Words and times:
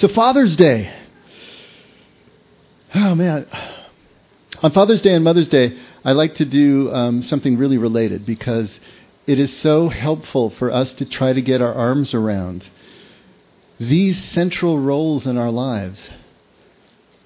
So 0.00 0.08
Father's 0.08 0.56
Day. 0.56 0.90
Oh 2.94 3.14
man. 3.14 3.46
On 4.62 4.72
Father's 4.72 5.02
Day 5.02 5.12
and 5.12 5.22
Mother's 5.22 5.48
Day, 5.48 5.76
I 6.02 6.12
like 6.12 6.36
to 6.36 6.46
do 6.46 6.90
um, 6.90 7.20
something 7.20 7.58
really 7.58 7.76
related 7.76 8.24
because 8.24 8.80
it 9.26 9.38
is 9.38 9.54
so 9.58 9.90
helpful 9.90 10.48
for 10.48 10.70
us 10.70 10.94
to 10.94 11.04
try 11.04 11.34
to 11.34 11.42
get 11.42 11.60
our 11.60 11.74
arms 11.74 12.14
around 12.14 12.64
these 13.78 14.18
central 14.18 14.80
roles 14.80 15.26
in 15.26 15.36
our 15.36 15.50
lives. 15.50 16.08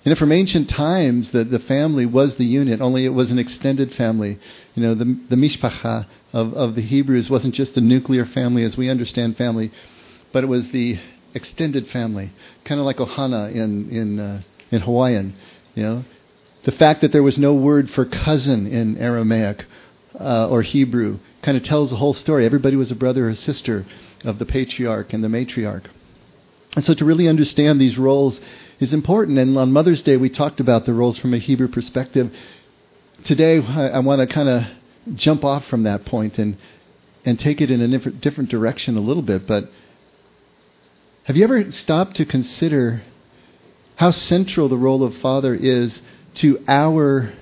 You 0.02 0.10
know, 0.10 0.16
from 0.16 0.32
ancient 0.32 0.68
times, 0.68 1.30
the, 1.30 1.44
the 1.44 1.60
family 1.60 2.06
was 2.06 2.34
the 2.34 2.44
unit, 2.44 2.80
only 2.80 3.04
it 3.04 3.14
was 3.14 3.30
an 3.30 3.38
extended 3.38 3.94
family. 3.94 4.40
You 4.74 4.82
know, 4.82 4.94
the, 4.96 5.16
the 5.30 5.36
mishpacha 5.36 6.06
of, 6.32 6.52
of 6.54 6.74
the 6.74 6.82
Hebrews 6.82 7.30
wasn't 7.30 7.54
just 7.54 7.76
the 7.76 7.80
nuclear 7.80 8.26
family 8.26 8.64
as 8.64 8.76
we 8.76 8.90
understand 8.90 9.36
family, 9.36 9.70
but 10.32 10.42
it 10.42 10.48
was 10.48 10.70
the 10.70 10.98
extended 11.34 11.88
family, 11.88 12.32
kind 12.64 12.80
of 12.80 12.86
like 12.86 12.96
Ohana 12.96 13.52
in, 13.52 13.90
in, 13.90 14.18
uh, 14.18 14.42
in 14.70 14.80
Hawaiian. 14.80 15.34
You 15.74 15.82
know, 15.82 16.04
the 16.64 16.72
fact 16.72 17.00
that 17.02 17.12
there 17.12 17.22
was 17.22 17.38
no 17.38 17.54
word 17.54 17.90
for 17.90 18.04
cousin 18.04 18.66
in 18.66 18.96
Aramaic 18.98 19.64
uh, 20.18 20.48
or 20.48 20.62
Hebrew 20.62 21.18
kind 21.42 21.56
of 21.56 21.64
tells 21.64 21.90
the 21.90 21.96
whole 21.96 22.14
story. 22.14 22.46
Everybody 22.46 22.76
was 22.76 22.90
a 22.90 22.94
brother 22.94 23.26
or 23.26 23.30
a 23.30 23.36
sister 23.36 23.84
of 24.24 24.38
the 24.38 24.46
patriarch 24.46 25.12
and 25.12 25.22
the 25.22 25.28
matriarch. 25.28 25.84
And 26.76 26.84
so 26.84 26.94
to 26.94 27.04
really 27.04 27.28
understand 27.28 27.80
these 27.80 27.98
roles 27.98 28.40
is 28.80 28.92
important. 28.92 29.38
And 29.38 29.56
on 29.58 29.72
Mother's 29.72 30.02
Day, 30.02 30.16
we 30.16 30.30
talked 30.30 30.60
about 30.60 30.86
the 30.86 30.94
roles 30.94 31.18
from 31.18 31.34
a 31.34 31.38
Hebrew 31.38 31.68
perspective. 31.68 32.34
Today, 33.24 33.60
I, 33.60 33.88
I 33.88 33.98
want 34.00 34.20
to 34.20 34.32
kind 34.32 34.48
of 34.48 34.64
jump 35.14 35.44
off 35.44 35.66
from 35.66 35.82
that 35.82 36.04
point 36.06 36.38
and 36.38 36.56
and 37.24 37.38
take 37.38 37.60
it 37.60 37.70
in 37.70 37.80
a 37.80 37.88
different, 37.88 38.20
different 38.20 38.50
direction 38.50 38.96
a 38.96 39.00
little 39.00 39.22
bit. 39.22 39.46
But 39.46 39.70
have 41.24 41.38
you 41.38 41.44
ever 41.44 41.72
stopped 41.72 42.16
to 42.16 42.26
consider 42.26 43.02
how 43.96 44.10
central 44.10 44.68
the 44.68 44.76
role 44.76 45.02
of 45.02 45.16
father 45.16 45.54
is 45.54 46.02
to 46.34 46.62
our 46.68 47.32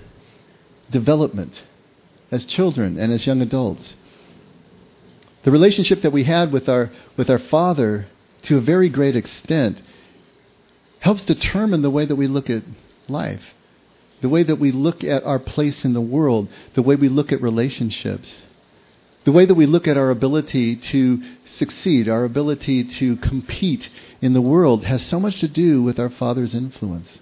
development 0.91 1.53
as 2.31 2.45
children 2.45 2.97
and 2.97 3.13
as 3.13 3.27
young 3.27 3.43
adults? 3.43 3.97
The 5.43 5.51
relationship 5.51 6.03
that 6.03 6.13
we 6.13 6.23
had 6.23 6.53
with 6.53 6.69
our 6.69 6.91
with 7.17 7.29
our 7.29 7.41
father, 7.41 8.07
to 8.43 8.59
a 8.59 8.61
very 8.61 8.89
great 8.89 9.17
extent, 9.17 9.83
helps 11.01 11.25
determine 11.25 11.83
the 11.83 11.91
way 11.91 12.05
that 12.05 12.15
we 12.15 12.29
look 12.29 12.49
at 12.49 12.63
life, 13.09 13.43
the 14.21 14.29
way 14.29 14.45
that 14.45 14.61
we 14.61 14.71
look 14.71 15.03
at 15.03 15.25
our 15.25 15.41
place 15.41 15.85
in 15.85 15.93
the 15.93 16.01
world, 16.01 16.49
the 16.75 16.83
way 16.83 16.95
we 16.95 17.09
look 17.09 17.33
at 17.33 17.43
relationships, 17.43 18.41
the 19.25 19.33
way 19.33 19.47
that 19.47 19.55
we 19.55 19.67
look 19.67 19.87
at 19.87 19.97
our 19.97 20.11
ability 20.11 20.77
to 20.77 21.23
succeed, 21.45 22.09
our 22.09 22.25
ability 22.25 22.85
to 22.99 23.17
compete 23.17 23.89
in 24.21 24.33
the 24.33 24.41
world 24.41 24.85
has 24.85 25.05
so 25.05 25.21
much 25.21 25.41
to 25.41 25.49
do 25.49 25.83
with 25.83 25.99
our 25.99 26.11
Father's 26.11 26.55
influence. 26.55 27.19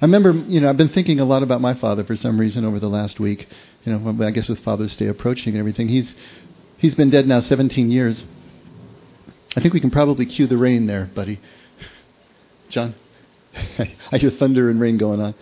I 0.00 0.06
remember, 0.06 0.32
you 0.32 0.60
know, 0.60 0.70
I've 0.70 0.78
been 0.78 0.88
thinking 0.88 1.20
a 1.20 1.26
lot 1.26 1.42
about 1.42 1.60
my 1.60 1.74
father 1.74 2.04
for 2.04 2.16
some 2.16 2.40
reason 2.40 2.64
over 2.64 2.80
the 2.80 2.88
last 2.88 3.20
week. 3.20 3.46
You 3.84 3.92
know, 3.92 4.24
I 4.24 4.30
guess 4.30 4.48
with 4.48 4.60
Father's 4.60 4.96
Day 4.96 5.08
approaching 5.08 5.52
and 5.52 5.58
everything, 5.58 5.88
he's 5.88 6.14
he's 6.78 6.94
been 6.94 7.10
dead 7.10 7.26
now 7.26 7.40
17 7.40 7.90
years. 7.90 8.24
I 9.54 9.60
think 9.60 9.74
we 9.74 9.80
can 9.80 9.90
probably 9.90 10.24
cue 10.24 10.46
the 10.46 10.56
rain 10.56 10.86
there, 10.86 11.10
buddy. 11.14 11.38
John? 12.70 12.94
I 13.54 14.16
hear 14.16 14.30
thunder 14.30 14.70
and 14.70 14.80
rain 14.80 14.96
going 14.96 15.20
on. 15.20 15.34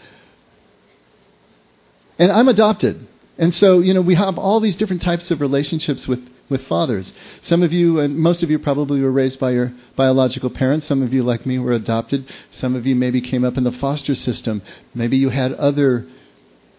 And 2.19 2.33
I'm 2.33 2.49
adopted. 2.49 3.07
And 3.39 3.55
so, 3.55 3.78
you 3.78 3.94
know, 3.94 4.00
we 4.00 4.17
have 4.17 4.36
all 4.36 4.58
these 4.58 4.77
different 4.77 5.03
types 5.03 5.31
of 5.31 5.41
relationships 5.41 6.08
with, 6.08 6.28
with 6.48 6.67
fathers. 6.67 7.12
Some 7.42 7.62
of 7.62 7.72
you, 7.72 8.00
and 8.00 8.17
most 8.17 8.42
of 8.42 8.50
you 8.50 8.58
probably 8.58 9.00
were 9.00 9.12
raised 9.12 9.39
by 9.39 9.53
your 9.53 9.72
biological 9.94 10.50
parents. 10.50 10.86
Some 10.86 11.03
of 11.03 11.14
you, 11.14 11.22
like 11.22 11.47
me, 11.47 11.59
were 11.61 11.72
adopted. 11.72 12.27
Some 12.50 12.75
of 12.75 12.84
you 12.84 12.97
maybe 12.97 13.20
came 13.20 13.44
up 13.44 13.56
in 13.56 13.62
the 13.62 13.72
foster 13.72 14.16
system. 14.16 14.61
Maybe 14.92 15.16
you 15.19 15.28
had 15.28 15.53
other 15.53 16.06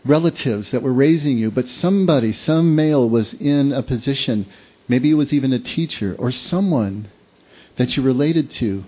relatives 0.05 0.71
that 0.71 0.83
were 0.83 0.93
raising 0.93 1.37
you, 1.37 1.51
but 1.51 1.67
somebody, 1.67 2.33
some 2.33 2.75
male 2.75 3.09
was 3.09 3.33
in 3.33 3.71
a 3.71 3.83
position, 3.83 4.45
maybe 4.87 5.11
it 5.11 5.15
was 5.15 5.33
even 5.33 5.53
a 5.53 5.59
teacher 5.59 6.15
or 6.17 6.31
someone 6.31 7.09
that 7.77 7.95
you 7.95 8.03
related 8.03 8.49
to 8.49 8.83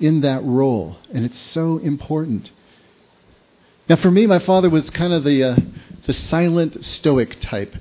in 0.00 0.20
that 0.22 0.42
role. 0.44 0.96
And 1.12 1.24
it's 1.24 1.38
so 1.38 1.78
important. 1.78 2.50
Now, 3.88 3.96
for 3.96 4.10
me, 4.10 4.26
my 4.26 4.38
father 4.38 4.68
was 4.68 4.90
kind 4.90 5.14
of 5.14 5.24
the, 5.24 5.42
uh, 5.42 5.56
the 6.06 6.12
silent 6.12 6.84
stoic 6.84 7.40
type. 7.40 7.74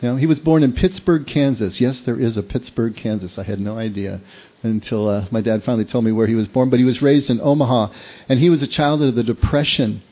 You 0.00 0.10
know, 0.10 0.16
he 0.16 0.26
was 0.26 0.40
born 0.40 0.62
in 0.62 0.74
Pittsburgh, 0.74 1.26
Kansas. 1.26 1.80
Yes, 1.80 2.00
there 2.02 2.20
is 2.20 2.36
a 2.36 2.42
Pittsburgh, 2.42 2.94
Kansas. 2.94 3.38
I 3.38 3.44
had 3.44 3.58
no 3.58 3.78
idea 3.78 4.20
until 4.62 5.08
uh, 5.08 5.26
my 5.30 5.40
dad 5.40 5.64
finally 5.64 5.86
told 5.86 6.04
me 6.04 6.12
where 6.12 6.26
he 6.26 6.34
was 6.34 6.48
born. 6.48 6.68
But 6.68 6.80
he 6.80 6.84
was 6.84 7.00
raised 7.00 7.30
in 7.30 7.40
Omaha, 7.40 7.92
and 8.28 8.38
he 8.38 8.50
was 8.50 8.62
a 8.62 8.66
child 8.66 9.02
of 9.02 9.14
the 9.14 9.22
Depression 9.22 10.02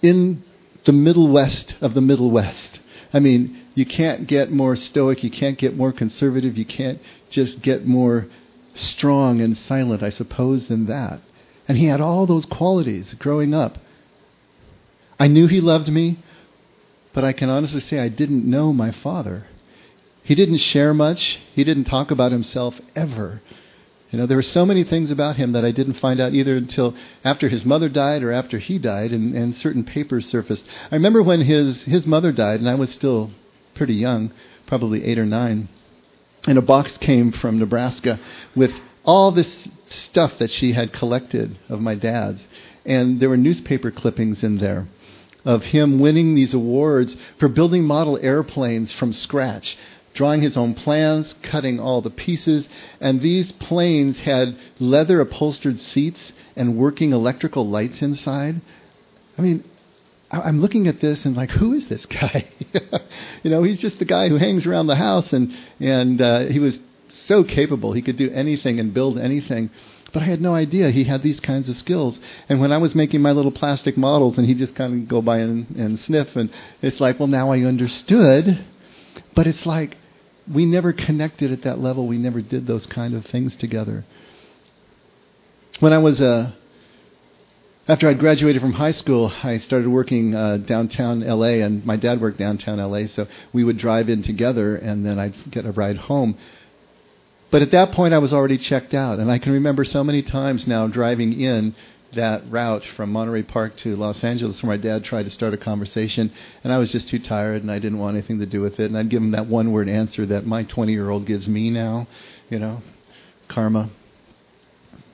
in 0.00 0.42
the 0.86 0.92
Middle 0.92 1.28
West 1.28 1.74
of 1.82 1.92
the 1.92 2.00
Middle 2.00 2.30
West. 2.30 2.80
I 3.12 3.20
mean, 3.20 3.62
you 3.74 3.84
can't 3.84 4.26
get 4.26 4.50
more 4.50 4.76
stoic, 4.76 5.22
you 5.22 5.30
can't 5.30 5.58
get 5.58 5.76
more 5.76 5.92
conservative, 5.92 6.56
you 6.56 6.64
can't 6.64 7.00
just 7.28 7.60
get 7.60 7.86
more 7.86 8.28
strong 8.74 9.42
and 9.42 9.56
silent, 9.56 10.02
I 10.02 10.10
suppose, 10.10 10.68
than 10.68 10.86
that. 10.86 11.20
And 11.68 11.76
he 11.76 11.86
had 11.86 12.00
all 12.00 12.26
those 12.26 12.46
qualities 12.46 13.14
growing 13.18 13.52
up. 13.52 13.78
I 15.20 15.28
knew 15.28 15.46
he 15.46 15.60
loved 15.60 15.88
me, 15.88 16.18
but 17.12 17.24
I 17.24 17.32
can 17.32 17.48
honestly 17.48 17.80
say 17.80 18.00
I 18.00 18.08
didn't 18.08 18.44
know 18.44 18.72
my 18.72 18.90
father. 18.90 19.46
He 20.24 20.34
didn't 20.34 20.58
share 20.58 20.92
much. 20.92 21.38
He 21.54 21.62
didn't 21.62 21.84
talk 21.84 22.10
about 22.10 22.32
himself 22.32 22.80
ever. 22.96 23.40
You 24.10 24.18
know, 24.18 24.26
there 24.26 24.38
were 24.38 24.42
so 24.42 24.66
many 24.66 24.82
things 24.82 25.12
about 25.12 25.36
him 25.36 25.52
that 25.52 25.64
I 25.64 25.70
didn't 25.70 26.00
find 26.00 26.18
out 26.18 26.34
either 26.34 26.56
until 26.56 26.96
after 27.22 27.48
his 27.48 27.64
mother 27.64 27.88
died 27.88 28.24
or 28.24 28.32
after 28.32 28.58
he 28.58 28.78
died, 28.78 29.12
and, 29.12 29.36
and 29.36 29.54
certain 29.54 29.84
papers 29.84 30.26
surfaced. 30.26 30.64
I 30.90 30.96
remember 30.96 31.22
when 31.22 31.42
his, 31.42 31.84
his 31.84 32.06
mother 32.06 32.32
died, 32.32 32.58
and 32.58 32.68
I 32.68 32.74
was 32.74 32.90
still 32.90 33.30
pretty 33.74 33.94
young, 33.94 34.32
probably 34.66 35.04
eight 35.04 35.18
or 35.18 35.26
nine 35.26 35.68
and 36.46 36.58
a 36.58 36.62
box 36.62 36.96
came 36.98 37.32
from 37.32 37.58
Nebraska 37.58 38.18
with 38.54 38.72
all 39.04 39.30
this 39.30 39.68
stuff 39.86 40.38
that 40.38 40.50
she 40.50 40.72
had 40.72 40.92
collected 40.92 41.58
of 41.68 41.80
my 41.80 41.94
dad's. 41.94 42.46
And 42.84 43.20
there 43.20 43.28
were 43.28 43.36
newspaper 43.36 43.90
clippings 43.90 44.42
in 44.42 44.58
there 44.58 44.88
of 45.44 45.62
him 45.62 45.98
winning 45.98 46.34
these 46.34 46.54
awards 46.54 47.16
for 47.38 47.48
building 47.48 47.84
model 47.84 48.18
airplanes 48.18 48.92
from 48.92 49.12
scratch, 49.12 49.76
drawing 50.14 50.42
his 50.42 50.56
own 50.56 50.74
plans, 50.74 51.34
cutting 51.42 51.80
all 51.80 52.00
the 52.00 52.10
pieces. 52.10 52.68
And 53.00 53.20
these 53.20 53.52
planes 53.52 54.18
had 54.20 54.56
leather 54.78 55.20
upholstered 55.20 55.80
seats 55.80 56.32
and 56.56 56.76
working 56.76 57.12
electrical 57.12 57.68
lights 57.68 58.02
inside. 58.02 58.60
I 59.38 59.42
mean, 59.42 59.64
I'm 60.30 60.60
looking 60.60 60.86
at 60.86 61.00
this 61.00 61.24
and 61.24 61.36
like, 61.36 61.50
who 61.50 61.72
is 61.72 61.86
this 61.88 62.06
guy? 62.06 62.48
you 63.42 63.50
know, 63.50 63.62
he's 63.62 63.80
just 63.80 63.98
the 63.98 64.04
guy 64.04 64.28
who 64.28 64.36
hangs 64.36 64.64
around 64.64 64.86
the 64.86 64.96
house, 64.96 65.32
and 65.32 65.52
and 65.80 66.20
uh, 66.20 66.40
he 66.44 66.60
was 66.60 66.78
so 67.26 67.42
capable. 67.42 67.92
He 67.92 68.02
could 68.02 68.16
do 68.16 68.30
anything 68.30 68.78
and 68.78 68.94
build 68.94 69.18
anything. 69.18 69.70
But 70.12 70.22
I 70.22 70.26
had 70.26 70.40
no 70.40 70.54
idea 70.54 70.90
he 70.90 71.04
had 71.04 71.22
these 71.22 71.40
kinds 71.40 71.68
of 71.68 71.76
skills. 71.76 72.18
And 72.48 72.60
when 72.60 72.72
I 72.72 72.78
was 72.78 72.94
making 72.94 73.22
my 73.22 73.32
little 73.32 73.52
plastic 73.52 73.96
models, 73.96 74.38
and 74.38 74.46
he 74.46 74.54
just 74.54 74.74
kind 74.74 75.02
of 75.02 75.08
go 75.08 75.22
by 75.22 75.38
and, 75.38 75.68
and 75.76 75.98
sniff, 76.00 76.34
and 76.36 76.50
it's 76.82 77.00
like, 77.00 77.18
well, 77.18 77.28
now 77.28 77.52
I 77.52 77.60
understood. 77.60 78.64
But 79.34 79.46
it's 79.46 79.64
like 79.66 79.96
we 80.52 80.66
never 80.66 80.92
connected 80.92 81.52
at 81.52 81.62
that 81.62 81.78
level. 81.78 82.06
We 82.06 82.18
never 82.18 82.40
did 82.40 82.66
those 82.66 82.86
kind 82.86 83.14
of 83.14 83.24
things 83.26 83.56
together. 83.56 84.04
When 85.78 85.92
I 85.92 85.98
was 85.98 86.20
a 86.20 86.54
after 87.88 88.08
I 88.08 88.14
graduated 88.14 88.62
from 88.62 88.72
high 88.72 88.92
school, 88.92 89.32
I 89.42 89.58
started 89.58 89.88
working 89.88 90.32
uh, 90.32 90.58
downtown 90.58 91.26
LA, 91.26 91.64
and 91.64 91.84
my 91.84 91.96
dad 91.96 92.20
worked 92.20 92.38
downtown 92.38 92.78
LA, 92.78 93.08
so 93.08 93.26
we 93.52 93.64
would 93.64 93.78
drive 93.78 94.08
in 94.08 94.22
together, 94.22 94.76
and 94.76 95.04
then 95.04 95.18
I'd 95.18 95.34
get 95.50 95.66
a 95.66 95.72
ride 95.72 95.96
home. 95.96 96.38
But 97.50 97.62
at 97.62 97.72
that 97.72 97.92
point, 97.92 98.14
I 98.14 98.18
was 98.18 98.32
already 98.32 98.58
checked 98.58 98.94
out, 98.94 99.18
and 99.18 99.30
I 99.30 99.38
can 99.38 99.52
remember 99.52 99.84
so 99.84 100.04
many 100.04 100.22
times 100.22 100.66
now 100.66 100.86
driving 100.86 101.32
in 101.32 101.74
that 102.14 102.42
route 102.50 102.84
from 102.96 103.12
Monterey 103.12 103.42
Park 103.42 103.76
to 103.78 103.96
Los 103.96 104.22
Angeles, 104.22 104.62
where 104.62 104.70
my 104.70 104.76
dad 104.76 105.04
tried 105.04 105.24
to 105.24 105.30
start 105.30 105.54
a 105.54 105.56
conversation, 105.56 106.32
and 106.62 106.72
I 106.72 106.78
was 106.78 106.92
just 106.92 107.08
too 107.08 107.18
tired, 107.18 107.62
and 107.62 107.70
I 107.70 107.78
didn't 107.78 107.98
want 107.98 108.16
anything 108.16 108.38
to 108.40 108.46
do 108.46 108.60
with 108.60 108.78
it, 108.78 108.86
and 108.86 108.96
I'd 108.96 109.08
give 109.08 109.22
him 109.22 109.32
that 109.32 109.46
one-word 109.46 109.88
answer 109.88 110.26
that 110.26 110.46
my 110.46 110.64
20-year-old 110.64 111.26
gives 111.26 111.48
me 111.48 111.70
now, 111.70 112.06
you 112.48 112.58
know, 112.58 112.82
karma. 113.48 113.90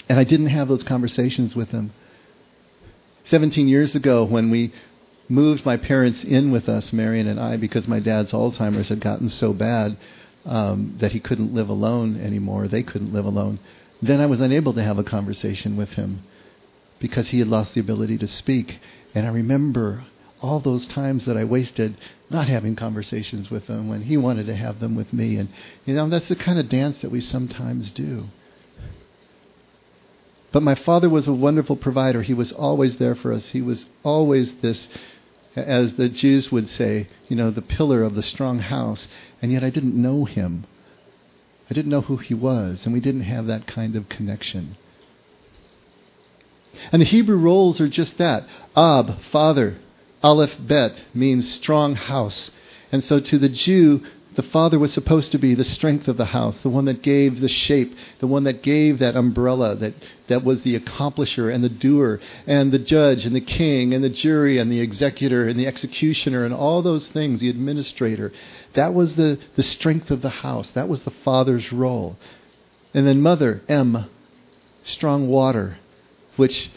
And 0.08 0.18
I 0.18 0.24
didn't 0.24 0.48
have 0.48 0.68
those 0.68 0.82
conversations 0.82 1.56
with 1.56 1.70
him. 1.70 1.92
17 3.24 3.66
years 3.66 3.94
ago 3.94 4.24
when 4.24 4.50
we 4.50 4.72
moved 5.28 5.66
my 5.66 5.76
parents 5.76 6.22
in 6.22 6.52
with 6.52 6.68
us, 6.68 6.92
Marion 6.92 7.26
and 7.26 7.40
I, 7.40 7.56
because 7.56 7.88
my 7.88 7.98
dad's 7.98 8.32
Alzheimer's 8.32 8.88
had 8.88 9.00
gotten 9.00 9.28
so 9.28 9.52
bad 9.52 9.96
um, 10.46 10.96
that 11.00 11.12
he 11.12 11.20
couldn't 11.20 11.54
live 11.54 11.68
alone 11.68 12.20
anymore. 12.20 12.68
They 12.68 12.82
couldn't 12.82 13.12
live 13.12 13.24
alone. 13.24 13.58
Then 14.00 14.20
I 14.20 14.26
was 14.26 14.40
unable 14.40 14.72
to 14.74 14.82
have 14.82 14.98
a 14.98 15.04
conversation 15.04 15.76
with 15.76 15.90
him 15.90 16.22
because 16.98 17.28
he 17.30 17.38
had 17.38 17.48
lost 17.48 17.74
the 17.74 17.80
ability 17.80 18.18
to 18.18 18.28
speak. 18.28 18.78
And 19.14 19.26
I 19.26 19.30
remember 19.30 20.04
all 20.40 20.60
those 20.60 20.86
times 20.86 21.24
that 21.24 21.36
I 21.36 21.44
wasted 21.44 21.96
not 22.30 22.48
having 22.48 22.76
conversations 22.76 23.50
with 23.50 23.66
him 23.66 23.88
when 23.88 24.02
he 24.02 24.16
wanted 24.16 24.46
to 24.46 24.56
have 24.56 24.80
them 24.80 24.94
with 24.94 25.12
me. 25.12 25.36
And, 25.36 25.48
you 25.84 25.94
know, 25.94 26.08
that's 26.08 26.28
the 26.28 26.36
kind 26.36 26.58
of 26.58 26.68
dance 26.68 26.98
that 26.98 27.10
we 27.10 27.20
sometimes 27.20 27.90
do. 27.90 28.26
But 30.52 30.62
my 30.62 30.74
father 30.74 31.10
was 31.10 31.26
a 31.26 31.32
wonderful 31.32 31.76
provider. 31.76 32.22
He 32.22 32.34
was 32.34 32.52
always 32.52 32.96
there 32.96 33.14
for 33.14 33.32
us. 33.32 33.48
He 33.48 33.62
was 33.62 33.84
always 34.02 34.52
this, 34.62 34.88
as 35.56 35.94
the 35.94 36.08
Jews 36.08 36.52
would 36.52 36.68
say, 36.68 37.08
you 37.28 37.36
know, 37.36 37.50
the 37.50 37.62
pillar 37.62 38.02
of 38.02 38.14
the 38.14 38.22
strong 38.22 38.58
house. 38.58 39.08
And 39.40 39.50
yet 39.50 39.64
I 39.64 39.70
didn't 39.70 40.00
know 40.00 40.24
him. 40.24 40.66
I 41.70 41.74
didn't 41.74 41.90
know 41.90 42.02
who 42.02 42.18
he 42.18 42.34
was, 42.34 42.84
and 42.84 42.94
we 42.94 43.00
didn't 43.00 43.22
have 43.22 43.46
that 43.46 43.66
kind 43.66 43.96
of 43.96 44.08
connection. 44.08 44.76
And 46.92 47.02
the 47.02 47.06
Hebrew 47.06 47.36
roles 47.36 47.80
are 47.80 47.88
just 47.88 48.18
that. 48.18 48.46
Ab, 48.76 49.20
father. 49.32 49.78
Aleph, 50.22 50.56
bet, 50.60 50.94
means 51.14 51.50
strong 51.50 51.94
house. 51.94 52.50
And 52.92 53.02
so 53.02 53.18
to 53.20 53.38
the 53.38 53.48
Jew, 53.48 54.04
the 54.36 54.42
father 54.42 54.78
was 54.78 54.92
supposed 54.92 55.32
to 55.32 55.38
be 55.38 55.54
the 55.54 55.64
strength 55.64 56.08
of 56.08 56.18
the 56.18 56.26
house, 56.26 56.58
the 56.58 56.68
one 56.68 56.84
that 56.84 57.02
gave 57.02 57.40
the 57.40 57.48
shape, 57.48 57.96
the 58.20 58.26
one 58.26 58.44
that 58.44 58.62
gave 58.62 58.98
that 58.98 59.16
umbrella, 59.16 59.74
that, 59.74 59.94
that 60.28 60.44
was 60.44 60.62
the 60.62 60.78
accomplisher 60.78 61.52
and 61.52 61.64
the 61.64 61.70
doer, 61.70 62.20
and 62.46 62.70
the 62.70 62.78
judge 62.78 63.24
and 63.24 63.34
the 63.34 63.40
king 63.40 63.94
and 63.94 64.04
the 64.04 64.10
jury 64.10 64.58
and 64.58 64.70
the 64.70 64.80
executor 64.80 65.48
and 65.48 65.58
the 65.58 65.66
executioner 65.66 66.44
and 66.44 66.52
all 66.52 66.82
those 66.82 67.08
things, 67.08 67.40
the 67.40 67.48
administrator. 67.48 68.30
That 68.74 68.92
was 68.92 69.16
the, 69.16 69.38
the 69.56 69.62
strength 69.62 70.10
of 70.10 70.20
the 70.20 70.28
house. 70.28 70.68
That 70.70 70.88
was 70.88 71.02
the 71.02 71.14
father's 71.24 71.72
role. 71.72 72.18
And 72.92 73.06
then 73.06 73.22
mother, 73.22 73.62
Em, 73.70 74.04
strong 74.82 75.28
water, 75.28 75.78
which 76.36 76.70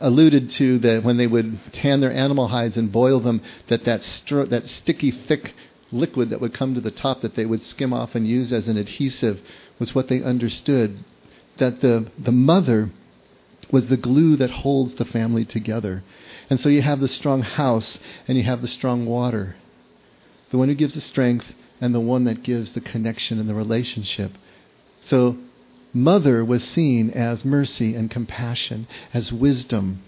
alluded 0.00 0.50
to 0.50 0.78
that 0.80 1.04
when 1.04 1.16
they 1.16 1.28
would 1.28 1.60
tan 1.72 2.00
their 2.00 2.12
animal 2.12 2.48
hides 2.48 2.76
and 2.76 2.90
boil 2.90 3.20
them, 3.20 3.40
that 3.68 3.84
that, 3.84 4.02
that 4.50 4.66
sticky, 4.66 5.12
thick 5.12 5.54
liquid 5.92 6.30
that 6.30 6.40
would 6.40 6.54
come 6.54 6.74
to 6.74 6.80
the 6.80 6.90
top 6.90 7.20
that 7.20 7.34
they 7.34 7.44
would 7.44 7.62
skim 7.62 7.92
off 7.92 8.14
and 8.14 8.26
use 8.26 8.52
as 8.52 8.68
an 8.68 8.76
adhesive 8.76 9.40
was 9.78 9.94
what 9.94 10.08
they 10.08 10.22
understood. 10.22 11.04
That 11.58 11.80
the, 11.80 12.10
the 12.18 12.32
mother 12.32 12.90
was 13.70 13.88
the 13.88 13.96
glue 13.96 14.36
that 14.36 14.50
holds 14.50 14.94
the 14.94 15.04
family 15.04 15.44
together. 15.44 16.02
And 16.50 16.58
so 16.58 16.68
you 16.68 16.82
have 16.82 17.00
the 17.00 17.08
strong 17.08 17.42
house 17.42 17.98
and 18.26 18.36
you 18.36 18.44
have 18.44 18.62
the 18.62 18.68
strong 18.68 19.06
water. 19.06 19.56
The 20.50 20.58
one 20.58 20.68
who 20.68 20.74
gives 20.74 20.94
the 20.94 21.00
strength 21.00 21.46
and 21.80 21.94
the 21.94 22.00
one 22.00 22.24
that 22.24 22.42
gives 22.42 22.72
the 22.72 22.80
connection 22.80 23.38
and 23.38 23.48
the 23.48 23.54
relationship. 23.54 24.32
So 25.02 25.38
mother 25.92 26.44
was 26.44 26.62
seen 26.64 27.10
as 27.10 27.44
mercy 27.44 27.94
and 27.94 28.10
compassion, 28.10 28.86
as 29.12 29.32
wisdom, 29.32 30.02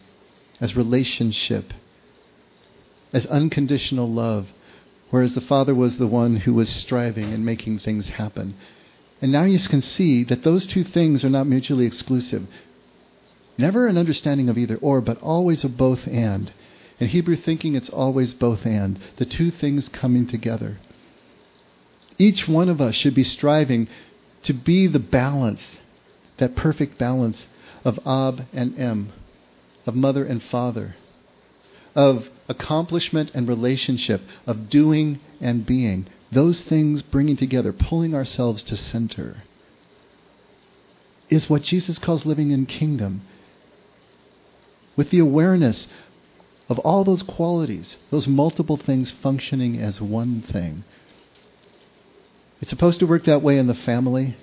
as 0.60 0.76
relationship, 0.76 1.72
as 3.12 3.26
unconditional 3.26 4.10
love 4.10 4.48
whereas 5.14 5.36
the 5.36 5.40
Father 5.40 5.76
was 5.76 5.96
the 5.96 6.08
one 6.08 6.34
who 6.34 6.52
was 6.52 6.68
striving 6.68 7.32
and 7.32 7.46
making 7.46 7.78
things 7.78 8.08
happen. 8.08 8.52
And 9.22 9.30
now 9.30 9.44
you 9.44 9.60
can 9.60 9.80
see 9.80 10.24
that 10.24 10.42
those 10.42 10.66
two 10.66 10.82
things 10.82 11.22
are 11.22 11.30
not 11.30 11.46
mutually 11.46 11.86
exclusive. 11.86 12.48
Never 13.56 13.86
an 13.86 13.96
understanding 13.96 14.48
of 14.48 14.58
either 14.58 14.74
or, 14.78 15.00
but 15.00 15.22
always 15.22 15.62
a 15.62 15.68
both 15.68 16.08
and. 16.08 16.50
In 16.98 17.06
Hebrew 17.06 17.36
thinking, 17.36 17.76
it's 17.76 17.90
always 17.90 18.34
both 18.34 18.66
and. 18.66 18.98
The 19.18 19.24
two 19.24 19.52
things 19.52 19.88
coming 19.88 20.26
together. 20.26 20.78
Each 22.18 22.48
one 22.48 22.68
of 22.68 22.80
us 22.80 22.96
should 22.96 23.14
be 23.14 23.22
striving 23.22 23.86
to 24.42 24.52
be 24.52 24.88
the 24.88 24.98
balance, 24.98 25.62
that 26.38 26.56
perfect 26.56 26.98
balance 26.98 27.46
of 27.84 28.00
Ab 28.04 28.48
and 28.52 28.76
Em, 28.76 29.12
of 29.86 29.94
mother 29.94 30.24
and 30.24 30.42
father, 30.42 30.96
of 31.94 32.28
accomplishment 32.48 33.30
and 33.34 33.48
relationship, 33.48 34.22
of 34.46 34.68
doing 34.68 35.20
and 35.40 35.64
being. 35.64 36.06
Those 36.32 36.60
things 36.60 37.02
bringing 37.02 37.36
together, 37.36 37.72
pulling 37.72 38.14
ourselves 38.14 38.64
to 38.64 38.76
center, 38.76 39.44
is 41.28 41.48
what 41.48 41.62
Jesus 41.62 41.98
calls 41.98 42.26
living 42.26 42.50
in 42.50 42.66
kingdom. 42.66 43.22
With 44.96 45.10
the 45.10 45.20
awareness 45.20 45.88
of 46.68 46.78
all 46.80 47.04
those 47.04 47.22
qualities, 47.22 47.96
those 48.10 48.26
multiple 48.26 48.76
things 48.76 49.12
functioning 49.22 49.78
as 49.78 50.00
one 50.00 50.42
thing. 50.42 50.84
It's 52.60 52.70
supposed 52.70 53.00
to 53.00 53.06
work 53.06 53.24
that 53.24 53.42
way 53.42 53.58
in 53.58 53.66
the 53.66 53.74
family, 53.74 54.36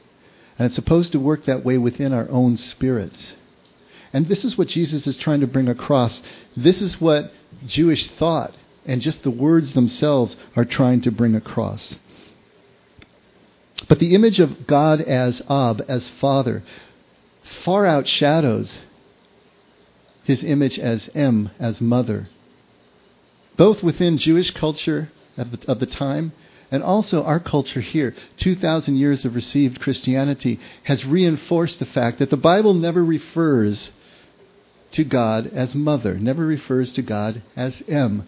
and 0.57 0.65
it's 0.65 0.75
supposed 0.75 1.11
to 1.13 1.19
work 1.19 1.45
that 1.45 1.65
way 1.65 1.77
within 1.77 2.13
our 2.13 2.29
own 2.29 2.57
spirits. 2.57 3.33
And 4.13 4.27
this 4.27 4.43
is 4.43 4.57
what 4.57 4.67
Jesus 4.67 5.07
is 5.07 5.17
trying 5.17 5.39
to 5.39 5.47
bring 5.47 5.67
across. 5.67 6.21
This 6.55 6.81
is 6.81 6.99
what 6.99 7.31
Jewish 7.65 8.09
thought 8.09 8.53
and 8.85 9.01
just 9.01 9.23
the 9.23 9.31
words 9.31 9.73
themselves 9.73 10.35
are 10.55 10.65
trying 10.65 11.01
to 11.01 11.11
bring 11.11 11.35
across. 11.35 11.95
But 13.87 13.99
the 13.99 14.15
image 14.15 14.39
of 14.39 14.67
God 14.67 15.01
as 15.01 15.41
Ab, 15.49 15.83
as 15.87 16.07
Father, 16.19 16.63
far 17.63 17.85
outshadows 17.85 18.73
his 20.23 20.43
image 20.43 20.77
as 20.79 21.09
Em, 21.15 21.49
as 21.59 21.81
Mother. 21.81 22.27
Both 23.57 23.83
within 23.83 24.17
Jewish 24.17 24.51
culture 24.51 25.11
of 25.37 25.51
the, 25.51 25.71
of 25.71 25.79
the 25.79 25.85
time 25.85 26.31
and 26.71 26.81
also 26.81 27.23
our 27.23 27.39
culture 27.39 27.81
here. 27.81 28.15
2,000 28.37 28.95
years 28.95 29.25
of 29.25 29.35
received 29.35 29.81
Christianity 29.81 30.59
has 30.83 31.05
reinforced 31.05 31.79
the 31.79 31.85
fact 31.85 32.19
that 32.19 32.29
the 32.29 32.37
Bible 32.37 32.73
never 32.73 33.03
refers 33.03 33.91
to 34.91 35.03
God 35.03 35.47
as 35.47 35.75
mother, 35.75 36.15
never 36.15 36.45
refers 36.45 36.93
to 36.93 37.01
God 37.01 37.41
as 37.55 37.81
Em. 37.87 38.27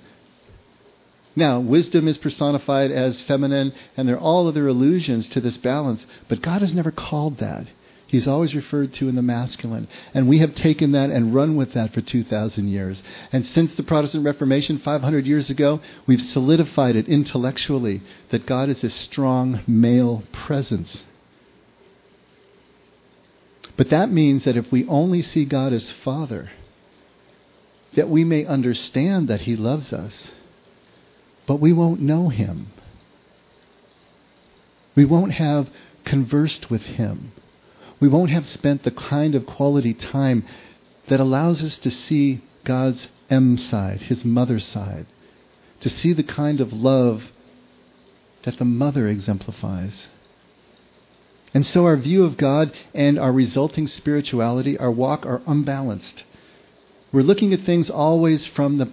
Now, 1.36 1.60
wisdom 1.60 2.07
is 2.07 2.18
personified 2.18 2.92
as 2.92 3.21
feminine, 3.24 3.74
and 3.98 4.07
there 4.07 4.18
are 4.18 4.19
all 4.19 4.48
other 4.48 4.68
allusions 4.68 5.27
to 5.30 5.42
this 5.42 5.57
balance, 5.57 6.06
but 6.27 6.42
God 6.42 6.62
is 6.62 6.74
never 6.74 6.92
called 6.92 7.39
that. 7.39 7.68
He's 8.13 8.27
always 8.27 8.54
referred 8.54 8.94
to 8.94 9.10
in 9.10 9.15
the 9.15 9.24
masculine. 9.24 9.88
And 10.13 10.30
we 10.30 10.38
have 10.38 10.54
taken 10.54 10.92
that 10.92 11.10
and 11.10 11.33
run 11.33 11.56
with 11.56 11.74
that 11.74 11.95
for 11.95 12.01
2,000 12.01 12.68
years. 12.68 13.01
And 13.31 13.44
since 13.44 13.74
the 13.74 13.81
Protestant 13.81 14.24
Reformation 14.24 14.77
500 14.77 15.25
years 15.25 15.50
ago, 15.50 15.81
we've 16.06 16.21
solidified 16.21 16.95
it 16.95 17.07
intellectually 17.07 18.04
that 18.30 18.45
God 18.45 18.69
is 18.69 18.83
a 18.83 18.92
strong 18.92 19.62
male 19.66 20.21
presence. 20.31 21.01
But 23.75 23.89
that 23.89 24.11
means 24.11 24.43
that 24.43 24.57
if 24.57 24.71
we 24.71 24.85
only 24.87 25.21
see 25.21 25.45
God 25.45 25.73
as 25.73 25.91
Father, 25.91 26.51
that 27.95 28.09
we 28.09 28.23
may 28.23 28.45
understand 28.45 29.27
that 29.27 29.41
He 29.41 29.55
loves 29.55 29.91
us, 29.91 30.31
but 31.47 31.59
we 31.59 31.73
won't 31.73 32.01
know 32.01 32.29
Him. 32.29 32.67
We 34.95 35.05
won't 35.05 35.33
have 35.33 35.69
conversed 36.05 36.69
with 36.69 36.83
Him. 36.83 37.31
We 37.99 38.07
won't 38.07 38.31
have 38.31 38.47
spent 38.47 38.83
the 38.83 38.91
kind 38.91 39.33
of 39.33 39.45
quality 39.45 39.93
time 39.93 40.45
that 41.07 41.19
allows 41.19 41.63
us 41.63 41.77
to 41.80 41.92
see 41.92 42.42
God's 42.63 43.07
Em 43.30 43.57
side, 43.57 44.03
His 44.03 44.23
mother 44.23 44.59
side, 44.59 45.07
to 45.80 45.89
see 45.89 46.13
the 46.13 46.23
kind 46.23 46.61
of 46.61 46.71
love 46.71 47.23
that 48.44 48.57
the 48.57 48.65
mother 48.65 49.07
exemplifies. 49.07 50.07
And 51.54 51.66
so 51.66 51.86
our 51.86 51.98
view 51.98 52.24
of 52.24 52.38
God 52.38 52.74
and 52.94 53.19
our 53.19 53.31
resulting 53.31 53.88
spirituality, 53.88 54.78
our 54.78 54.92
walk, 54.92 55.26
are 55.26 55.42
unbalanced. 55.45 56.24
We're 57.12 57.22
looking 57.22 57.54
at 57.54 57.62
things 57.62 57.90
always 57.90 58.45
from 58.45 58.80
the 58.80 58.92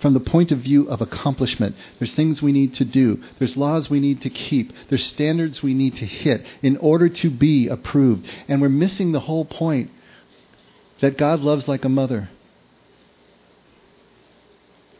from 0.00 0.12
the 0.12 0.20
point 0.20 0.52
of 0.52 0.58
view 0.58 0.88
of 0.88 1.00
accomplishment. 1.00 1.74
There's 1.98 2.12
things 2.12 2.42
we 2.42 2.52
need 2.52 2.74
to 2.74 2.84
do. 2.84 3.22
There's 3.38 3.56
laws 3.56 3.88
we 3.88 3.98
need 3.98 4.20
to 4.22 4.30
keep. 4.30 4.72
There's 4.88 5.04
standards 5.04 5.62
we 5.62 5.72
need 5.72 5.96
to 5.96 6.04
hit 6.04 6.44
in 6.62 6.76
order 6.76 7.08
to 7.08 7.30
be 7.30 7.68
approved. 7.68 8.28
And 8.46 8.60
we're 8.60 8.68
missing 8.68 9.12
the 9.12 9.20
whole 9.20 9.46
point 9.46 9.90
that 11.00 11.16
God 11.16 11.40
loves 11.40 11.66
like 11.66 11.84
a 11.84 11.88
mother. 11.88 12.28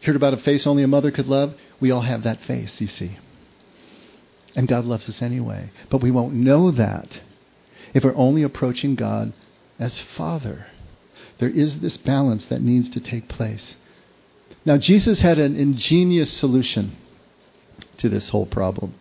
Heard 0.03 0.15
about 0.15 0.33
a 0.33 0.37
face 0.37 0.65
only 0.65 0.83
a 0.83 0.87
mother 0.87 1.11
could 1.11 1.27
love? 1.27 1.53
We 1.79 1.91
all 1.91 2.01
have 2.01 2.23
that 2.23 2.41
face, 2.41 2.81
you 2.81 2.87
see. 2.87 3.17
And 4.57 4.67
God 4.67 4.85
loves 4.85 5.07
us 5.07 5.21
anyway. 5.21 5.69
But 5.89 6.01
we 6.01 6.11
won't 6.11 6.33
know 6.33 6.71
that 6.71 7.21
if 7.93 8.03
we're 8.03 8.15
only 8.15 8.41
approaching 8.41 8.95
God 8.95 9.31
as 9.79 9.99
Father. 9.99 10.65
There 11.37 11.49
is 11.49 11.79
this 11.79 11.95
balance 11.97 12.47
that 12.47 12.63
needs 12.63 12.89
to 12.89 12.99
take 12.99 13.29
place. 13.29 13.75
Now, 14.65 14.77
Jesus 14.77 15.21
had 15.21 15.37
an 15.37 15.55
ingenious 15.55 16.31
solution 16.33 16.97
to 17.97 18.09
this 18.09 18.29
whole 18.29 18.47
problem. 18.47 18.95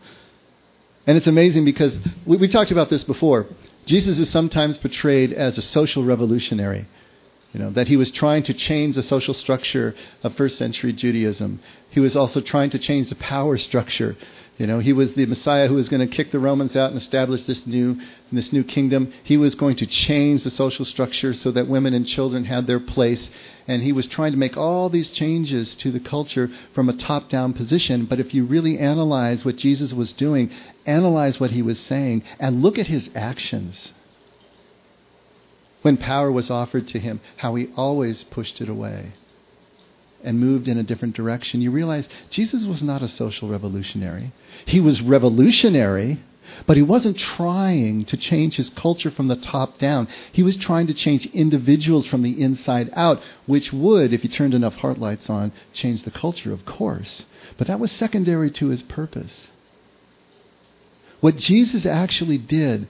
And 1.07 1.17
it's 1.17 1.27
amazing 1.27 1.65
because 1.65 1.97
we, 2.27 2.37
we 2.37 2.49
talked 2.49 2.71
about 2.71 2.91
this 2.91 3.05
before. 3.05 3.47
Jesus 3.87 4.19
is 4.19 4.29
sometimes 4.29 4.77
portrayed 4.77 5.33
as 5.33 5.57
a 5.57 5.63
social 5.63 6.05
revolutionary. 6.05 6.87
You 7.55 7.61
know, 7.61 7.71
that 7.71 7.89
he 7.89 7.97
was 7.97 8.11
trying 8.11 8.43
to 8.45 8.53
change 8.53 8.97
the 8.97 9.03
social 9.03 9.33
structure 9.33 9.95
of 10.23 10.37
first 10.37 10.59
century 10.59 10.93
Judaism. 10.93 11.61
He 11.89 12.01
was 12.01 12.15
also 12.15 12.43
trying 12.43 12.69
to 12.71 12.79
change 12.79 13.09
the 13.09 13.15
power 13.15 13.57
structure 13.57 14.17
you 14.59 14.67
know, 14.67 14.79
he 14.79 14.95
was 14.95 15.13
the 15.13 15.27
Messiah 15.27 15.69
who 15.69 15.75
was 15.75 15.91
going 15.91 16.07
to 16.07 16.15
kick 16.15 16.31
the 16.31 16.39
Romans 16.39 16.75
out 16.75 16.91
and 16.91 16.99
establish 16.99 17.45
this 17.45 17.67
new 17.67 18.01
this 18.33 18.55
new 18.55 18.65
kingdom. 18.65 19.13
He 19.23 19.37
was 19.37 19.55
going 19.55 19.77
to 19.77 19.87
change 19.87 20.45
the 20.45 20.51
social 20.51 20.87
structure 20.87 21.35
so 21.35 21.51
that 21.51 21.69
women 21.69 21.93
and 21.93 22.07
children 22.07 22.45
had 22.45 22.67
their 22.67 22.81
place. 22.81 23.29
And 23.69 23.83
he 23.83 23.93
was 23.93 24.07
trying 24.07 24.33
to 24.33 24.39
make 24.39 24.57
all 24.57 24.89
these 24.89 25.11
changes 25.11 25.75
to 25.77 25.91
the 25.91 26.01
culture 26.01 26.51
from 26.73 26.89
a 26.89 26.97
top-down 26.97 27.53
position. 27.53 28.07
But 28.07 28.19
if 28.19 28.33
you 28.33 28.47
really 28.47 28.79
analyze 28.79 29.45
what 29.45 29.57
Jesus 29.57 29.93
was 29.93 30.15
doing, 30.15 30.51
analyze 30.87 31.39
what 31.39 31.51
he 31.51 31.61
was 31.61 31.79
saying, 31.79 32.23
and 32.39 32.63
look 32.63 32.79
at 32.79 32.87
his 32.87 33.11
actions. 33.15 33.93
When 35.83 35.99
power 35.99 36.33
was 36.33 36.51
offered 36.51 36.89
to 36.89 36.99
him, 36.99 37.21
how 37.37 37.57
he 37.57 37.69
always 37.77 38.25
pushed 38.25 38.61
it 38.63 38.71
away 38.71 39.13
and 40.23 40.41
moved 40.41 40.69
in 40.69 40.79
a 40.79 40.83
different 40.83 41.15
direction. 41.15 41.61
You 41.61 41.71
realize 41.71 42.09
Jesus 42.31 42.65
was 42.65 42.83
not 42.83 43.03
a 43.03 43.09
social 43.09 43.49
revolutionary. 43.49 44.33
He 44.65 44.81
was 44.81 45.03
revolutionary, 45.03 46.21
but 46.67 46.77
he 46.77 46.83
wasn't 46.83 47.19
trying 47.19 48.05
to 48.07 48.17
change 48.17 48.57
his 48.57 48.71
culture 48.71 49.11
from 49.11 49.29
the 49.29 49.37
top 49.37 49.79
down. 49.79 50.09
He 50.33 50.43
was 50.43 50.57
trying 50.57 50.87
to 50.89 50.95
change 50.95 51.27
individuals 51.27 52.07
from 52.07 52.23
the 52.23 52.41
inside 52.41 52.91
out, 52.95 53.21
which 53.47 53.73
would, 53.73 54.13
if 54.13 54.25
you 54.25 54.31
turned 54.31 54.55
enough 54.55 54.77
heart 54.77 54.99
lights 54.99 55.29
on, 55.29 55.53
change 55.73 56.03
the 56.03 56.11
culture, 56.11 56.53
of 56.53 56.65
course. 56.65 57.25
But 57.59 57.67
that 57.67 57.81
was 57.81 57.93
secondary 57.93 58.51
to 58.53 58.69
his 58.69 58.83
purpose. 58.83 59.49
What 61.21 61.37
Jesus 61.37 61.87
actually 61.87 62.39
did 62.39 62.89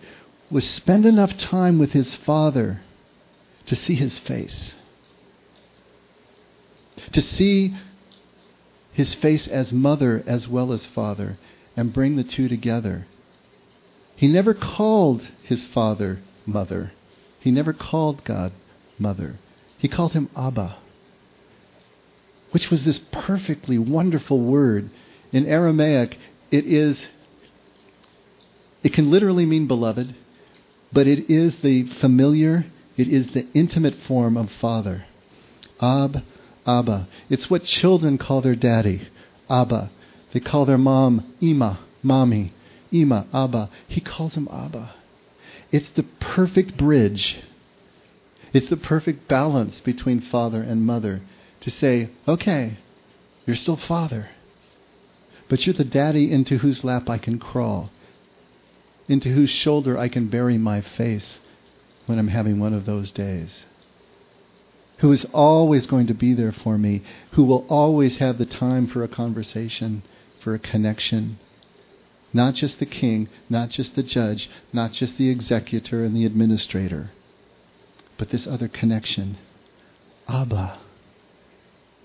was 0.51 0.69
spend 0.69 1.07
enough 1.07 1.37
time 1.37 1.79
with 1.79 1.93
his 1.93 2.15
Father 2.15 2.81
to 3.67 3.77
see 3.77 3.95
his 3.95 4.19
face 4.19 4.75
to 7.13 7.21
see 7.21 7.77
his 8.93 9.15
face 9.15 9.47
as 9.47 9.73
mother 9.73 10.23
as 10.27 10.49
well 10.49 10.73
as 10.73 10.87
father 10.87 11.39
and 11.77 11.93
bring 11.93 12.17
the 12.17 12.25
two 12.25 12.49
together. 12.49 13.07
He 14.17 14.27
never 14.29 14.55
called 14.55 15.27
his 15.43 15.65
father 15.67 16.21
mother. 16.47 16.93
He 17.41 17.51
never 17.51 17.73
called 17.73 18.25
God 18.25 18.53
mother. 18.99 19.39
He 19.79 19.89
called 19.89 20.13
him 20.13 20.31
Abba, 20.35 20.77
which 22.53 22.71
was 22.71 22.85
this 22.85 22.99
perfectly 23.13 23.79
wonderful 23.79 24.41
word. 24.41 24.89
In 25.33 25.45
Aramaic, 25.45 26.17
it 26.51 26.65
is, 26.65 27.07
it 28.83 28.95
can 28.95 29.11
literally 29.11 29.45
mean 29.45 29.67
beloved, 29.67 30.15
but 30.93 31.07
it 31.07 31.31
is 31.31 31.59
the 31.59 31.85
familiar, 32.01 32.65
it 32.97 33.09
is 33.09 33.33
the 33.33 33.47
intimate 33.53 33.97
form 34.09 34.39
of 34.39 34.51
father. 34.51 35.05
Ab 35.81 36.23
Abba. 36.67 37.09
It's 37.31 37.49
what 37.49 37.65
children 37.65 38.19
call 38.19 38.41
their 38.41 38.57
daddy, 38.57 39.09
Abba. 39.49 39.91
They 40.33 40.41
call 40.41 40.65
their 40.65 40.79
mom 40.79 41.35
Ima, 41.41 41.79
mommy, 42.03 42.53
Ima, 42.93 43.27
Abba. 43.33 43.71
He 43.87 44.01
calls 44.01 44.35
him 44.35 44.49
Abba. 44.51 44.95
It's 45.71 45.89
the 45.91 46.03
perfect 46.03 46.77
bridge. 46.77 47.39
It's 48.53 48.69
the 48.69 48.77
perfect 48.77 49.29
balance 49.29 49.81
between 49.81 50.21
father 50.21 50.63
and 50.63 50.87
mother 50.87 51.21
to 51.61 51.71
say, 51.71 52.11
okay, 52.27 52.79
you're 53.47 53.57
still 53.57 53.77
father, 53.77 54.29
but 55.49 55.67
you're 55.67 55.75
the 55.75 55.85
daddy 55.85 56.31
into 56.31 56.59
whose 56.59 56.85
lap 56.85 57.09
I 57.09 57.19
can 57.19 57.39
crawl, 57.39 57.91
into 59.09 59.29
whose 59.29 59.51
shoulder 59.51 59.97
I 59.99 60.09
can 60.09 60.29
bury 60.29 60.59
my 60.59 60.81
face 60.81 61.39
when 62.07 62.19
I'm 62.19 62.29
having 62.29 62.59
one 62.59 62.73
of 62.73 62.87
those 62.87 63.11
days 63.11 63.65
who 64.99 65.13
is 65.13 65.27
always 65.33 65.87
going 65.87 66.07
to 66.07 66.15
be 66.15 66.33
there 66.33 66.53
for 66.53 66.79
me, 66.79 67.03
who 67.33 67.45
will 67.45 67.67
always 67.69 68.17
have 68.19 68.39
the 68.39 68.47
time 68.47 68.87
for 68.87 69.03
a 69.03 69.09
conversation, 69.09 70.03
for 70.43 70.55
a 70.55 70.59
connection. 70.59 71.39
Not 72.33 72.55
just 72.55 72.79
the 72.79 72.87
king, 72.87 73.29
not 73.49 73.71
just 73.71 73.95
the 73.95 74.03
judge, 74.03 74.49
not 74.73 74.93
just 74.93 75.19
the 75.19 75.29
executor 75.29 76.05
and 76.05 76.17
the 76.17 76.25
administrator, 76.25 77.11
but 78.17 78.31
this 78.31 78.47
other 78.47 78.69
connection. 78.69 79.37
Abba. 80.29 80.79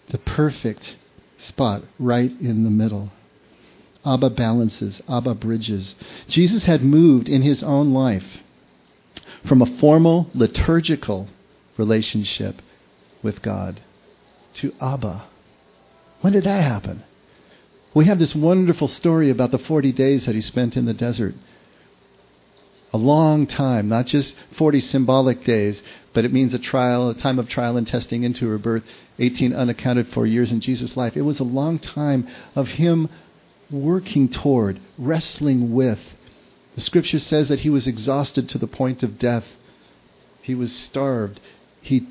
The 0.10 0.18
perfect 0.18 0.96
spot 1.38 1.84
right 1.98 2.32
in 2.42 2.64
the 2.64 2.70
middle. 2.70 3.12
Abba 4.06 4.32
balances, 4.32 5.02
Abba 5.08 5.36
bridges. 5.36 5.96
Jesus 6.28 6.66
had 6.66 6.84
moved 6.84 7.30
in 7.30 7.42
his 7.42 7.64
own 7.64 7.94
life 7.94 8.40
from 9.48 9.62
a 9.62 9.78
formal 9.80 10.30
liturgical 10.34 11.30
relationship 11.78 12.62
with 13.24 13.42
God 13.42 13.82
to 14.56 14.74
Abba. 14.82 15.24
When 16.22 16.34
did 16.34 16.44
that 16.44 16.64
happen? 16.64 17.04
We 17.94 18.06
have 18.06 18.20
this 18.20 18.36
wonderful 18.36 18.88
story 18.88 19.30
about 19.30 19.52
the 19.52 19.60
40 19.60 19.92
days 19.92 20.26
that 20.26 20.36
he 20.36 20.42
spent 20.42 20.78
in 20.78 20.86
the 20.86 20.94
desert. 20.94 21.34
A 22.94 22.98
long 22.98 23.48
time, 23.48 23.88
not 23.90 24.06
just 24.06 24.36
40 24.58 24.82
symbolic 24.82 25.44
days, 25.44 25.82
but 26.14 26.26
it 26.26 26.34
means 26.34 26.54
a 26.54 26.60
trial, 26.60 27.10
a 27.10 27.16
time 27.16 27.40
of 27.40 27.48
trial 27.48 27.78
and 27.78 27.88
testing 27.88 28.24
into 28.24 28.48
her 28.50 28.58
birth, 28.58 28.84
18 29.20 29.54
unaccounted 29.54 30.08
for 30.10 30.26
years 30.26 30.52
in 30.52 30.60
Jesus' 30.60 30.98
life. 30.98 31.16
It 31.16 31.22
was 31.22 31.40
a 31.40 31.46
long 31.46 31.80
time 31.80 32.28
of 32.56 32.68
him 32.68 33.10
working 33.70 34.30
toward, 34.30 34.80
wrestling 34.98 35.74
with. 35.74 36.00
The 36.76 36.82
scripture 36.82 37.20
says 37.20 37.50
that 37.50 37.62
he 37.62 37.70
was 37.70 37.88
exhausted 37.88 38.50
to 38.50 38.58
the 38.58 38.68
point 38.68 39.04
of 39.04 39.20
death. 39.20 39.46
He 40.42 40.56
was 40.56 40.74
starved. 40.74 41.40
He 41.82 42.08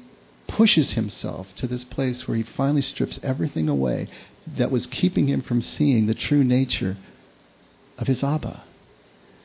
pushes 0.50 0.92
himself 0.92 1.46
to 1.54 1.66
this 1.68 1.84
place 1.84 2.26
where 2.26 2.36
he 2.36 2.42
finally 2.42 2.82
strips 2.82 3.20
everything 3.22 3.68
away 3.68 4.08
that 4.58 4.70
was 4.70 4.86
keeping 4.86 5.28
him 5.28 5.40
from 5.40 5.62
seeing 5.62 6.06
the 6.06 6.14
true 6.14 6.42
nature 6.42 6.96
of 7.96 8.08
his 8.08 8.24
Abba. 8.24 8.64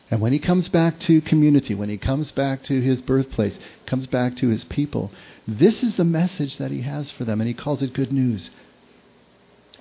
And 0.09 0.19
when 0.19 0.33
he 0.33 0.39
comes 0.39 0.67
back 0.67 0.99
to 1.01 1.21
community, 1.21 1.75
when 1.75 1.89
he 1.89 1.97
comes 1.97 2.31
back 2.31 2.63
to 2.63 2.81
his 2.81 3.01
birthplace, 3.01 3.59
comes 3.85 4.07
back 4.07 4.35
to 4.37 4.49
his 4.49 4.63
people, 4.63 5.11
this 5.47 5.83
is 5.83 5.95
the 5.95 6.03
message 6.03 6.57
that 6.57 6.71
he 6.71 6.81
has 6.81 7.11
for 7.11 7.23
them, 7.23 7.39
and 7.39 7.47
he 7.47 7.53
calls 7.53 7.81
it 7.83 7.93
good 7.93 8.11
news. 8.11 8.49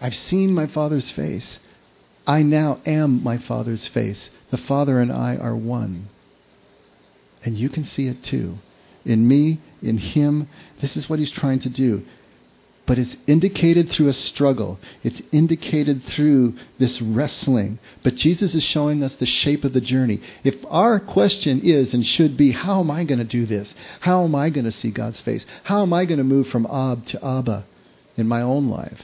I've 0.01 0.15
seen 0.15 0.53
my 0.53 0.67
Father's 0.67 1.11
face. 1.11 1.59
I 2.27 2.43
now 2.43 2.81
am 2.85 3.23
my 3.23 3.39
Father's 3.39 3.87
face. 3.87 4.29
The 4.51 4.59
Father 4.59 5.01
and 5.01 5.11
I 5.11 5.37
are 5.37 5.57
one. 5.57 6.09
And 7.45 7.57
you 7.57 7.69
can 7.71 7.85
see 7.85 8.09
it 8.09 8.23
too 8.23 8.59
in 9.05 9.27
me, 9.27 9.61
in 9.83 9.99
him. 9.99 10.49
This 10.81 10.97
is 10.97 11.09
what 11.09 11.19
he's 11.19 11.31
trying 11.31 11.61
to 11.61 11.69
do. 11.69 12.05
But 12.87 12.99
it's 12.99 13.17
indicated 13.27 13.91
through 13.91 14.09
a 14.09 14.13
struggle. 14.13 14.79
It's 15.03 15.23
indicated 15.33 16.03
through 16.05 16.55
this 16.79 17.01
wrestling. 17.01 17.79
But 18.03 18.17
Jesus 18.17 18.55
is 18.55 18.63
showing 18.63 19.03
us 19.03 19.15
the 19.15 19.25
shape 19.25 19.65
of 19.65 19.73
the 19.73 19.81
journey. 19.81 20.21
If 20.43 20.57
our 20.69 21.01
question 21.01 21.63
is 21.63 21.95
and 21.95 22.05
should 22.05 22.37
be, 22.37 22.53
how 22.53 22.81
am 22.81 22.91
I 22.91 23.05
going 23.05 23.21
to 23.21 23.25
do 23.25 23.47
this? 23.47 23.75
How 24.01 24.25
am 24.25 24.35
I 24.35 24.51
going 24.51 24.67
to 24.67 24.73
see 24.73 24.91
God's 24.91 25.21
face? 25.23 25.47
How 25.63 25.83
am 25.83 25.95
I 25.95 26.05
going 26.05 26.19
to 26.19 26.25
move 26.25 26.49
from 26.49 26.67
Ab 26.67 27.07
to 27.07 27.25
Abba 27.25 27.65
in 28.17 28.29
my 28.29 28.43
own 28.43 28.69
life? 28.69 29.01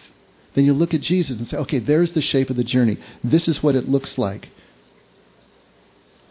Then 0.55 0.67
you 0.67 0.75
look 0.75 0.93
at 0.93 1.01
Jesus 1.01 1.39
and 1.39 1.49
say, 1.49 1.57
okay, 1.57 1.79
there's 1.79 2.13
the 2.13 2.21
shape 2.21 2.51
of 2.51 2.57
the 2.57 2.65
journey. 2.65 2.99
This 3.25 3.49
is 3.49 3.63
what 3.63 3.77
it 3.77 3.89
looks 3.89 4.19
like. 4.19 4.51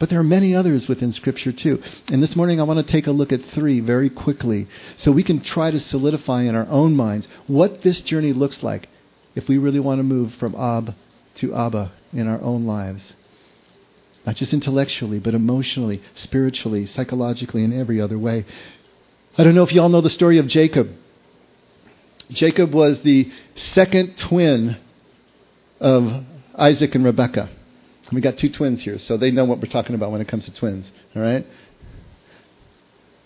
But 0.00 0.08
there 0.08 0.18
are 0.18 0.24
many 0.24 0.54
others 0.54 0.88
within 0.88 1.12
Scripture 1.12 1.52
too. 1.52 1.82
And 2.10 2.22
this 2.22 2.34
morning 2.34 2.58
I 2.58 2.64
want 2.64 2.84
to 2.84 2.92
take 2.92 3.06
a 3.06 3.12
look 3.12 3.32
at 3.32 3.44
three 3.44 3.80
very 3.80 4.08
quickly 4.08 4.66
so 4.96 5.12
we 5.12 5.22
can 5.22 5.40
try 5.40 5.70
to 5.70 5.78
solidify 5.78 6.44
in 6.44 6.56
our 6.56 6.66
own 6.68 6.96
minds 6.96 7.28
what 7.46 7.82
this 7.82 8.00
journey 8.00 8.32
looks 8.32 8.62
like 8.62 8.88
if 9.34 9.46
we 9.46 9.58
really 9.58 9.78
want 9.78 9.98
to 9.98 10.02
move 10.02 10.32
from 10.34 10.56
Ab 10.56 10.94
to 11.36 11.54
Abba 11.54 11.92
in 12.14 12.26
our 12.26 12.40
own 12.40 12.64
lives. 12.64 13.12
Not 14.24 14.36
just 14.36 14.54
intellectually, 14.54 15.18
but 15.18 15.34
emotionally, 15.34 16.02
spiritually, 16.14 16.86
psychologically, 16.86 17.62
in 17.62 17.78
every 17.78 18.00
other 18.00 18.18
way. 18.18 18.46
I 19.36 19.44
don't 19.44 19.54
know 19.54 19.64
if 19.64 19.72
you 19.72 19.82
all 19.82 19.88
know 19.90 20.00
the 20.00 20.08
story 20.08 20.38
of 20.38 20.46
Jacob. 20.46 20.90
Jacob 22.30 22.72
was 22.72 23.02
the 23.02 23.30
second 23.54 24.16
twin 24.16 24.78
of 25.78 26.24
Isaac 26.54 26.94
and 26.94 27.04
Rebekah. 27.04 27.50
We 28.12 28.20
got 28.20 28.38
two 28.38 28.50
twins 28.50 28.82
here, 28.82 28.98
so 28.98 29.16
they 29.16 29.30
know 29.30 29.44
what 29.44 29.60
we're 29.60 29.70
talking 29.70 29.94
about 29.94 30.10
when 30.10 30.20
it 30.20 30.28
comes 30.28 30.46
to 30.46 30.54
twins. 30.54 30.90
All 31.14 31.22
right? 31.22 31.46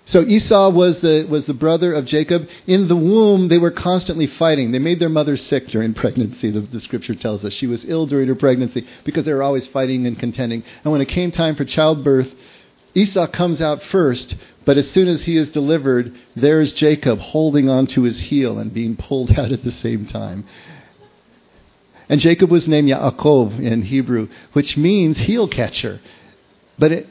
So 0.06 0.20
Esau 0.22 0.70
was 0.70 1.00
the, 1.00 1.26
was 1.30 1.46
the 1.46 1.54
brother 1.54 1.94
of 1.94 2.04
Jacob. 2.04 2.48
In 2.66 2.88
the 2.88 2.96
womb, 2.96 3.48
they 3.48 3.56
were 3.56 3.70
constantly 3.70 4.26
fighting. 4.26 4.70
They 4.70 4.78
made 4.78 5.00
their 5.00 5.08
mother 5.08 5.36
sick 5.36 5.68
during 5.68 5.94
pregnancy, 5.94 6.50
the, 6.50 6.60
the 6.60 6.80
scripture 6.80 7.14
tells 7.14 7.44
us. 7.44 7.54
She 7.54 7.66
was 7.66 7.84
ill 7.86 8.06
during 8.06 8.28
her 8.28 8.34
pregnancy 8.34 8.86
because 9.04 9.24
they 9.24 9.32
were 9.32 9.42
always 9.42 9.66
fighting 9.66 10.06
and 10.06 10.18
contending. 10.18 10.62
And 10.82 10.92
when 10.92 11.00
it 11.00 11.08
came 11.08 11.30
time 11.30 11.56
for 11.56 11.64
childbirth, 11.64 12.30
Esau 12.94 13.26
comes 13.28 13.60
out 13.60 13.82
first, 13.82 14.36
but 14.64 14.76
as 14.76 14.88
soon 14.90 15.08
as 15.08 15.24
he 15.24 15.36
is 15.36 15.50
delivered, 15.50 16.14
there's 16.36 16.72
Jacob 16.72 17.18
holding 17.18 17.68
onto 17.68 18.02
his 18.02 18.20
heel 18.20 18.58
and 18.58 18.72
being 18.72 18.96
pulled 18.96 19.30
out 19.38 19.52
at 19.52 19.64
the 19.64 19.72
same 19.72 20.06
time. 20.06 20.44
And 22.08 22.20
Jacob 22.20 22.50
was 22.50 22.68
named 22.68 22.88
Yaakov 22.88 23.58
in 23.61 23.82
Hebrew, 23.82 24.28
which 24.52 24.76
means 24.76 25.18
heel 25.18 25.49
catcher. 25.49 26.00
But 26.78 26.92
it, 26.92 27.08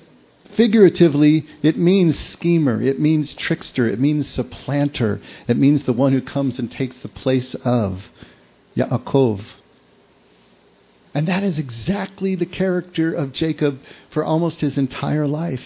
figuratively, 0.55 1.47
it 1.61 1.77
means 1.77 2.19
schemer, 2.19 2.81
it 2.81 2.99
means 2.99 3.33
trickster, 3.33 3.87
it 3.87 3.99
means 3.99 4.27
supplanter, 4.27 5.19
it 5.47 5.57
means 5.57 5.83
the 5.83 5.93
one 5.93 6.13
who 6.13 6.21
comes 6.21 6.59
and 6.59 6.69
takes 6.69 6.99
the 6.99 7.07
place 7.07 7.55
of 7.63 8.03
Yaakov. 8.75 9.41
And 11.13 11.27
that 11.27 11.43
is 11.43 11.59
exactly 11.59 12.35
the 12.35 12.45
character 12.45 13.13
of 13.13 13.33
Jacob 13.33 13.79
for 14.09 14.23
almost 14.23 14.61
his 14.61 14.77
entire 14.77 15.27
life. 15.27 15.63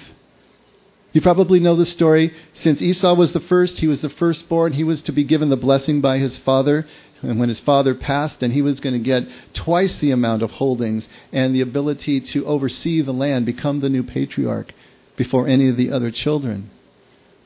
You 1.17 1.21
probably 1.21 1.59
know 1.59 1.75
the 1.75 1.87
story. 1.87 2.31
Since 2.53 2.79
Esau 2.79 3.15
was 3.15 3.31
the 3.31 3.39
first, 3.39 3.79
he 3.79 3.87
was 3.87 4.01
the 4.01 4.09
firstborn, 4.09 4.73
he 4.73 4.83
was 4.83 5.01
to 5.01 5.11
be 5.11 5.23
given 5.23 5.49
the 5.49 5.57
blessing 5.57 5.99
by 5.99 6.19
his 6.19 6.37
father. 6.37 6.85
And 7.23 7.39
when 7.39 7.49
his 7.49 7.59
father 7.59 7.95
passed, 7.95 8.39
then 8.39 8.51
he 8.51 8.61
was 8.61 8.79
going 8.79 8.93
to 8.93 8.99
get 8.99 9.27
twice 9.51 9.97
the 9.97 10.11
amount 10.11 10.43
of 10.43 10.51
holdings 10.51 11.09
and 11.33 11.55
the 11.55 11.61
ability 11.61 12.21
to 12.21 12.45
oversee 12.45 13.01
the 13.01 13.13
land, 13.13 13.47
become 13.47 13.79
the 13.79 13.89
new 13.89 14.03
patriarch 14.03 14.71
before 15.15 15.47
any 15.47 15.69
of 15.69 15.75
the 15.75 15.89
other 15.89 16.11
children. 16.11 16.69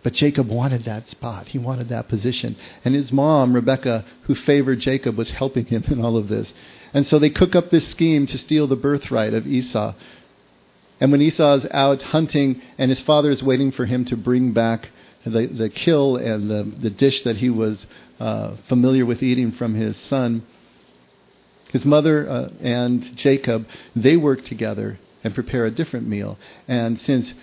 But 0.03 0.15
Jacob 0.15 0.49
wanted 0.49 0.83
that 0.83 1.07
spot. 1.07 1.47
He 1.47 1.57
wanted 1.57 1.87
that 1.87 2.09
position. 2.09 2.57
And 2.83 2.93
his 2.93 3.13
mom, 3.13 3.53
Rebecca, 3.53 4.03
who 4.23 4.35
favored 4.35 4.81
Jacob, 4.81 5.17
was 5.17 5.31
helping 5.31 5.63
him 5.63 5.85
in 5.87 6.03
all 6.03 6.17
of 6.17 6.27
this. 6.27 6.53
And 6.93 7.07
so 7.07 7.19
they 7.19 7.29
cook 7.29 7.55
up 7.55 7.69
this 7.69 7.87
scheme 7.87 8.25
to 8.25 8.37
steal 8.37 8.67
the 8.67 8.75
birthright 8.75 9.33
of 9.33 9.47
Esau. 9.47 9.93
And 11.01 11.11
when 11.11 11.21
Esau 11.21 11.55
is 11.55 11.67
out 11.71 12.03
hunting 12.03 12.61
and 12.77 12.91
his 12.91 13.01
father 13.01 13.31
is 13.31 13.41
waiting 13.41 13.71
for 13.71 13.85
him 13.85 14.05
to 14.05 14.15
bring 14.15 14.53
back 14.53 14.89
the, 15.25 15.47
the 15.47 15.69
kill 15.69 16.15
and 16.15 16.49
the, 16.49 16.63
the 16.79 16.91
dish 16.91 17.23
that 17.23 17.37
he 17.37 17.49
was 17.49 17.85
uh, 18.19 18.55
familiar 18.69 19.03
with 19.03 19.23
eating 19.23 19.51
from 19.51 19.73
his 19.73 19.97
son, 19.97 20.43
his 21.71 21.85
mother 21.87 22.29
uh, 22.29 22.49
and 22.61 23.17
Jacob, 23.17 23.67
they 23.95 24.15
work 24.15 24.45
together 24.45 24.99
and 25.23 25.33
prepare 25.33 25.65
a 25.65 25.71
different 25.71 26.07
meal. 26.07 26.37
And 26.67 26.99
since 27.01 27.33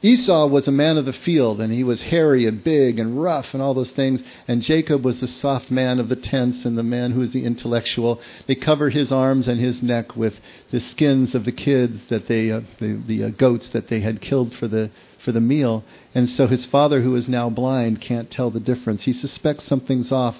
Esau 0.00 0.46
was 0.46 0.68
a 0.68 0.72
man 0.72 0.96
of 0.96 1.06
the 1.06 1.12
field, 1.12 1.60
and 1.60 1.72
he 1.72 1.82
was 1.82 2.02
hairy 2.02 2.46
and 2.46 2.62
big 2.62 3.00
and 3.00 3.20
rough 3.20 3.52
and 3.52 3.60
all 3.60 3.74
those 3.74 3.90
things. 3.90 4.22
And 4.46 4.62
Jacob 4.62 5.04
was 5.04 5.20
the 5.20 5.26
soft 5.26 5.72
man 5.72 5.98
of 5.98 6.08
the 6.08 6.16
tents 6.16 6.64
and 6.64 6.78
the 6.78 6.84
man 6.84 7.10
who 7.10 7.20
was 7.20 7.32
the 7.32 7.44
intellectual. 7.44 8.20
They 8.46 8.54
cover 8.54 8.90
his 8.90 9.10
arms 9.10 9.48
and 9.48 9.60
his 9.60 9.82
neck 9.82 10.14
with 10.14 10.34
the 10.70 10.80
skins 10.80 11.34
of 11.34 11.44
the 11.44 11.52
kids 11.52 12.06
that 12.10 12.28
they, 12.28 12.52
uh, 12.52 12.60
the, 12.78 13.02
the 13.06 13.24
uh, 13.24 13.28
goats 13.30 13.70
that 13.70 13.88
they 13.88 13.98
had 14.00 14.20
killed 14.20 14.54
for 14.54 14.68
the 14.68 14.90
for 15.18 15.32
the 15.32 15.40
meal. 15.40 15.82
And 16.14 16.28
so 16.28 16.46
his 16.46 16.64
father, 16.64 17.00
who 17.00 17.16
is 17.16 17.28
now 17.28 17.50
blind, 17.50 18.00
can't 18.00 18.30
tell 18.30 18.50
the 18.50 18.60
difference. 18.60 19.02
He 19.02 19.12
suspects 19.12 19.64
something's 19.64 20.12
off, 20.12 20.36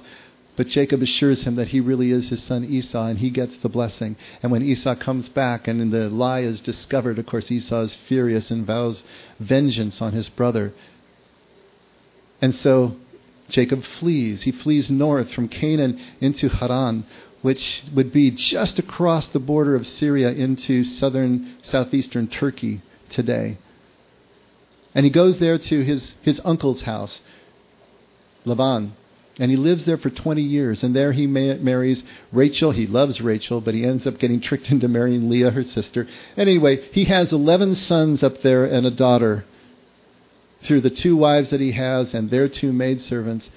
but 0.58 0.66
Jacob 0.66 1.02
assures 1.02 1.44
him 1.44 1.54
that 1.54 1.68
he 1.68 1.78
really 1.78 2.10
is 2.10 2.30
his 2.30 2.42
son 2.42 2.64
Esau 2.64 3.06
and 3.06 3.20
he 3.20 3.30
gets 3.30 3.56
the 3.58 3.68
blessing. 3.68 4.16
And 4.42 4.50
when 4.50 4.60
Esau 4.60 4.96
comes 4.96 5.28
back 5.28 5.68
and 5.68 5.92
the 5.92 6.08
lie 6.08 6.40
is 6.40 6.60
discovered, 6.60 7.20
of 7.20 7.26
course, 7.26 7.48
Esau 7.48 7.82
is 7.82 7.94
furious 8.08 8.50
and 8.50 8.66
vows 8.66 9.04
vengeance 9.38 10.02
on 10.02 10.14
his 10.14 10.28
brother. 10.28 10.74
And 12.42 12.56
so 12.56 12.96
Jacob 13.48 13.84
flees. 13.84 14.42
He 14.42 14.50
flees 14.50 14.90
north 14.90 15.30
from 15.30 15.46
Canaan 15.46 16.00
into 16.20 16.48
Haran, 16.48 17.06
which 17.40 17.84
would 17.94 18.12
be 18.12 18.32
just 18.32 18.80
across 18.80 19.28
the 19.28 19.38
border 19.38 19.76
of 19.76 19.86
Syria 19.86 20.32
into 20.32 20.82
southern, 20.82 21.54
southeastern 21.62 22.26
Turkey 22.26 22.82
today. 23.10 23.58
And 24.92 25.04
he 25.04 25.10
goes 25.10 25.38
there 25.38 25.56
to 25.56 25.84
his, 25.84 26.14
his 26.22 26.40
uncle's 26.44 26.82
house, 26.82 27.20
Laban. 28.44 28.94
And 29.38 29.50
he 29.50 29.56
lives 29.56 29.84
there 29.84 29.98
for 29.98 30.10
20 30.10 30.42
years. 30.42 30.82
And 30.82 30.94
there 30.94 31.12
he 31.12 31.26
ma- 31.26 31.54
marries 31.54 32.02
Rachel. 32.32 32.72
He 32.72 32.86
loves 32.86 33.20
Rachel, 33.20 33.60
but 33.60 33.74
he 33.74 33.84
ends 33.84 34.06
up 34.06 34.18
getting 34.18 34.40
tricked 34.40 34.70
into 34.70 34.88
marrying 34.88 35.30
Leah, 35.30 35.50
her 35.50 35.64
sister. 35.64 36.06
anyway, 36.36 36.88
he 36.92 37.04
has 37.04 37.32
11 37.32 37.76
sons 37.76 38.22
up 38.22 38.42
there 38.42 38.64
and 38.64 38.86
a 38.86 38.90
daughter 38.90 39.44
through 40.64 40.80
the 40.80 40.90
two 40.90 41.16
wives 41.16 41.50
that 41.50 41.60
he 41.60 41.72
has 41.72 42.14
and 42.14 42.30
their 42.30 42.48
two 42.48 42.72
maidservants. 42.72 43.50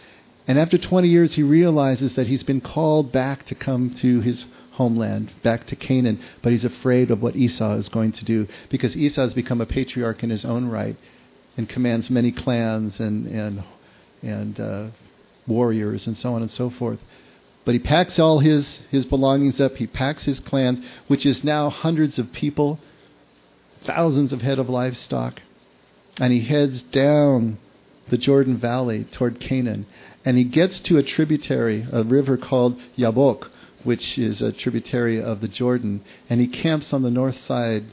And 0.48 0.60
after 0.60 0.78
20 0.78 1.08
years, 1.08 1.36
he 1.36 1.44
realizes 1.44 2.16
that 2.16 2.28
he's 2.28 2.44
been 2.44 2.62
called 2.62 3.12
back 3.12 3.46
to 3.48 3.56
come 3.56 3.96
to 4.02 4.22
his 4.22 4.46
homeland, 4.72 5.32
back 5.44 5.66
to 5.68 5.76
Canaan. 5.76 6.20
But 6.42 6.52
he's 6.52 6.66
afraid 6.66 7.10
of 7.10 7.22
what 7.22 7.36
Esau 7.36 7.74
is 7.76 7.90
going 7.90 8.12
to 8.14 8.26
do 8.26 8.48
because 8.70 8.96
Esau 8.96 9.22
has 9.22 9.34
become 9.34 9.62
a 9.62 9.66
patriarch 9.66 10.24
in 10.24 10.30
his 10.30 10.46
own 10.46 10.68
right 10.70 10.96
and 11.58 11.68
commands 11.68 12.10
many 12.10 12.32
clans 12.32 13.00
and, 13.00 13.28
and, 13.28 13.64
and 14.22 14.60
uh, 14.60 14.88
warriors 15.48 16.08
and 16.08 16.18
so 16.18 16.34
on 16.34 16.42
and 16.42 16.52
so 16.52 16.70
forth. 16.70 17.00
But 17.64 17.76
he 17.76 17.80
packs 17.80 18.18
all 18.18 18.40
his, 18.40 18.80
his 18.90 19.06
belongings 19.06 19.62
up. 19.62 19.76
He 19.76 19.88
packs 19.88 20.26
his 20.26 20.40
clans, 20.40 20.84
which 21.08 21.26
is 21.26 21.44
now 21.44 21.70
hundreds 21.70 22.18
of 22.18 22.32
people, 22.32 22.80
thousands 23.84 24.34
of 24.34 24.42
head 24.42 24.58
of 24.60 24.70
livestock. 24.70 25.42
And 26.20 26.34
he 26.34 26.42
heads 26.42 26.82
down 26.82 27.60
the 28.10 28.18
Jordan 28.18 28.58
Valley 28.58 29.06
toward 29.06 29.40
Canaan. 29.40 29.86
And 30.26 30.38
he 30.38 30.44
gets 30.44 30.80
to 30.82 30.98
a 30.98 31.04
tributary, 31.04 31.86
a 31.92 32.04
river 32.04 32.38
called 32.38 32.80
Yabok, 32.98 33.50
which 33.84 34.18
is 34.18 34.42
a 34.42 34.52
tributary 34.52 35.22
of 35.22 35.42
the 35.42 35.48
Jordan. 35.48 36.02
And 36.30 36.42
he 36.42 36.48
camps 36.48 36.94
on 36.94 37.04
the 37.04 37.12
north 37.12 37.40
side 37.40 37.86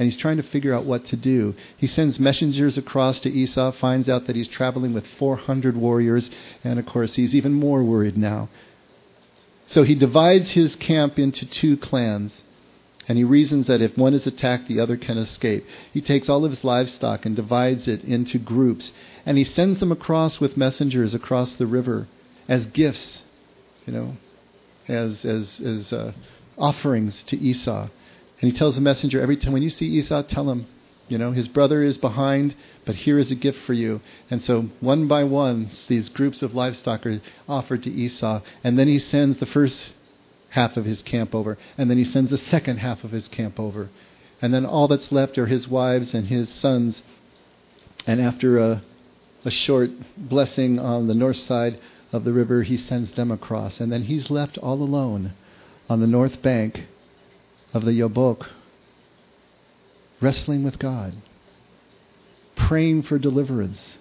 and 0.00 0.06
he's 0.06 0.16
trying 0.16 0.38
to 0.38 0.42
figure 0.42 0.72
out 0.72 0.86
what 0.86 1.04
to 1.08 1.14
do. 1.14 1.54
He 1.76 1.86
sends 1.86 2.18
messengers 2.18 2.78
across 2.78 3.20
to 3.20 3.30
Esau, 3.30 3.70
finds 3.72 4.08
out 4.08 4.26
that 4.26 4.34
he's 4.34 4.48
traveling 4.48 4.94
with 4.94 5.06
400 5.06 5.76
warriors, 5.76 6.30
and 6.64 6.78
of 6.78 6.86
course, 6.86 7.16
he's 7.16 7.34
even 7.34 7.52
more 7.52 7.84
worried 7.84 8.16
now. 8.16 8.48
So 9.66 9.82
he 9.82 9.94
divides 9.94 10.52
his 10.52 10.74
camp 10.74 11.18
into 11.18 11.44
two 11.44 11.76
clans, 11.76 12.40
and 13.08 13.18
he 13.18 13.24
reasons 13.24 13.66
that 13.66 13.82
if 13.82 13.98
one 13.98 14.14
is 14.14 14.26
attacked, 14.26 14.68
the 14.68 14.80
other 14.80 14.96
can 14.96 15.18
escape. 15.18 15.66
He 15.92 16.00
takes 16.00 16.30
all 16.30 16.46
of 16.46 16.50
his 16.50 16.64
livestock 16.64 17.26
and 17.26 17.36
divides 17.36 17.86
it 17.86 18.02
into 18.02 18.38
groups, 18.38 18.92
and 19.26 19.36
he 19.36 19.44
sends 19.44 19.80
them 19.80 19.92
across 19.92 20.40
with 20.40 20.56
messengers 20.56 21.12
across 21.12 21.52
the 21.52 21.66
river 21.66 22.08
as 22.48 22.64
gifts, 22.64 23.18
you 23.84 23.92
know, 23.92 24.16
as 24.88 25.26
as 25.26 25.60
as 25.60 25.92
uh, 25.92 26.12
offerings 26.56 27.22
to 27.24 27.36
Esau. 27.36 27.90
And 28.40 28.50
he 28.50 28.56
tells 28.56 28.76
the 28.76 28.80
messenger 28.80 29.20
every 29.20 29.36
time 29.36 29.52
when 29.52 29.62
you 29.62 29.70
see 29.70 29.86
Esau, 29.86 30.22
tell 30.22 30.50
him, 30.50 30.66
you 31.08 31.18
know, 31.18 31.32
his 31.32 31.48
brother 31.48 31.82
is 31.82 31.98
behind, 31.98 32.54
but 32.86 32.94
here 32.94 33.18
is 33.18 33.30
a 33.30 33.34
gift 33.34 33.58
for 33.66 33.72
you. 33.72 34.00
And 34.30 34.42
so 34.42 34.70
one 34.80 35.08
by 35.08 35.24
one, 35.24 35.70
these 35.88 36.08
groups 36.08 36.40
of 36.40 36.54
livestock 36.54 37.04
are 37.04 37.20
offered 37.48 37.82
to 37.82 37.90
Esau. 37.90 38.40
And 38.62 38.78
then 38.78 38.88
he 38.88 38.98
sends 38.98 39.38
the 39.38 39.46
first 39.46 39.92
half 40.50 40.76
of 40.76 40.84
his 40.84 41.02
camp 41.02 41.34
over. 41.34 41.58
And 41.76 41.90
then 41.90 41.98
he 41.98 42.04
sends 42.04 42.30
the 42.30 42.38
second 42.38 42.78
half 42.78 43.04
of 43.04 43.10
his 43.10 43.28
camp 43.28 43.60
over. 43.60 43.90
And 44.40 44.54
then 44.54 44.64
all 44.64 44.88
that's 44.88 45.12
left 45.12 45.36
are 45.36 45.46
his 45.46 45.68
wives 45.68 46.14
and 46.14 46.28
his 46.28 46.48
sons. 46.48 47.02
And 48.06 48.20
after 48.20 48.58
a, 48.58 48.82
a 49.44 49.50
short 49.50 49.90
blessing 50.16 50.78
on 50.78 51.08
the 51.08 51.14
north 51.14 51.36
side 51.36 51.78
of 52.12 52.24
the 52.24 52.32
river, 52.32 52.62
he 52.62 52.76
sends 52.76 53.10
them 53.12 53.30
across. 53.30 53.80
And 53.80 53.92
then 53.92 54.04
he's 54.04 54.30
left 54.30 54.56
all 54.58 54.80
alone 54.80 55.32
on 55.90 56.00
the 56.00 56.06
north 56.06 56.40
bank 56.40 56.86
of 57.72 57.84
the 57.84 57.92
Yabok, 57.92 58.46
wrestling 60.20 60.62
with 60.62 60.78
God, 60.78 61.14
praying 62.56 63.02
for 63.02 63.18
deliverance, 63.18 63.96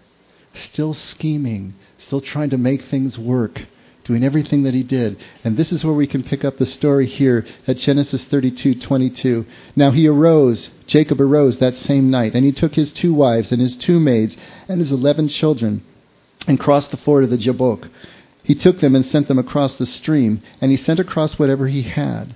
still 0.54 0.94
scheming, 0.94 1.74
still 2.00 2.22
trying 2.22 2.50
to 2.50 2.58
make 2.58 2.82
things 2.84 3.18
work, 3.18 3.62
doing 4.04 4.24
everything 4.24 4.64
that 4.64 4.74
he 4.74 4.84
did. 4.84 5.18
And 5.44 5.56
this 5.56 5.72
is 5.72 5.86
where 5.86 5.94
we 5.94 6.08
can 6.08 6.24
pick 6.24 6.44
up 6.44 6.58
the 6.58 6.66
story 6.66 7.06
here 7.06 7.46
at 7.68 7.78
Genesis 7.78 8.26
32:22. 8.26 9.46
Now 9.76 9.92
he 9.92 10.08
arose, 10.08 10.72
Jacob 10.88 11.22
arose 11.22 11.58
that 11.58 11.76
same 11.76 12.10
night, 12.10 12.34
and 12.34 12.44
he 12.44 12.52
took 12.52 12.74
his 12.76 12.92
two 12.92 13.14
wives 13.14 13.52
and 13.52 13.62
his 13.62 13.76
two 13.76 14.00
maids 14.00 14.36
and 14.68 14.80
his 14.80 14.92
11 14.92 15.28
children 15.28 15.82
and 16.48 16.60
crossed 16.60 16.92
the 16.92 16.98
ford 16.98 17.24
of 17.24 17.30
the 17.30 17.38
Jabbok. 17.38 17.88
He 18.44 18.56
took 18.56 18.80
them 18.80 18.96
and 18.96 19.06
sent 19.06 19.28
them 19.28 19.38
across 19.38 19.78
the 19.78 19.86
stream, 19.86 20.42
and 20.60 20.72
he 20.72 20.78
sent 20.78 21.00
across 21.00 21.38
whatever 21.38 21.68
he 21.68 21.84
had. 21.84 22.34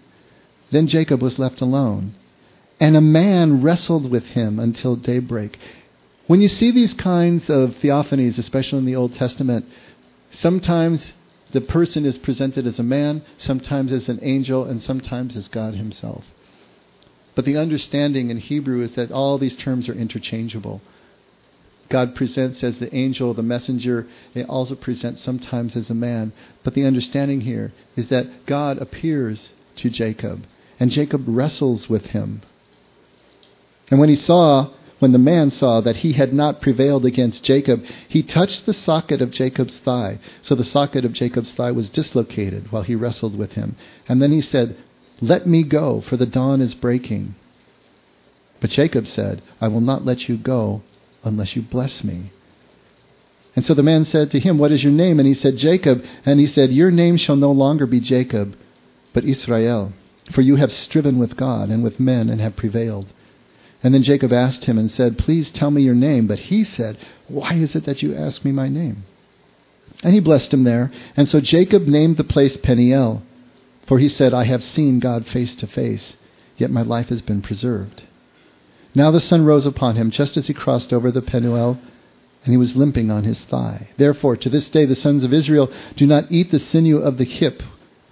Then 0.73 0.87
Jacob 0.87 1.21
was 1.21 1.37
left 1.37 1.61
alone, 1.61 2.15
and 2.79 2.97
a 2.97 3.01
man 3.01 3.61
wrestled 3.61 4.09
with 4.09 4.23
him 4.23 4.59
until 4.59 4.95
daybreak. 4.95 5.59
When 6.25 6.41
you 6.41 6.47
see 6.47 6.71
these 6.71 6.95
kinds 6.95 7.47
of 7.47 7.75
theophanies, 7.75 8.39
especially 8.39 8.79
in 8.79 8.85
the 8.85 8.95
Old 8.95 9.13
Testament, 9.13 9.67
sometimes 10.31 11.13
the 11.51 11.61
person 11.61 12.05
is 12.05 12.17
presented 12.17 12.65
as 12.65 12.79
a 12.79 12.83
man, 12.83 13.21
sometimes 13.37 13.91
as 13.91 14.09
an 14.09 14.17
angel, 14.23 14.65
and 14.65 14.81
sometimes 14.81 15.35
as 15.35 15.47
God 15.47 15.75
Himself. 15.75 16.25
But 17.35 17.45
the 17.45 17.57
understanding 17.57 18.31
in 18.31 18.37
Hebrew 18.37 18.81
is 18.81 18.95
that 18.95 19.11
all 19.11 19.37
these 19.37 19.55
terms 19.55 19.87
are 19.89 19.93
interchangeable. 19.93 20.81
God 21.89 22.15
presents 22.15 22.63
as 22.63 22.79
the 22.79 22.93
angel, 22.95 23.35
the 23.35 23.43
messenger. 23.43 24.07
It 24.33 24.49
also 24.49 24.73
presents 24.73 25.21
sometimes 25.21 25.75
as 25.75 25.91
a 25.91 25.93
man. 25.93 26.33
But 26.63 26.73
the 26.73 26.85
understanding 26.85 27.41
here 27.41 27.73
is 27.95 28.07
that 28.07 28.47
God 28.47 28.79
appears 28.79 29.51
to 29.75 29.91
Jacob 29.91 30.47
and 30.83 30.91
Jacob 30.91 31.23
wrestles 31.27 31.87
with 31.87 32.07
him. 32.07 32.41
And 33.89 34.01
when 34.01 34.09
he 34.09 34.17
saw, 34.17 34.71
when 34.99 35.13
the 35.13 35.17
man 35.17 35.49
saw 35.49 35.79
that 35.79 35.95
he 35.95 36.11
had 36.11 36.33
not 36.33 36.61
prevailed 36.61 37.05
against 37.05 37.45
Jacob, 37.45 37.85
he 38.09 38.21
touched 38.21 38.65
the 38.65 38.73
socket 38.73 39.21
of 39.21 39.31
Jacob's 39.31 39.77
thigh. 39.77 40.19
So 40.41 40.55
the 40.55 40.65
socket 40.65 41.05
of 41.05 41.13
Jacob's 41.13 41.53
thigh 41.53 41.71
was 41.71 41.87
dislocated 41.87 42.69
while 42.69 42.81
he 42.83 42.95
wrestled 42.95 43.37
with 43.37 43.53
him. 43.53 43.77
And 44.09 44.21
then 44.21 44.33
he 44.33 44.41
said, 44.41 44.75
Let 45.21 45.47
me 45.47 45.63
go, 45.63 46.01
for 46.01 46.17
the 46.17 46.25
dawn 46.25 46.59
is 46.59 46.73
breaking. 46.73 47.35
But 48.59 48.71
Jacob 48.71 49.07
said, 49.07 49.41
I 49.61 49.69
will 49.69 49.79
not 49.79 50.03
let 50.03 50.27
you 50.27 50.35
go 50.35 50.81
unless 51.23 51.55
you 51.55 51.61
bless 51.61 52.03
me. 52.03 52.33
And 53.55 53.63
so 53.63 53.73
the 53.73 53.83
man 53.83 54.03
said 54.03 54.31
to 54.31 54.39
him, 54.41 54.57
What 54.57 54.73
is 54.73 54.83
your 54.83 54.91
name? 54.91 55.17
And 55.17 55.27
he 55.29 55.33
said, 55.33 55.55
Jacob. 55.55 56.03
And 56.25 56.41
he 56.41 56.47
said, 56.47 56.73
Your 56.73 56.91
name 56.91 57.15
shall 57.15 57.37
no 57.37 57.53
longer 57.53 57.85
be 57.85 58.01
Jacob, 58.01 58.57
but 59.13 59.23
Israel 59.23 59.93
for 60.31 60.41
you 60.41 60.55
have 60.55 60.71
striven 60.71 61.19
with 61.19 61.35
God 61.35 61.69
and 61.69 61.83
with 61.83 61.99
men 61.99 62.29
and 62.29 62.39
have 62.39 62.55
prevailed. 62.55 63.07
And 63.83 63.93
then 63.93 64.03
Jacob 64.03 64.31
asked 64.31 64.65
him 64.65 64.77
and 64.77 64.89
said, 64.89 65.17
Please 65.17 65.51
tell 65.51 65.69
me 65.69 65.81
your 65.81 65.95
name. 65.95 66.27
But 66.27 66.39
he 66.39 66.63
said, 66.63 66.97
Why 67.27 67.53
is 67.53 67.75
it 67.75 67.85
that 67.85 68.01
you 68.01 68.15
ask 68.15 68.45
me 68.45 68.51
my 68.51 68.69
name? 68.69 69.03
And 70.03 70.13
he 70.13 70.21
blessed 70.21 70.53
him 70.53 70.63
there. 70.63 70.91
And 71.17 71.27
so 71.27 71.41
Jacob 71.41 71.87
named 71.87 72.17
the 72.17 72.23
place 72.23 72.57
Peniel, 72.57 73.21
for 73.85 73.99
he 73.99 74.07
said, 74.07 74.33
I 74.33 74.45
have 74.45 74.63
seen 74.63 74.99
God 74.99 75.25
face 75.25 75.55
to 75.55 75.67
face, 75.67 76.15
yet 76.57 76.71
my 76.71 76.81
life 76.81 77.09
has 77.09 77.21
been 77.21 77.41
preserved. 77.41 78.03
Now 78.95 79.11
the 79.11 79.19
sun 79.19 79.43
rose 79.43 79.65
upon 79.65 79.95
him 79.95 80.11
just 80.11 80.37
as 80.37 80.47
he 80.47 80.53
crossed 80.53 80.93
over 80.93 81.11
the 81.11 81.21
Penuel 81.21 81.79
and 82.43 82.51
he 82.51 82.57
was 82.57 82.75
limping 82.75 83.09
on 83.09 83.23
his 83.23 83.43
thigh. 83.45 83.89
Therefore, 83.97 84.35
to 84.37 84.49
this 84.49 84.67
day, 84.69 84.85
the 84.85 84.95
sons 84.95 85.23
of 85.23 85.33
Israel 85.33 85.71
do 85.95 86.05
not 86.05 86.31
eat 86.31 86.51
the 86.51 86.59
sinew 86.59 86.97
of 86.97 87.17
the 87.17 87.23
hip, 87.23 87.63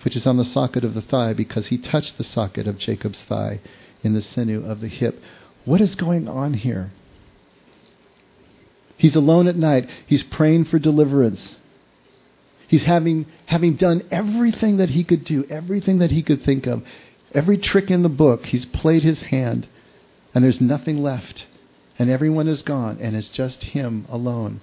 which 0.04 0.16
is 0.16 0.26
on 0.26 0.38
the 0.38 0.46
socket 0.46 0.84
of 0.84 0.94
the 0.94 1.02
thigh, 1.02 1.34
because 1.34 1.68
he 1.68 1.78
touched 1.78 2.18
the 2.18 2.24
socket 2.24 2.68
of 2.68 2.78
Jacob's 2.78 3.22
thigh 3.22 3.60
in 4.04 4.14
the 4.14 4.22
sinew 4.22 4.66
of 4.66 4.82
the 4.82 4.88
hip. 4.88 5.22
What 5.66 5.82
is 5.82 5.96
going 5.96 6.28
on 6.28 6.54
here? 6.54 6.92
He's 8.98 9.16
alone 9.16 9.48
at 9.48 9.56
night. 9.56 9.90
He's 10.06 10.24
praying 10.24 10.66
for 10.66 10.80
deliverance. 10.80 11.56
He's 12.68 12.84
having, 12.84 13.26
having 13.48 13.76
done 13.76 14.04
everything 14.12 14.78
that 14.78 14.90
he 14.90 15.04
could 15.04 15.24
do, 15.24 15.46
everything 15.50 16.00
that 16.00 16.12
he 16.12 16.24
could 16.24 16.44
think 16.44 16.68
of, 16.68 16.84
every 17.34 17.58
trick 17.58 17.92
in 17.92 18.04
the 18.04 18.10
book. 18.10 18.46
He's 18.46 18.66
played 18.66 19.04
his 19.04 19.24
hand, 19.24 19.68
and 20.34 20.44
there's 20.44 20.62
nothing 20.62 21.02
left 21.02 21.46
and 22.02 22.10
everyone 22.10 22.48
is 22.48 22.64
gone, 22.64 22.98
and 23.00 23.16
it's 23.16 23.30
just 23.30 23.64
him 23.64 24.08
alone. 24.10 24.60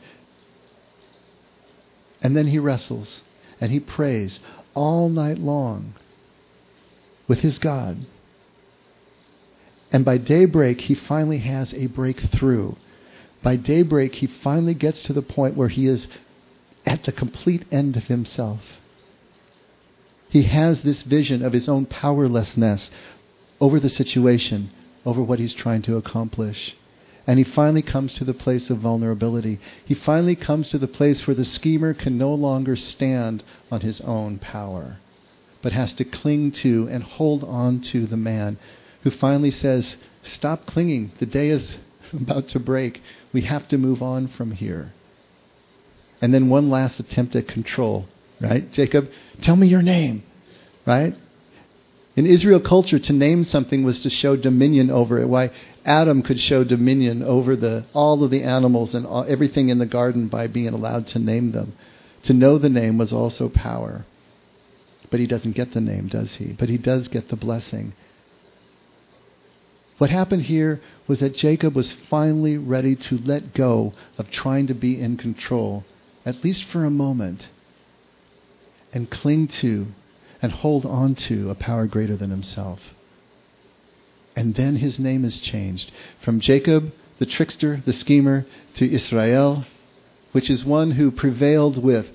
And 2.20 2.36
then 2.36 2.48
he 2.48 2.58
wrestles 2.58 3.20
and 3.60 3.70
he 3.70 3.78
prays 3.78 4.40
all 4.74 5.08
night 5.08 5.38
long 5.38 5.94
with 7.26 7.40
his 7.40 7.58
God. 7.58 8.06
And 9.90 10.04
by 10.04 10.18
daybreak, 10.18 10.82
he 10.82 10.94
finally 10.94 11.38
has 11.38 11.72
a 11.72 11.86
breakthrough. 11.86 12.74
By 13.42 13.56
daybreak, 13.56 14.16
he 14.16 14.26
finally 14.26 14.74
gets 14.74 15.02
to 15.04 15.12
the 15.12 15.22
point 15.22 15.56
where 15.56 15.68
he 15.68 15.86
is 15.86 16.08
at 16.84 17.04
the 17.04 17.12
complete 17.12 17.64
end 17.70 17.96
of 17.96 18.04
himself. 18.04 18.60
He 20.28 20.42
has 20.42 20.82
this 20.82 21.02
vision 21.02 21.42
of 21.42 21.52
his 21.52 21.68
own 21.68 21.86
powerlessness 21.86 22.90
over 23.60 23.80
the 23.80 23.88
situation, 23.88 24.70
over 25.06 25.22
what 25.22 25.38
he's 25.38 25.54
trying 25.54 25.82
to 25.82 25.96
accomplish. 25.96 26.76
And 27.28 27.38
he 27.38 27.44
finally 27.44 27.82
comes 27.82 28.14
to 28.14 28.24
the 28.24 28.32
place 28.32 28.70
of 28.70 28.78
vulnerability. 28.78 29.60
He 29.84 29.94
finally 29.94 30.34
comes 30.34 30.70
to 30.70 30.78
the 30.78 30.88
place 30.88 31.26
where 31.26 31.34
the 31.34 31.44
schemer 31.44 31.92
can 31.92 32.16
no 32.16 32.32
longer 32.32 32.74
stand 32.74 33.44
on 33.70 33.82
his 33.82 34.00
own 34.00 34.38
power, 34.38 34.96
but 35.60 35.72
has 35.72 35.94
to 35.96 36.06
cling 36.06 36.52
to 36.52 36.88
and 36.90 37.02
hold 37.04 37.44
on 37.44 37.82
to 37.92 38.06
the 38.06 38.16
man 38.16 38.56
who 39.02 39.10
finally 39.10 39.50
says, 39.50 39.98
Stop 40.22 40.64
clinging. 40.64 41.12
The 41.18 41.26
day 41.26 41.50
is 41.50 41.76
about 42.14 42.48
to 42.48 42.58
break. 42.58 43.02
We 43.34 43.42
have 43.42 43.68
to 43.68 43.76
move 43.76 44.02
on 44.02 44.28
from 44.28 44.52
here. 44.52 44.94
And 46.22 46.32
then 46.32 46.48
one 46.48 46.70
last 46.70 46.98
attempt 46.98 47.36
at 47.36 47.46
control, 47.46 48.06
right? 48.40 48.72
Jacob, 48.72 49.10
tell 49.42 49.54
me 49.54 49.66
your 49.66 49.82
name, 49.82 50.22
right? 50.86 51.14
In 52.18 52.26
Israel 52.26 52.58
culture, 52.58 52.98
to 52.98 53.12
name 53.12 53.44
something 53.44 53.84
was 53.84 54.00
to 54.00 54.10
show 54.10 54.34
dominion 54.34 54.90
over 54.90 55.20
it. 55.20 55.28
Why 55.28 55.52
Adam 55.84 56.22
could 56.22 56.40
show 56.40 56.64
dominion 56.64 57.22
over 57.22 57.54
the, 57.54 57.84
all 57.94 58.24
of 58.24 58.32
the 58.32 58.42
animals 58.42 58.92
and 58.92 59.06
all, 59.06 59.24
everything 59.28 59.68
in 59.68 59.78
the 59.78 59.86
garden 59.86 60.26
by 60.26 60.48
being 60.48 60.74
allowed 60.74 61.06
to 61.08 61.20
name 61.20 61.52
them. 61.52 61.74
To 62.24 62.32
know 62.32 62.58
the 62.58 62.68
name 62.68 62.98
was 62.98 63.12
also 63.12 63.48
power. 63.48 64.04
But 65.12 65.20
he 65.20 65.28
doesn't 65.28 65.54
get 65.54 65.72
the 65.74 65.80
name, 65.80 66.08
does 66.08 66.32
he? 66.32 66.46
But 66.46 66.68
he 66.68 66.76
does 66.76 67.06
get 67.06 67.28
the 67.28 67.36
blessing. 67.36 67.92
What 69.98 70.10
happened 70.10 70.42
here 70.42 70.80
was 71.06 71.20
that 71.20 71.36
Jacob 71.36 71.76
was 71.76 71.92
finally 72.10 72.58
ready 72.58 72.96
to 72.96 73.18
let 73.18 73.54
go 73.54 73.92
of 74.18 74.28
trying 74.32 74.66
to 74.66 74.74
be 74.74 75.00
in 75.00 75.18
control, 75.18 75.84
at 76.26 76.42
least 76.42 76.64
for 76.64 76.84
a 76.84 76.90
moment, 76.90 77.46
and 78.92 79.08
cling 79.08 79.46
to 79.60 79.86
and 80.40 80.52
hold 80.52 80.86
on 80.86 81.14
to 81.14 81.50
a 81.50 81.54
power 81.54 81.86
greater 81.86 82.16
than 82.16 82.30
himself. 82.30 82.80
And 84.36 84.54
then 84.54 84.76
his 84.76 84.98
name 84.98 85.24
is 85.24 85.38
changed 85.38 85.90
from 86.22 86.40
Jacob, 86.40 86.92
the 87.18 87.26
trickster, 87.26 87.82
the 87.84 87.92
schemer, 87.92 88.46
to 88.74 88.90
Israel, 88.90 89.64
which 90.32 90.48
is 90.48 90.64
one 90.64 90.92
who 90.92 91.10
prevailed 91.10 91.82
with, 91.82 92.06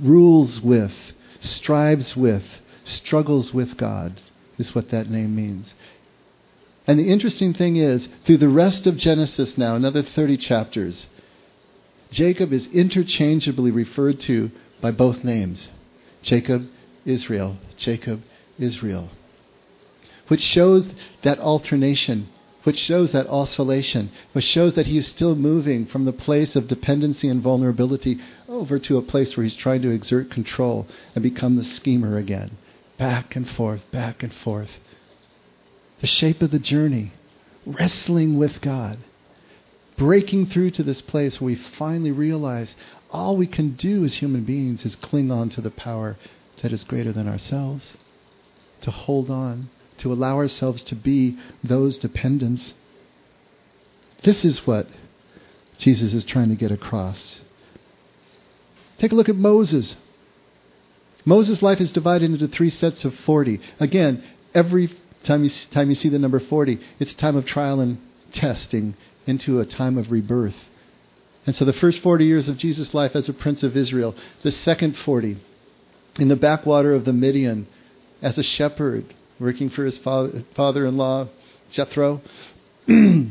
rules 0.00 0.60
with, 0.60 0.92
strives 1.40 2.16
with, 2.16 2.44
struggles 2.84 3.52
with 3.52 3.76
God, 3.76 4.20
is 4.58 4.74
what 4.74 4.90
that 4.90 5.10
name 5.10 5.34
means. 5.34 5.74
And 6.86 7.00
the 7.00 7.08
interesting 7.08 7.52
thing 7.52 7.76
is, 7.76 8.08
through 8.24 8.36
the 8.36 8.48
rest 8.48 8.86
of 8.86 8.96
Genesis 8.96 9.58
now, 9.58 9.74
another 9.74 10.02
30 10.02 10.36
chapters, 10.36 11.06
Jacob 12.10 12.52
is 12.52 12.68
interchangeably 12.68 13.72
referred 13.72 14.20
to 14.20 14.52
by 14.80 14.92
both 14.92 15.24
names 15.24 15.68
Jacob 16.22 16.68
Israel, 17.06 17.56
Jacob, 17.76 18.22
Israel. 18.58 19.08
Which 20.28 20.40
shows 20.40 20.90
that 21.22 21.38
alternation, 21.38 22.28
which 22.64 22.78
shows 22.78 23.12
that 23.12 23.28
oscillation, 23.28 24.10
which 24.32 24.44
shows 24.44 24.74
that 24.74 24.88
he 24.88 24.98
is 24.98 25.06
still 25.06 25.36
moving 25.36 25.86
from 25.86 26.04
the 26.04 26.12
place 26.12 26.56
of 26.56 26.66
dependency 26.66 27.28
and 27.28 27.40
vulnerability 27.40 28.18
over 28.48 28.80
to 28.80 28.98
a 28.98 29.02
place 29.02 29.36
where 29.36 29.44
he's 29.44 29.54
trying 29.54 29.82
to 29.82 29.90
exert 29.90 30.30
control 30.30 30.86
and 31.14 31.22
become 31.22 31.54
the 31.54 31.64
schemer 31.64 32.18
again. 32.18 32.58
Back 32.98 33.36
and 33.36 33.48
forth, 33.48 33.88
back 33.92 34.24
and 34.24 34.34
forth. 34.34 34.70
The 36.00 36.08
shape 36.08 36.42
of 36.42 36.50
the 36.50 36.58
journey, 36.58 37.12
wrestling 37.64 38.36
with 38.36 38.60
God, 38.60 38.98
breaking 39.96 40.46
through 40.46 40.70
to 40.72 40.82
this 40.82 41.00
place 41.00 41.40
where 41.40 41.46
we 41.46 41.54
finally 41.54 42.10
realize 42.10 42.74
all 43.10 43.36
we 43.36 43.46
can 43.46 43.74
do 43.74 44.04
as 44.04 44.16
human 44.16 44.42
beings 44.42 44.84
is 44.84 44.96
cling 44.96 45.30
on 45.30 45.50
to 45.50 45.60
the 45.60 45.70
power 45.70 46.16
that 46.62 46.72
is 46.72 46.84
greater 46.84 47.12
than 47.12 47.28
ourselves, 47.28 47.92
to 48.82 48.90
hold 48.90 49.30
on, 49.30 49.68
to 49.98 50.12
allow 50.12 50.36
ourselves 50.36 50.82
to 50.84 50.94
be 50.94 51.38
those 51.62 51.98
dependents. 51.98 52.74
This 54.24 54.44
is 54.44 54.66
what 54.66 54.86
Jesus 55.78 56.12
is 56.12 56.24
trying 56.24 56.48
to 56.48 56.56
get 56.56 56.70
across. 56.70 57.40
Take 58.98 59.12
a 59.12 59.14
look 59.14 59.28
at 59.28 59.36
Moses. 59.36 59.96
Moses' 61.24 61.62
life 61.62 61.80
is 61.80 61.92
divided 61.92 62.30
into 62.30 62.48
three 62.48 62.70
sets 62.70 63.04
of 63.04 63.14
40. 63.14 63.60
Again, 63.80 64.22
every 64.54 64.90
time 65.24 65.44
you, 65.44 65.50
time 65.70 65.90
you 65.90 65.94
see 65.94 66.08
the 66.08 66.18
number 66.18 66.40
40, 66.40 66.80
it's 66.98 67.12
a 67.12 67.16
time 67.16 67.36
of 67.36 67.44
trial 67.44 67.80
and 67.80 67.98
testing 68.32 68.94
into 69.26 69.60
a 69.60 69.66
time 69.66 69.98
of 69.98 70.10
rebirth. 70.10 70.56
And 71.46 71.54
so 71.54 71.64
the 71.64 71.72
first 71.72 72.00
40 72.00 72.24
years 72.24 72.48
of 72.48 72.56
Jesus' 72.56 72.94
life 72.94 73.14
as 73.14 73.28
a 73.28 73.34
prince 73.34 73.62
of 73.62 73.76
Israel, 73.76 74.14
the 74.42 74.50
second 74.50 74.96
40 74.96 75.38
in 76.18 76.28
the 76.28 76.36
backwater 76.36 76.92
of 76.94 77.04
the 77.04 77.12
Midian 77.12 77.66
as 78.22 78.38
a 78.38 78.42
shepherd 78.42 79.14
working 79.38 79.68
for 79.68 79.84
his 79.84 79.98
father 79.98 80.86
in 80.86 80.96
law, 80.96 81.28
Jethro. 81.70 82.22
but 82.86 83.28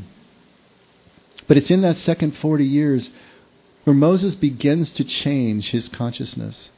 it's 1.49 1.71
in 1.71 1.81
that 1.81 1.97
second 1.97 2.37
40 2.37 2.65
years 2.65 3.09
where 3.83 3.95
Moses 3.95 4.35
begins 4.35 4.91
to 4.93 5.03
change 5.03 5.71
his 5.71 5.89
consciousness. 5.89 6.69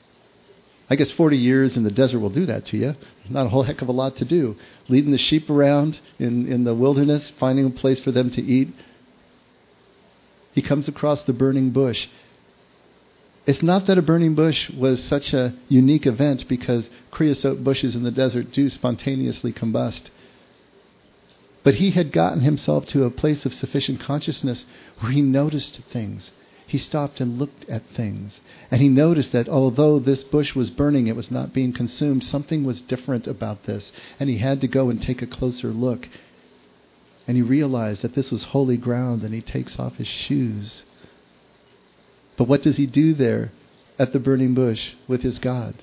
I 0.89 0.95
guess 0.95 1.11
40 1.11 1.37
years 1.37 1.75
in 1.75 1.83
the 1.83 1.91
desert 1.91 2.19
will 2.19 2.29
do 2.29 2.45
that 2.45 2.65
to 2.67 2.77
you. 2.77 2.95
Not 3.29 3.47
a 3.47 3.49
whole 3.49 3.63
heck 3.63 3.81
of 3.81 3.89
a 3.89 3.93
lot 3.93 4.15
to 4.17 4.25
do. 4.25 4.55
Leading 4.87 5.11
the 5.11 5.17
sheep 5.17 5.49
around 5.49 5.99
in, 6.17 6.47
in 6.47 6.63
the 6.63 6.73
wilderness, 6.73 7.31
finding 7.37 7.65
a 7.65 7.69
place 7.69 7.99
for 7.99 8.11
them 8.11 8.29
to 8.31 8.41
eat. 8.41 8.69
He 10.53 10.61
comes 10.61 10.87
across 10.87 11.23
the 11.23 11.33
burning 11.33 11.71
bush 11.71 12.07
it's 13.47 13.63
not 13.63 13.85
that 13.85 13.97
a 13.97 14.01
burning 14.01 14.35
bush 14.35 14.69
was 14.71 15.01
such 15.01 15.33
a 15.33 15.53
unique 15.69 16.05
event 16.05 16.45
because 16.49 16.89
creosote 17.11 17.63
bushes 17.63 17.95
in 17.95 18.03
the 18.03 18.11
desert 18.11 18.51
do 18.51 18.69
spontaneously 18.69 19.53
combust. 19.53 20.09
But 21.63 21.75
he 21.75 21.91
had 21.91 22.11
gotten 22.11 22.41
himself 22.41 22.85
to 22.87 23.05
a 23.05 23.09
place 23.09 23.45
of 23.45 23.53
sufficient 23.53 24.01
consciousness 24.01 24.65
where 24.99 25.13
he 25.13 25.21
noticed 25.21 25.79
things. 25.93 26.31
He 26.67 26.77
stopped 26.77 27.21
and 27.21 27.39
looked 27.39 27.63
at 27.69 27.87
things. 27.95 28.37
And 28.69 28.81
he 28.81 28.89
noticed 28.89 29.31
that 29.31 29.47
although 29.47 29.97
this 29.99 30.25
bush 30.25 30.53
was 30.53 30.69
burning, 30.69 31.07
it 31.07 31.15
was 31.15 31.31
not 31.31 31.53
being 31.53 31.71
consumed. 31.71 32.25
Something 32.25 32.65
was 32.65 32.81
different 32.81 33.27
about 33.27 33.63
this. 33.63 33.93
And 34.19 34.29
he 34.29 34.39
had 34.39 34.59
to 34.59 34.67
go 34.67 34.89
and 34.89 35.01
take 35.01 35.21
a 35.21 35.27
closer 35.27 35.69
look. 35.69 36.09
And 37.25 37.37
he 37.37 37.43
realized 37.43 38.01
that 38.01 38.13
this 38.13 38.29
was 38.29 38.43
holy 38.43 38.77
ground, 38.77 39.23
and 39.23 39.33
he 39.33 39.41
takes 39.41 39.79
off 39.79 39.95
his 39.95 40.07
shoes 40.07 40.83
but 42.37 42.47
what 42.47 42.61
does 42.61 42.77
he 42.77 42.85
do 42.85 43.13
there 43.13 43.51
at 43.99 44.13
the 44.13 44.19
burning 44.19 44.53
bush 44.53 44.93
with 45.07 45.21
his 45.21 45.39
God? 45.39 45.75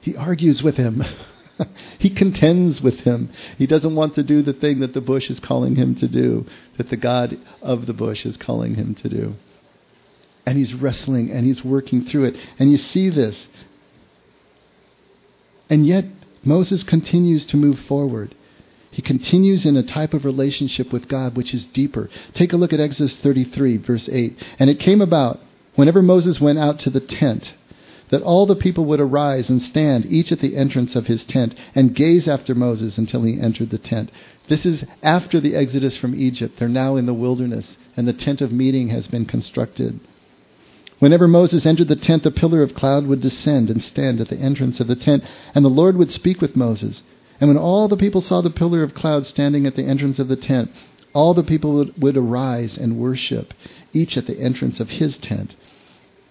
He 0.00 0.16
argues 0.16 0.62
with 0.62 0.76
him. 0.76 1.02
he 1.98 2.10
contends 2.10 2.80
with 2.80 3.00
him. 3.00 3.30
He 3.56 3.66
doesn't 3.66 3.94
want 3.94 4.14
to 4.14 4.22
do 4.22 4.42
the 4.42 4.52
thing 4.52 4.80
that 4.80 4.94
the 4.94 5.00
bush 5.00 5.28
is 5.28 5.40
calling 5.40 5.74
him 5.74 5.96
to 5.96 6.08
do, 6.08 6.46
that 6.76 6.88
the 6.88 6.96
God 6.96 7.36
of 7.60 7.86
the 7.86 7.92
bush 7.92 8.24
is 8.24 8.36
calling 8.36 8.76
him 8.76 8.94
to 8.96 9.08
do. 9.08 9.34
And 10.46 10.56
he's 10.56 10.72
wrestling 10.72 11.30
and 11.30 11.44
he's 11.44 11.64
working 11.64 12.04
through 12.06 12.24
it. 12.24 12.36
And 12.58 12.70
you 12.70 12.78
see 12.78 13.10
this. 13.10 13.46
And 15.68 15.84
yet, 15.84 16.04
Moses 16.42 16.82
continues 16.84 17.44
to 17.46 17.56
move 17.56 17.78
forward. 17.80 18.34
He 18.90 19.02
continues 19.02 19.66
in 19.66 19.76
a 19.76 19.82
type 19.82 20.14
of 20.14 20.24
relationship 20.24 20.92
with 20.92 21.08
God 21.08 21.36
which 21.36 21.52
is 21.52 21.66
deeper. 21.66 22.08
Take 22.32 22.52
a 22.52 22.56
look 22.56 22.72
at 22.72 22.80
Exodus 22.80 23.18
33, 23.18 23.76
verse 23.78 24.08
8. 24.10 24.36
And 24.58 24.70
it 24.70 24.80
came 24.80 25.02
about 25.02 25.40
whenever 25.78 26.02
Moses 26.02 26.40
went 26.40 26.58
out 26.58 26.80
to 26.80 26.90
the 26.90 26.98
tent, 26.98 27.52
that 28.10 28.20
all 28.22 28.46
the 28.46 28.56
people 28.56 28.84
would 28.84 28.98
arise 28.98 29.48
and 29.48 29.62
stand, 29.62 30.04
each 30.06 30.32
at 30.32 30.40
the 30.40 30.56
entrance 30.56 30.96
of 30.96 31.06
his 31.06 31.24
tent, 31.24 31.54
and 31.72 31.94
gaze 31.94 32.26
after 32.26 32.52
Moses 32.52 32.98
until 32.98 33.22
he 33.22 33.40
entered 33.40 33.70
the 33.70 33.78
tent. 33.78 34.10
This 34.48 34.66
is 34.66 34.82
after 35.04 35.38
the 35.38 35.54
exodus 35.54 35.96
from 35.96 36.16
Egypt. 36.16 36.58
They're 36.58 36.68
now 36.68 36.96
in 36.96 37.06
the 37.06 37.14
wilderness, 37.14 37.76
and 37.96 38.08
the 38.08 38.12
tent 38.12 38.40
of 38.40 38.50
meeting 38.50 38.88
has 38.88 39.06
been 39.06 39.24
constructed. 39.24 40.00
Whenever 40.98 41.28
Moses 41.28 41.64
entered 41.64 41.86
the 41.86 41.94
tent, 41.94 42.24
the 42.24 42.32
pillar 42.32 42.62
of 42.62 42.74
cloud 42.74 43.06
would 43.06 43.20
descend 43.20 43.70
and 43.70 43.80
stand 43.80 44.20
at 44.20 44.30
the 44.30 44.38
entrance 44.38 44.80
of 44.80 44.88
the 44.88 44.96
tent, 44.96 45.22
and 45.54 45.64
the 45.64 45.70
Lord 45.70 45.96
would 45.96 46.10
speak 46.10 46.40
with 46.40 46.56
Moses. 46.56 47.04
And 47.40 47.46
when 47.46 47.56
all 47.56 47.86
the 47.86 47.96
people 47.96 48.20
saw 48.20 48.40
the 48.40 48.50
pillar 48.50 48.82
of 48.82 48.94
cloud 48.94 49.26
standing 49.26 49.64
at 49.64 49.76
the 49.76 49.84
entrance 49.84 50.18
of 50.18 50.26
the 50.26 50.34
tent, 50.34 50.72
all 51.18 51.34
the 51.34 51.42
people 51.42 51.72
would, 51.72 52.00
would 52.00 52.16
arise 52.16 52.76
and 52.76 52.96
worship, 52.96 53.52
each 53.92 54.16
at 54.16 54.28
the 54.28 54.38
entrance 54.38 54.78
of 54.78 54.88
his 54.88 55.18
tent. 55.18 55.56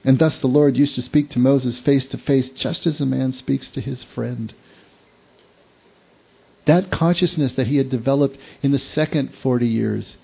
And 0.05 0.17
thus 0.17 0.39
the 0.39 0.47
Lord 0.47 0.77
used 0.77 0.95
to 0.95 1.01
speak 1.01 1.29
to 1.31 1.39
Moses 1.39 1.77
face 1.77 2.05
to 2.05 2.17
face, 2.17 2.47
just 2.47 2.87
as 2.87 3.01
a 3.01 3.05
man 3.05 3.33
speaks 3.33 3.69
to 3.71 3.81
his 3.81 4.03
friend. 4.03 4.53
That 6.67 6.89
consciousness 6.89 7.51
that 7.55 7.67
he 7.67 7.75
had 7.75 7.89
developed 7.89 8.37
in 8.61 8.71
the 8.71 8.79
second 8.79 9.33
40 9.43 9.67
years 9.67 10.15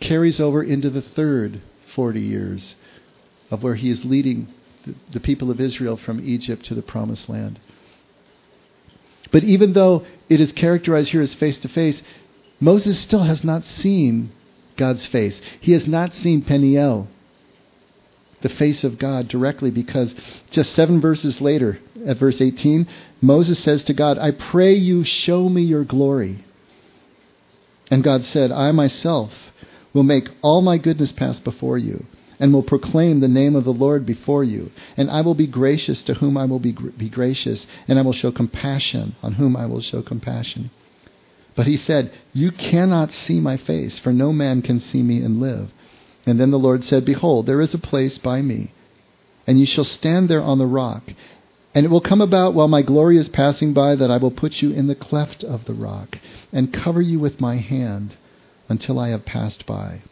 carries 0.00 0.38
over 0.38 0.62
into 0.62 0.90
the 0.90 1.00
third 1.00 1.62
40 1.94 2.20
years 2.20 2.74
of 3.50 3.62
where 3.62 3.76
he 3.76 3.88
is 3.88 4.04
leading 4.04 4.48
the, 4.84 4.94
the 5.12 5.20
people 5.20 5.50
of 5.50 5.62
Israel 5.62 5.96
from 5.96 6.20
Egypt 6.22 6.66
to 6.66 6.74
the 6.74 6.82
promised 6.82 7.30
land. 7.30 7.58
But 9.32 9.44
even 9.44 9.72
though 9.72 10.04
it 10.28 10.42
is 10.42 10.52
characterized 10.52 11.08
here 11.08 11.22
as 11.22 11.34
face 11.34 11.56
to 11.58 11.68
face, 11.68 12.02
Moses 12.60 12.98
still 12.98 13.22
has 13.22 13.42
not 13.42 13.64
seen 13.64 14.30
God's 14.76 15.06
face. 15.06 15.40
He 15.60 15.72
has 15.72 15.86
not 15.86 16.12
seen 16.12 16.42
Peniel, 16.42 17.08
the 18.42 18.48
face 18.48 18.84
of 18.84 18.98
God, 18.98 19.28
directly 19.28 19.70
because 19.70 20.14
just 20.50 20.72
seven 20.74 21.00
verses 21.00 21.40
later, 21.40 21.78
at 22.06 22.18
verse 22.18 22.40
18, 22.40 22.86
Moses 23.20 23.58
says 23.58 23.84
to 23.84 23.94
God, 23.94 24.18
I 24.18 24.30
pray 24.30 24.74
you 24.74 25.04
show 25.04 25.48
me 25.48 25.62
your 25.62 25.84
glory. 25.84 26.44
And 27.90 28.04
God 28.04 28.24
said, 28.24 28.52
I 28.52 28.72
myself 28.72 29.32
will 29.92 30.02
make 30.02 30.28
all 30.42 30.62
my 30.62 30.78
goodness 30.78 31.12
pass 31.12 31.40
before 31.40 31.76
you 31.76 32.04
and 32.38 32.52
will 32.54 32.62
proclaim 32.62 33.20
the 33.20 33.28
name 33.28 33.54
of 33.54 33.64
the 33.64 33.72
Lord 33.72 34.06
before 34.06 34.42
you. 34.44 34.70
And 34.96 35.10
I 35.10 35.20
will 35.20 35.34
be 35.34 35.46
gracious 35.46 36.02
to 36.04 36.14
whom 36.14 36.38
I 36.38 36.46
will 36.46 36.58
be, 36.58 36.72
be 36.72 37.10
gracious, 37.10 37.66
and 37.86 37.98
I 37.98 38.02
will 38.02 38.14
show 38.14 38.32
compassion 38.32 39.14
on 39.22 39.34
whom 39.34 39.56
I 39.56 39.66
will 39.66 39.82
show 39.82 40.02
compassion. 40.02 40.70
But 41.54 41.66
he 41.66 41.76
said, 41.76 42.12
You 42.32 42.52
cannot 42.52 43.12
see 43.12 43.40
my 43.40 43.56
face, 43.56 43.98
for 43.98 44.12
no 44.12 44.32
man 44.32 44.62
can 44.62 44.80
see 44.80 45.02
me 45.02 45.22
and 45.22 45.40
live. 45.40 45.72
And 46.26 46.38
then 46.38 46.50
the 46.50 46.58
Lord 46.58 46.84
said, 46.84 47.04
Behold, 47.04 47.46
there 47.46 47.60
is 47.60 47.74
a 47.74 47.78
place 47.78 48.18
by 48.18 48.42
me, 48.42 48.72
and 49.46 49.58
you 49.58 49.66
shall 49.66 49.84
stand 49.84 50.28
there 50.28 50.42
on 50.42 50.58
the 50.58 50.66
rock. 50.66 51.02
And 51.74 51.86
it 51.86 51.88
will 51.88 52.00
come 52.00 52.20
about 52.20 52.54
while 52.54 52.68
my 52.68 52.82
glory 52.82 53.16
is 53.16 53.28
passing 53.28 53.72
by 53.72 53.94
that 53.94 54.10
I 54.10 54.16
will 54.16 54.30
put 54.30 54.60
you 54.60 54.72
in 54.72 54.86
the 54.86 54.94
cleft 54.94 55.44
of 55.44 55.64
the 55.64 55.74
rock, 55.74 56.18
and 56.52 56.72
cover 56.72 57.00
you 57.00 57.18
with 57.18 57.40
my 57.40 57.56
hand 57.56 58.16
until 58.68 58.98
I 58.98 59.08
have 59.08 59.24
passed 59.24 59.66
by. 59.66 60.02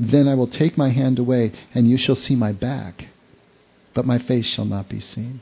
Then 0.00 0.28
I 0.28 0.34
will 0.34 0.46
take 0.46 0.78
my 0.78 0.90
hand 0.90 1.18
away, 1.18 1.52
and 1.74 1.88
you 1.88 1.96
shall 1.96 2.16
see 2.16 2.36
my 2.36 2.52
back, 2.52 3.06
but 3.94 4.06
my 4.06 4.18
face 4.18 4.46
shall 4.46 4.64
not 4.64 4.88
be 4.88 5.00
seen. 5.00 5.40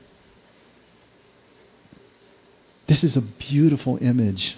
This 2.86 3.04
is 3.04 3.16
a 3.16 3.20
beautiful 3.20 3.98
image 4.00 4.56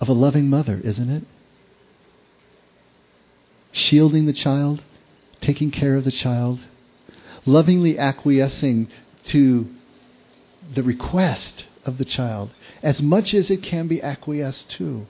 of 0.00 0.08
a 0.08 0.12
loving 0.12 0.48
mother, 0.48 0.80
isn't 0.82 1.10
it? 1.10 1.24
Shielding 3.72 4.26
the 4.26 4.32
child, 4.32 4.82
taking 5.40 5.70
care 5.70 5.94
of 5.94 6.04
the 6.04 6.10
child, 6.10 6.60
lovingly 7.44 7.98
acquiescing 7.98 8.88
to 9.24 9.68
the 10.74 10.82
request 10.82 11.66
of 11.84 11.98
the 11.98 12.04
child 12.04 12.50
as 12.82 13.02
much 13.02 13.34
as 13.34 13.50
it 13.50 13.62
can 13.62 13.88
be 13.88 14.02
acquiesced 14.02 14.70
to, 14.70 15.06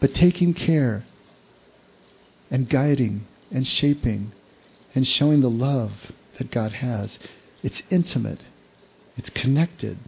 but 0.00 0.14
taking 0.14 0.54
care 0.54 1.04
and 2.50 2.68
guiding 2.68 3.26
and 3.50 3.66
shaping 3.66 4.32
and 4.94 5.06
showing 5.06 5.40
the 5.40 5.50
love 5.50 5.92
that 6.38 6.50
God 6.50 6.72
has. 6.72 7.18
It's 7.62 7.82
intimate, 7.90 8.44
it's 9.16 9.30
connected, 9.30 9.98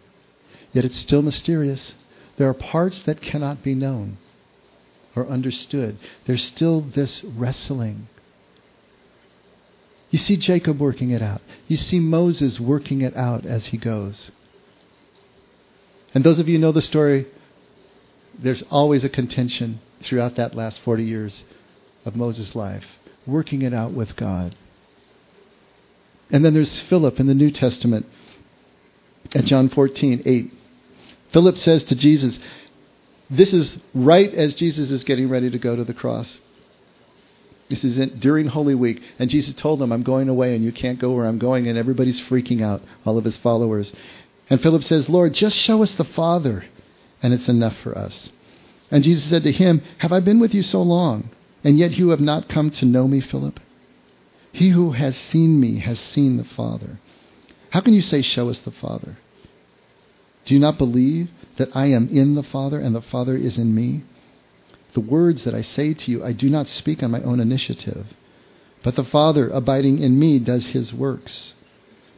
yet 0.73 0.85
it's 0.85 0.99
still 0.99 1.23
mysterious. 1.23 1.95
There 2.41 2.49
are 2.49 2.55
parts 2.55 3.03
that 3.03 3.21
cannot 3.21 3.63
be 3.63 3.75
known 3.75 4.17
or 5.15 5.27
understood. 5.27 5.99
There's 6.25 6.43
still 6.43 6.81
this 6.81 7.23
wrestling. 7.23 8.09
You 10.11 10.19
see 10.19 10.39
Jacob 10.39 10.81
working 10.81 11.11
it 11.11 11.21
out. 11.21 11.43
You 11.69 11.77
see 11.77 12.01
Moses 12.01 12.59
working 12.59 13.03
it 13.03 13.15
out 13.15 13.45
as 13.45 13.67
he 13.67 13.77
goes. 13.77 14.31
And 16.15 16.25
those 16.25 16.39
of 16.39 16.49
you 16.49 16.57
know 16.57 16.73
the 16.73 16.81
story, 16.81 17.27
there's 18.39 18.63
always 18.71 19.05
a 19.05 19.11
contention 19.11 19.83
throughout 20.03 20.37
that 20.37 20.57
last 20.57 20.81
40 20.81 21.05
years 21.05 21.45
of 22.07 22.17
Moses' 22.17 22.55
life, 22.55 22.87
working 23.27 23.61
it 23.61 23.75
out 23.75 23.93
with 23.93 24.17
God. 24.17 24.57
And 26.31 26.43
then 26.43 26.55
there's 26.55 26.81
Philip 26.85 27.21
in 27.21 27.27
the 27.27 27.35
New 27.35 27.51
Testament 27.51 28.07
at 29.35 29.45
John 29.45 29.69
14, 29.69 30.23
8. 30.25 30.55
Philip 31.33 31.57
says 31.57 31.85
to 31.85 31.95
Jesus, 31.95 32.39
This 33.29 33.53
is 33.53 33.79
right 33.95 34.33
as 34.33 34.55
Jesus 34.55 34.91
is 34.91 35.05
getting 35.05 35.29
ready 35.29 35.51
to 35.51 35.59
go 35.59 35.77
to 35.77 35.85
the 35.85 35.95
cross. 35.95 36.39
This 37.69 37.85
is 37.85 37.99
in, 37.99 38.19
during 38.19 38.49
Holy 38.49 38.75
Week. 38.75 39.01
And 39.19 39.31
Jesus 39.31 39.55
told 39.55 39.79
them, 39.79 39.93
I'm 39.93 40.03
going 40.03 40.29
away 40.29 40.57
and 40.57 40.65
you 40.65 40.73
can't 40.73 40.99
go 40.99 41.13
where 41.13 41.27
I'm 41.27 41.39
going. 41.39 41.69
And 41.69 41.79
everybody's 41.79 42.21
freaking 42.21 42.63
out, 42.63 42.83
all 43.07 43.17
of 43.17 43.25
his 43.25 43.37
followers. 43.39 43.93
And 44.51 44.61
Philip 44.61 44.83
says, 44.83 45.09
Lord, 45.09 45.33
just 45.33 45.57
show 45.57 45.83
us 45.83 45.95
the 45.95 46.05
Father, 46.05 46.65
and 47.23 47.33
it's 47.33 47.49
enough 47.49 47.77
for 47.85 47.97
us. 47.97 48.31
And 48.91 49.05
Jesus 49.05 49.31
said 49.31 49.45
to 49.45 49.53
him, 49.53 49.83
Have 49.99 50.13
I 50.13 50.19
been 50.19 50.41
with 50.41 50.53
you 50.53 50.63
so 50.63 50.83
long? 50.83 51.31
And 51.63 51.79
yet 51.79 51.93
you 51.93 52.09
have 52.09 52.21
not 52.21 52.49
come 52.49 52.71
to 52.73 52.85
know 52.85 53.07
me, 53.07 53.21
Philip? 53.21 53.61
He 54.51 54.71
who 54.71 54.93
has 54.93 55.17
seen 55.17 55.61
me 55.61 55.79
has 55.79 56.01
seen 56.01 56.37
the 56.37 56.45
Father. 56.45 56.99
How 57.71 57.81
can 57.81 57.95
you 57.95 58.03
say, 58.03 58.23
Show 58.23 58.49
us 58.49 58.59
the 58.59 58.73
Father? 58.73 59.19
Do 60.45 60.55
you 60.55 60.61
not 60.61 60.79
believe 60.79 61.31
that 61.59 61.75
I 61.75 61.87
am 61.87 62.09
in 62.09 62.35
the 62.35 62.43
Father 62.43 62.81
and 62.81 62.95
the 62.95 63.03
Father 63.03 63.37
is 63.37 63.59
in 63.59 63.75
me? 63.75 64.05
The 64.95 65.01
words 65.01 65.45
that 65.45 65.55
I 65.55 65.63
say 65.63 65.95
to 65.95 66.11
you, 66.11 66.25
I 66.25 66.33
do 66.33 66.51
not 66.51 66.67
speak 66.67 67.03
on 67.03 67.11
my 67.11 67.23
own 67.23 67.39
initiative, 67.39 68.07
but 68.83 68.97
the 68.97 69.05
Father 69.05 69.49
abiding 69.49 69.99
in 69.99 70.19
me 70.19 70.39
does 70.39 70.67
his 70.67 70.93
works. 70.93 71.53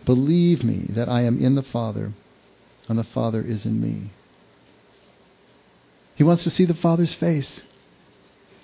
Believe 0.05 0.65
me 0.65 0.87
that 0.91 1.09
I 1.09 1.23
am 1.23 1.39
in 1.39 1.55
the 1.55 1.63
Father 1.63 2.13
and 2.89 2.99
the 2.99 3.05
Father 3.05 3.43
is 3.43 3.65
in 3.65 3.81
me. 3.81 4.11
He 6.15 6.25
wants 6.25 6.45
to 6.45 6.51
see 6.51 6.65
the 6.65 6.75
Father's 6.75 7.15
face. 7.15 7.63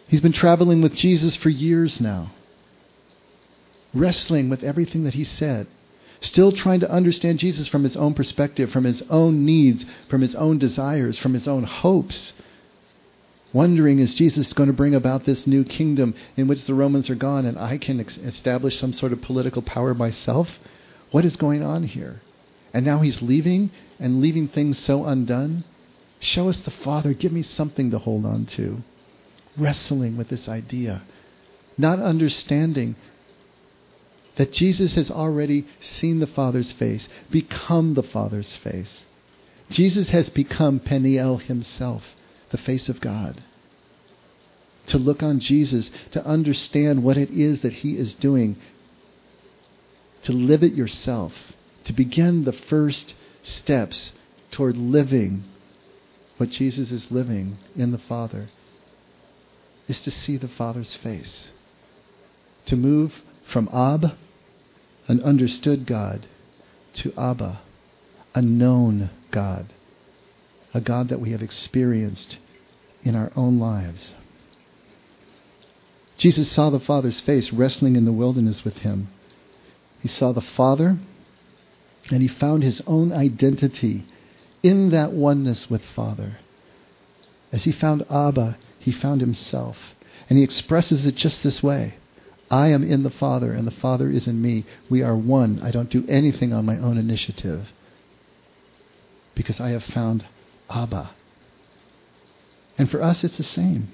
He's 0.08 0.20
been 0.20 0.32
traveling 0.32 0.80
with 0.80 0.94
Jesus 0.94 1.36
for 1.36 1.50
years 1.50 2.00
now, 2.00 2.32
wrestling 3.92 4.48
with 4.48 4.62
everything 4.62 5.04
that 5.04 5.14
he 5.14 5.24
said, 5.24 5.66
still 6.20 6.52
trying 6.52 6.80
to 6.80 6.90
understand 6.90 7.38
Jesus 7.38 7.68
from 7.68 7.84
his 7.84 7.96
own 7.96 8.14
perspective, 8.14 8.70
from 8.70 8.84
his 8.84 9.02
own 9.10 9.44
needs, 9.44 9.86
from 10.08 10.20
his 10.20 10.34
own 10.34 10.58
desires, 10.58 11.18
from 11.18 11.34
his 11.34 11.46
own 11.46 11.64
hopes. 11.64 12.32
Wondering, 13.52 13.98
is 13.98 14.14
Jesus 14.14 14.52
going 14.52 14.66
to 14.66 14.74
bring 14.74 14.94
about 14.94 15.24
this 15.24 15.46
new 15.46 15.64
kingdom 15.64 16.14
in 16.36 16.48
which 16.48 16.64
the 16.64 16.74
Romans 16.74 17.08
are 17.08 17.14
gone 17.14 17.46
and 17.46 17.58
I 17.58 17.78
can 17.78 17.98
ex- 18.00 18.18
establish 18.18 18.78
some 18.78 18.92
sort 18.92 19.12
of 19.12 19.22
political 19.22 19.62
power 19.62 19.94
myself? 19.94 20.58
What 21.10 21.24
is 21.24 21.36
going 21.36 21.62
on 21.62 21.84
here? 21.84 22.20
And 22.74 22.84
now 22.84 22.98
he's 22.98 23.22
leaving 23.22 23.70
and 23.98 24.20
leaving 24.20 24.48
things 24.48 24.78
so 24.78 25.06
undone. 25.06 25.64
Show 26.20 26.48
us 26.48 26.60
the 26.60 26.70
Father. 26.70 27.14
Give 27.14 27.32
me 27.32 27.42
something 27.42 27.90
to 27.90 27.98
hold 27.98 28.26
on 28.26 28.44
to 28.46 28.82
wrestling 29.56 30.16
with 30.16 30.28
this 30.28 30.48
idea, 30.48 31.02
not 31.76 31.98
understanding 31.98 32.96
that 34.38 34.52
Jesus 34.52 34.94
has 34.94 35.10
already 35.10 35.66
seen 35.80 36.20
the 36.20 36.26
Father's 36.26 36.72
face, 36.72 37.08
become 37.28 37.94
the 37.94 38.04
Father's 38.04 38.54
face. 38.54 39.02
Jesus 39.68 40.08
has 40.10 40.30
become 40.30 40.78
Peniel 40.78 41.38
himself, 41.38 42.04
the 42.50 42.56
face 42.56 42.88
of 42.88 43.00
God. 43.00 43.42
To 44.86 44.98
look 44.98 45.24
on 45.24 45.40
Jesus, 45.40 45.90
to 46.12 46.24
understand 46.24 47.02
what 47.02 47.16
it 47.16 47.30
is 47.30 47.62
that 47.62 47.72
he 47.72 47.98
is 47.98 48.14
doing, 48.14 48.56
to 50.22 50.32
live 50.32 50.62
it 50.62 50.72
yourself, 50.72 51.32
to 51.84 51.92
begin 51.92 52.44
the 52.44 52.52
first 52.52 53.14
steps 53.42 54.12
toward 54.52 54.76
living 54.76 55.44
what 56.36 56.50
Jesus 56.50 56.92
is 56.92 57.10
living 57.10 57.58
in 57.74 57.90
the 57.90 57.98
Father 57.98 58.48
is 59.88 60.00
to 60.02 60.12
see 60.12 60.36
the 60.36 60.46
Father's 60.46 60.94
face. 60.94 61.50
To 62.66 62.76
move 62.76 63.12
from 63.52 63.68
Ab, 63.72 64.12
an 65.08 65.22
understood 65.22 65.86
God, 65.86 66.26
to 66.92 67.12
Abba, 67.18 67.60
a 68.34 68.42
known 68.42 69.10
God, 69.30 69.72
a 70.74 70.80
God 70.80 71.08
that 71.08 71.20
we 71.20 71.32
have 71.32 71.42
experienced 71.42 72.36
in 73.02 73.16
our 73.16 73.32
own 73.34 73.58
lives. 73.58 74.12
Jesus 76.18 76.50
saw 76.50 76.68
the 76.68 76.80
Father's 76.80 77.20
face 77.20 77.52
wrestling 77.52 77.96
in 77.96 78.04
the 78.04 78.12
wilderness 78.12 78.64
with 78.64 78.78
him. 78.78 79.08
He 80.00 80.08
saw 80.08 80.32
the 80.32 80.40
Father, 80.40 80.98
and 82.10 82.22
he 82.22 82.28
found 82.28 82.62
his 82.62 82.82
own 82.86 83.12
identity 83.12 84.04
in 84.62 84.90
that 84.90 85.12
oneness 85.12 85.70
with 85.70 85.82
Father. 85.94 86.38
As 87.52 87.64
he 87.64 87.72
found 87.72 88.04
Abba, 88.10 88.58
he 88.78 88.92
found 88.92 89.20
himself. 89.20 89.76
And 90.28 90.36
he 90.36 90.44
expresses 90.44 91.06
it 91.06 91.14
just 91.14 91.42
this 91.42 91.62
way 91.62 91.94
I 92.50 92.68
am 92.68 92.82
in 92.82 93.02
the 93.02 93.10
Father, 93.10 93.52
and 93.52 93.66
the 93.66 93.72
Father 93.72 94.10
is 94.10 94.26
in 94.26 94.40
me. 94.40 94.64
We 94.88 95.02
are 95.02 95.16
one. 95.16 95.60
I 95.62 95.70
don't 95.70 95.90
do 95.90 96.04
anything 96.08 96.52
on 96.52 96.64
my 96.64 96.78
own 96.78 96.96
initiative 96.96 97.68
because 99.34 99.60
I 99.60 99.70
have 99.70 99.84
found 99.84 100.24
Abba. 100.70 101.10
And 102.78 102.90
for 102.90 103.02
us, 103.02 103.22
it's 103.22 103.36
the 103.36 103.42
same. 103.42 103.88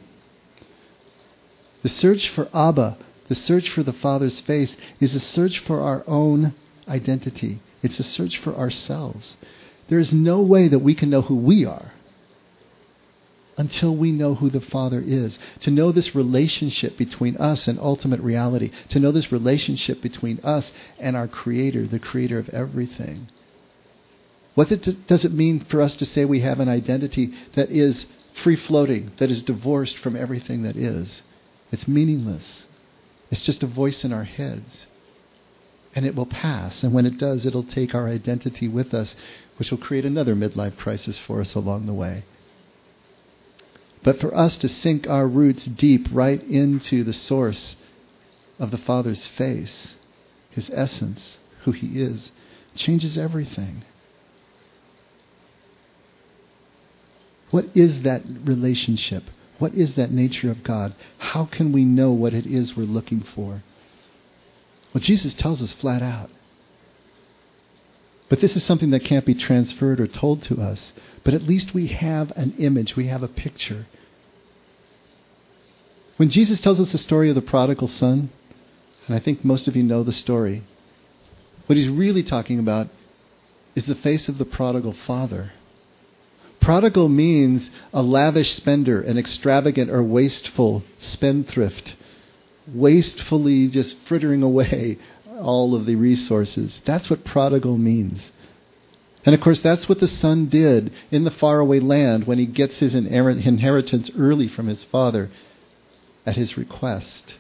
The 1.83 1.89
search 1.89 2.29
for 2.29 2.49
Abba, 2.55 2.97
the 3.29 3.35
search 3.35 3.71
for 3.71 3.83
the 3.83 3.93
Father's 3.93 4.41
face, 4.41 4.77
is 5.01 5.15
a 5.15 5.21
search 5.21 5.59
for 5.59 5.81
our 5.81 6.05
own 6.07 6.55
identity. 6.87 7.61
It's 7.83 7.99
a 7.99 8.05
search 8.05 8.39
for 8.39 8.55
ourselves. 8.55 9.37
There 9.89 9.99
is 9.99 10.13
no 10.13 10.41
way 10.41 10.69
that 10.69 10.79
we 10.79 10.95
can 10.95 11.11
know 11.11 11.23
who 11.23 11.37
we 11.37 11.65
are 11.65 11.94
until 13.57 13.95
we 13.95 14.13
know 14.13 14.35
who 14.35 14.51
the 14.51 14.61
Father 14.61 15.03
is. 15.05 15.39
To 15.61 15.71
know 15.71 15.93
this 15.93 16.15
relationship 16.15 16.97
between 16.97 17.37
us 17.37 17.69
and 17.69 17.79
ultimate 17.79 18.21
reality. 18.21 18.71
To 18.89 18.99
know 18.99 19.13
this 19.13 19.33
relationship 19.33 20.03
between 20.03 20.41
us 20.41 20.73
and 20.99 21.17
our 21.17 21.29
Creator, 21.29 21.87
the 21.87 21.99
Creator 21.99 22.39
of 22.39 22.49
everything. 22.51 23.29
What 24.55 24.69
does 24.69 25.25
it 25.25 25.33
mean 25.33 25.61
for 25.61 25.81
us 25.81 25.97
to 25.97 26.07
say 26.07 26.25
we 26.25 26.41
have 26.41 26.61
an 26.61 26.69
identity 26.69 27.35
that 27.55 27.71
is 27.71 28.07
free 28.43 28.57
floating, 28.57 29.13
that 29.19 29.31
is 29.31 29.43
divorced 29.43 29.99
from 29.99 30.17
everything 30.17 30.63
that 30.63 30.77
is? 30.77 31.23
It's 31.73 31.89
meaningless. 31.89 32.63
It's 33.31 33.43
just 33.43 33.63
a 33.63 33.69
voice 33.69 34.05
in 34.05 34.13
our 34.13 34.25
heads. 34.25 34.87
And 35.97 36.05
it 36.05 36.15
will 36.15 36.27
pass. 36.27 36.83
And 36.83 36.93
when 36.93 37.07
it 37.07 37.19
does, 37.19 37.47
it'll 37.47 37.65
take 37.65 37.95
our 37.95 38.09
identity 38.09 38.69
with 38.69 38.95
us, 38.95 39.15
which 39.57 39.71
will 39.71 39.79
create 39.79 40.05
another 40.05 40.35
midlife 40.35 40.77
crisis 40.77 41.19
for 41.19 41.41
us 41.41 41.55
along 41.55 41.87
the 41.87 41.93
way 41.93 42.25
but 44.05 44.21
for 44.21 44.37
us 44.37 44.59
to 44.59 44.69
sink 44.69 45.09
our 45.09 45.27
roots 45.27 45.65
deep 45.65 46.07
right 46.13 46.43
into 46.45 47.03
the 47.03 47.13
source 47.13 47.75
of 48.59 48.71
the 48.71 48.79
Father's 48.79 49.27
face, 49.27 49.95
His 50.51 50.71
essence, 50.73 51.39
who 51.63 51.73
He 51.73 52.01
is, 52.01 52.31
changes 52.77 53.19
everything. 53.19 53.83
What 57.51 57.67
is 57.75 58.03
that 58.03 58.23
relationship? 58.45 59.25
What 59.59 59.75
is 59.75 59.95
that 59.95 60.11
nature 60.11 60.51
of 60.51 60.63
God? 60.63 60.95
How 61.19 61.47
can 61.47 61.73
we 61.73 61.85
know 61.85 62.13
what 62.13 62.35
it 62.35 62.47
is 62.47 62.77
we're 62.77 62.85
looking 62.85 63.23
for? 63.23 63.63
Well, 64.93 65.01
Jesus 65.01 65.35
tells 65.35 65.63
us 65.63 65.73
flat 65.73 66.03
out. 66.03 66.31
But 68.29 68.41
this 68.41 68.57
is 68.57 68.65
something 68.65 68.91
that 68.91 69.05
can't 69.05 69.27
be 69.27 69.35
transferred 69.35 70.01
or 70.01 70.07
told 70.07 70.43
to 70.45 70.61
us. 70.61 70.93
But 71.25 71.35
at 71.35 71.43
least 71.43 71.75
we 71.75 71.89
have 71.89 72.33
an 72.37 72.55
image, 72.59 72.97
we 72.97 73.07
have 73.07 73.23
a 73.23 73.29
picture. 73.29 73.87
When 76.17 76.31
Jesus 76.31 76.61
tells 76.61 76.81
us 76.81 76.93
the 76.93 76.99
story 76.99 77.29
of 77.29 77.35
the 77.35 77.43
prodigal 77.43 77.89
son, 77.89 78.31
and 79.07 79.17
I 79.17 79.19
think 79.19 79.45
most 79.45 79.69
of 79.69 79.77
you 79.77 79.83
know 79.83 80.03
the 80.03 80.13
story, 80.13 80.63
what 81.67 81.77
he's 81.77 81.89
really 81.89 82.23
talking 82.23 82.59
about 82.59 82.89
is 83.75 83.87
the 83.87 83.95
face 83.95 84.29
of 84.29 84.39
the 84.39 84.45
prodigal 84.45 84.93
father. 84.93 85.53
Prodigal 86.61 87.09
means 87.09 87.69
a 87.93 88.03
lavish 88.03 88.55
spender, 88.55 89.01
an 89.01 89.19
extravagant 89.19 89.91
or 89.91 90.03
wasteful 90.03 90.83
spendthrift, 90.99 91.95
wastefully 92.73 93.69
just 93.69 93.99
frittering 94.07 94.43
away 94.43 94.99
all 95.41 95.75
of 95.75 95.87
the 95.87 95.97
resources. 95.97 96.81
That's 96.85 97.11
what 97.11 97.25
prodigal 97.25 97.79
means. 97.79 98.31
And 99.27 99.35
of 99.35 99.41
course, 99.41 99.61
that's 99.61 99.89
what 99.89 100.01
the 100.01 100.09
son 100.09 100.47
did 100.47 100.93
in 101.11 101.25
the 101.25 101.31
faraway 101.31 101.81
land 101.81 102.27
when 102.27 102.39
he 102.39 102.47
gets 102.47 102.79
his 102.79 102.95
inheritance 102.95 104.11
early 104.19 104.49
from 104.49 104.67
his 104.67 104.85
father 104.85 105.31
at 106.27 106.37
his 106.37 106.57
request. 106.57 107.35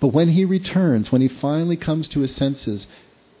But 0.00 0.08
when 0.08 0.30
he 0.30 0.44
returns, 0.44 1.10
when 1.10 1.22
he 1.22 1.28
finally 1.28 1.76
comes 1.76 2.08
to 2.08 2.20
his 2.20 2.34
senses, 2.34 2.86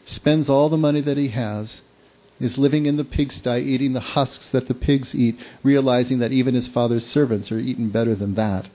spends 0.06 0.48
all 0.48 0.70
the 0.70 0.78
money 0.78 1.02
that 1.02 1.18
he 1.18 1.28
has, 1.28 1.80
is 2.40 2.56
living 2.56 2.86
in 2.86 2.96
the 2.96 3.04
pigsty, 3.04 3.60
eating 3.60 3.92
the 3.92 4.00
husks 4.00 4.48
that 4.52 4.68
the 4.68 4.74
pigs 4.74 5.14
eat, 5.14 5.36
realizing 5.62 6.18
that 6.20 6.32
even 6.32 6.54
his 6.54 6.68
father's 6.68 7.06
servants 7.06 7.52
are 7.52 7.58
eaten 7.58 7.90
better 7.90 8.14
than 8.14 8.34
that. 8.34 8.66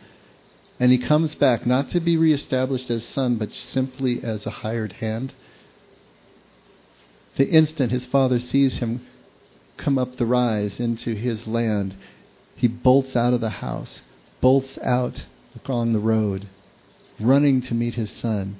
And 0.81 0.91
he 0.91 0.97
comes 0.97 1.35
back 1.35 1.67
not 1.67 1.91
to 1.91 1.99
be 1.99 2.17
reestablished 2.17 2.89
as 2.89 3.05
son, 3.05 3.35
but 3.35 3.53
simply 3.53 4.23
as 4.23 4.47
a 4.47 4.49
hired 4.49 4.93
hand. 4.93 5.31
The 7.37 7.47
instant 7.47 7.91
his 7.91 8.07
father 8.07 8.39
sees 8.39 8.79
him 8.79 9.01
come 9.77 9.99
up 9.99 10.15
the 10.15 10.25
rise 10.25 10.79
into 10.79 11.13
his 11.13 11.45
land, 11.45 11.93
he 12.55 12.67
bolts 12.67 13.15
out 13.15 13.31
of 13.31 13.41
the 13.41 13.61
house, 13.61 14.01
bolts 14.41 14.79
out 14.79 15.25
along 15.67 15.93
the 15.93 15.99
road, 15.99 16.47
running 17.19 17.61
to 17.61 17.75
meet 17.75 17.93
his 17.93 18.09
son, 18.09 18.55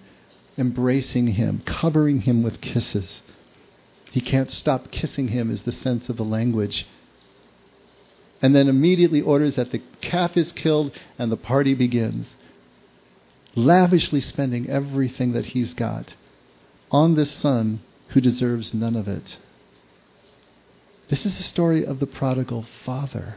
embracing 0.60 1.26
him, 1.26 1.64
covering 1.66 2.22
him 2.22 2.44
with 2.44 2.62
kisses. 2.62 3.24
He 4.12 4.22
can't 4.22 4.52
stop 4.52 4.92
kissing 4.92 5.30
him, 5.30 5.50
is 5.50 5.64
the 5.64 5.72
sense 5.72 6.08
of 6.08 6.18
the 6.18 6.24
language. 6.24 6.86
And 8.42 8.56
then 8.56 8.68
immediately 8.68 9.22
orders 9.22 9.56
that 9.56 9.72
the 9.72 9.82
calf 10.02 10.36
is 10.36 10.52
killed 10.52 10.92
and 11.18 11.32
the 11.32 11.38
party 11.38 11.76
begins. 11.76 12.28
Lavishly 13.56 14.22
spending 14.22 14.70
everything 14.70 15.34
that 15.34 15.48
he's 15.48 15.74
got 15.74 16.14
on 16.90 17.16
this 17.16 17.32
son 17.32 17.82
who 18.10 18.22
deserves 18.22 18.74
none 18.74 18.96
of 18.96 19.08
it. 19.08 19.38
This 21.10 21.26
is 21.26 21.38
the 21.38 21.44
story 21.44 21.86
of 21.86 22.00
the 22.00 22.08
prodigal 22.08 22.66
father. 22.86 23.36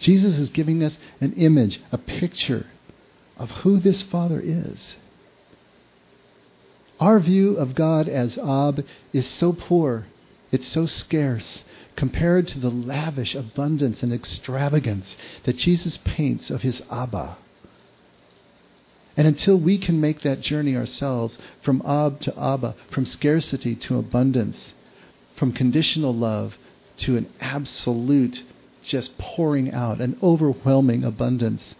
Jesus 0.00 0.38
is 0.38 0.48
giving 0.50 0.82
us 0.82 0.96
an 1.20 1.34
image, 1.34 1.80
a 1.92 1.98
picture 1.98 2.66
of 3.36 3.50
who 3.50 3.78
this 3.78 4.02
Father 4.02 4.40
is. 4.42 4.96
Our 6.98 7.20
view 7.20 7.56
of 7.56 7.74
God 7.74 8.08
as 8.08 8.36
Ab 8.36 8.84
is 9.12 9.26
so 9.26 9.52
poor, 9.52 10.06
it's 10.50 10.66
so 10.66 10.86
scarce, 10.86 11.64
compared 12.00 12.48
to 12.48 12.58
the 12.58 12.70
lavish 12.70 13.34
abundance 13.34 14.02
and 14.02 14.10
extravagance 14.10 15.18
that 15.42 15.58
Jesus 15.58 15.98
paints 15.98 16.48
of 16.48 16.62
his 16.62 16.80
Abba. 16.90 17.36
And 19.18 19.28
until 19.28 19.58
we 19.58 19.76
can 19.76 20.00
make 20.00 20.22
that 20.22 20.40
journey 20.40 20.74
ourselves 20.74 21.36
from 21.60 21.82
Ab 21.84 22.18
to 22.22 22.40
Abba, 22.40 22.74
from 22.90 23.04
scarcity 23.04 23.76
to 23.76 23.98
abundance, 23.98 24.72
from 25.36 25.52
conditional 25.52 26.14
love 26.14 26.56
to 26.96 27.18
an 27.18 27.30
absolute 27.38 28.44
just 28.82 29.18
pouring 29.18 29.70
out, 29.70 30.00
an 30.00 30.16
overwhelming 30.22 31.04
abundance 31.04 31.74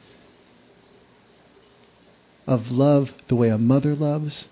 of 2.46 2.70
love 2.70 3.14
the 3.28 3.37
way 3.37 3.48
a 3.48 3.56
mother 3.56 3.94
loves, 3.94 4.44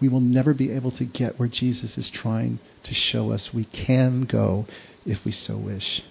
we 0.00 0.08
will 0.08 0.20
never 0.20 0.54
be 0.54 0.70
able 0.70 0.90
to 0.92 1.04
get 1.04 1.38
where 1.38 1.48
Jesus 1.48 1.98
is 1.98 2.10
trying 2.10 2.58
to 2.84 2.94
show 2.94 3.32
us 3.32 3.52
we 3.52 3.64
can 3.64 4.22
go 4.22 4.66
if 5.04 5.24
we 5.24 5.32
so 5.32 5.56
wish. 5.56 6.02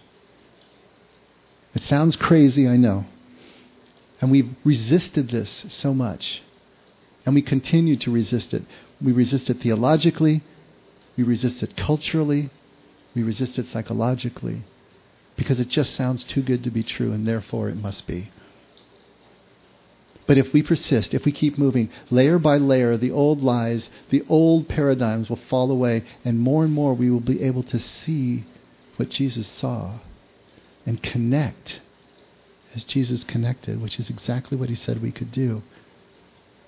It 1.73 1.83
sounds 1.83 2.15
crazy, 2.15 2.67
I 2.67 2.75
know. 2.75 3.05
And 4.19 4.31
we've 4.31 4.49
resisted 4.63 5.29
this 5.29 5.65
so 5.69 5.93
much. 5.93 6.41
And 7.25 7.35
we 7.35 7.41
continue 7.41 7.97
to 7.97 8.11
resist 8.11 8.53
it. 8.53 8.63
We 9.01 9.11
resist 9.11 9.49
it 9.49 9.61
theologically, 9.61 10.41
we 11.15 11.23
resist 11.23 11.61
it 11.61 11.77
culturally, 11.77 12.49
we 13.13 13.21
resist 13.23 13.59
it 13.59 13.67
psychologically 13.67 14.63
because 15.35 15.59
it 15.59 15.69
just 15.69 15.93
sounds 15.93 16.23
too 16.23 16.41
good 16.41 16.63
to 16.63 16.71
be 16.71 16.83
true, 16.83 17.13
and 17.13 17.27
therefore 17.27 17.69
it 17.69 17.77
must 17.77 18.07
be. 18.07 18.31
But 20.27 20.37
if 20.37 20.51
we 20.53 20.61
persist, 20.61 21.13
if 21.13 21.23
we 21.23 21.31
keep 21.31 21.57
moving, 21.57 21.89
layer 22.11 22.37
by 22.37 22.57
layer, 22.57 22.97
the 22.97 23.11
old 23.11 23.41
lies, 23.41 23.89
the 24.09 24.23
old 24.27 24.67
paradigms 24.67 25.29
will 25.29 25.37
fall 25.37 25.71
away, 25.71 26.03
and 26.25 26.39
more 26.39 26.65
and 26.65 26.73
more 26.73 26.93
we 26.93 27.09
will 27.09 27.21
be 27.21 27.41
able 27.41 27.63
to 27.63 27.79
see 27.79 28.45
what 28.97 29.09
Jesus 29.09 29.47
saw 29.47 29.99
and 30.85 31.01
connect 31.01 31.79
as 32.75 32.83
Jesus 32.83 33.23
connected, 33.23 33.81
which 33.81 33.99
is 33.99 34.09
exactly 34.09 34.57
what 34.57 34.69
he 34.69 34.75
said 34.75 35.01
we 35.01 35.11
could 35.11 35.31
do. 35.31 35.63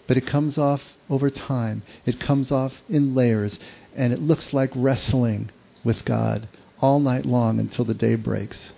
But 0.07 0.17
it 0.17 0.25
comes 0.25 0.57
off 0.57 0.81
over 1.09 1.29
time, 1.29 1.84
it 2.05 2.19
comes 2.19 2.51
off 2.51 2.73
in 2.88 3.13
layers, 3.13 3.59
and 3.95 4.13
it 4.13 4.21
looks 4.21 4.53
like 4.53 4.71
wrestling 4.73 5.49
with 5.84 6.05
God 6.05 6.47
all 6.79 6.99
night 6.99 7.25
long 7.25 7.59
until 7.59 7.86
the 7.86 7.93
day 7.93 8.15
breaks. 8.15 8.71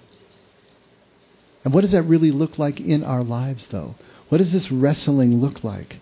And 1.64 1.74
what 1.74 1.82
does 1.82 1.92
that 1.92 2.04
really 2.04 2.32
look 2.32 2.58
like 2.58 2.80
in 2.80 3.04
our 3.04 3.24
lives, 3.24 3.68
though? 3.70 3.96
What 4.32 4.38
does 4.38 4.54
this 4.54 4.72
wrestling 4.72 5.42
look 5.42 5.62
like? 5.62 5.98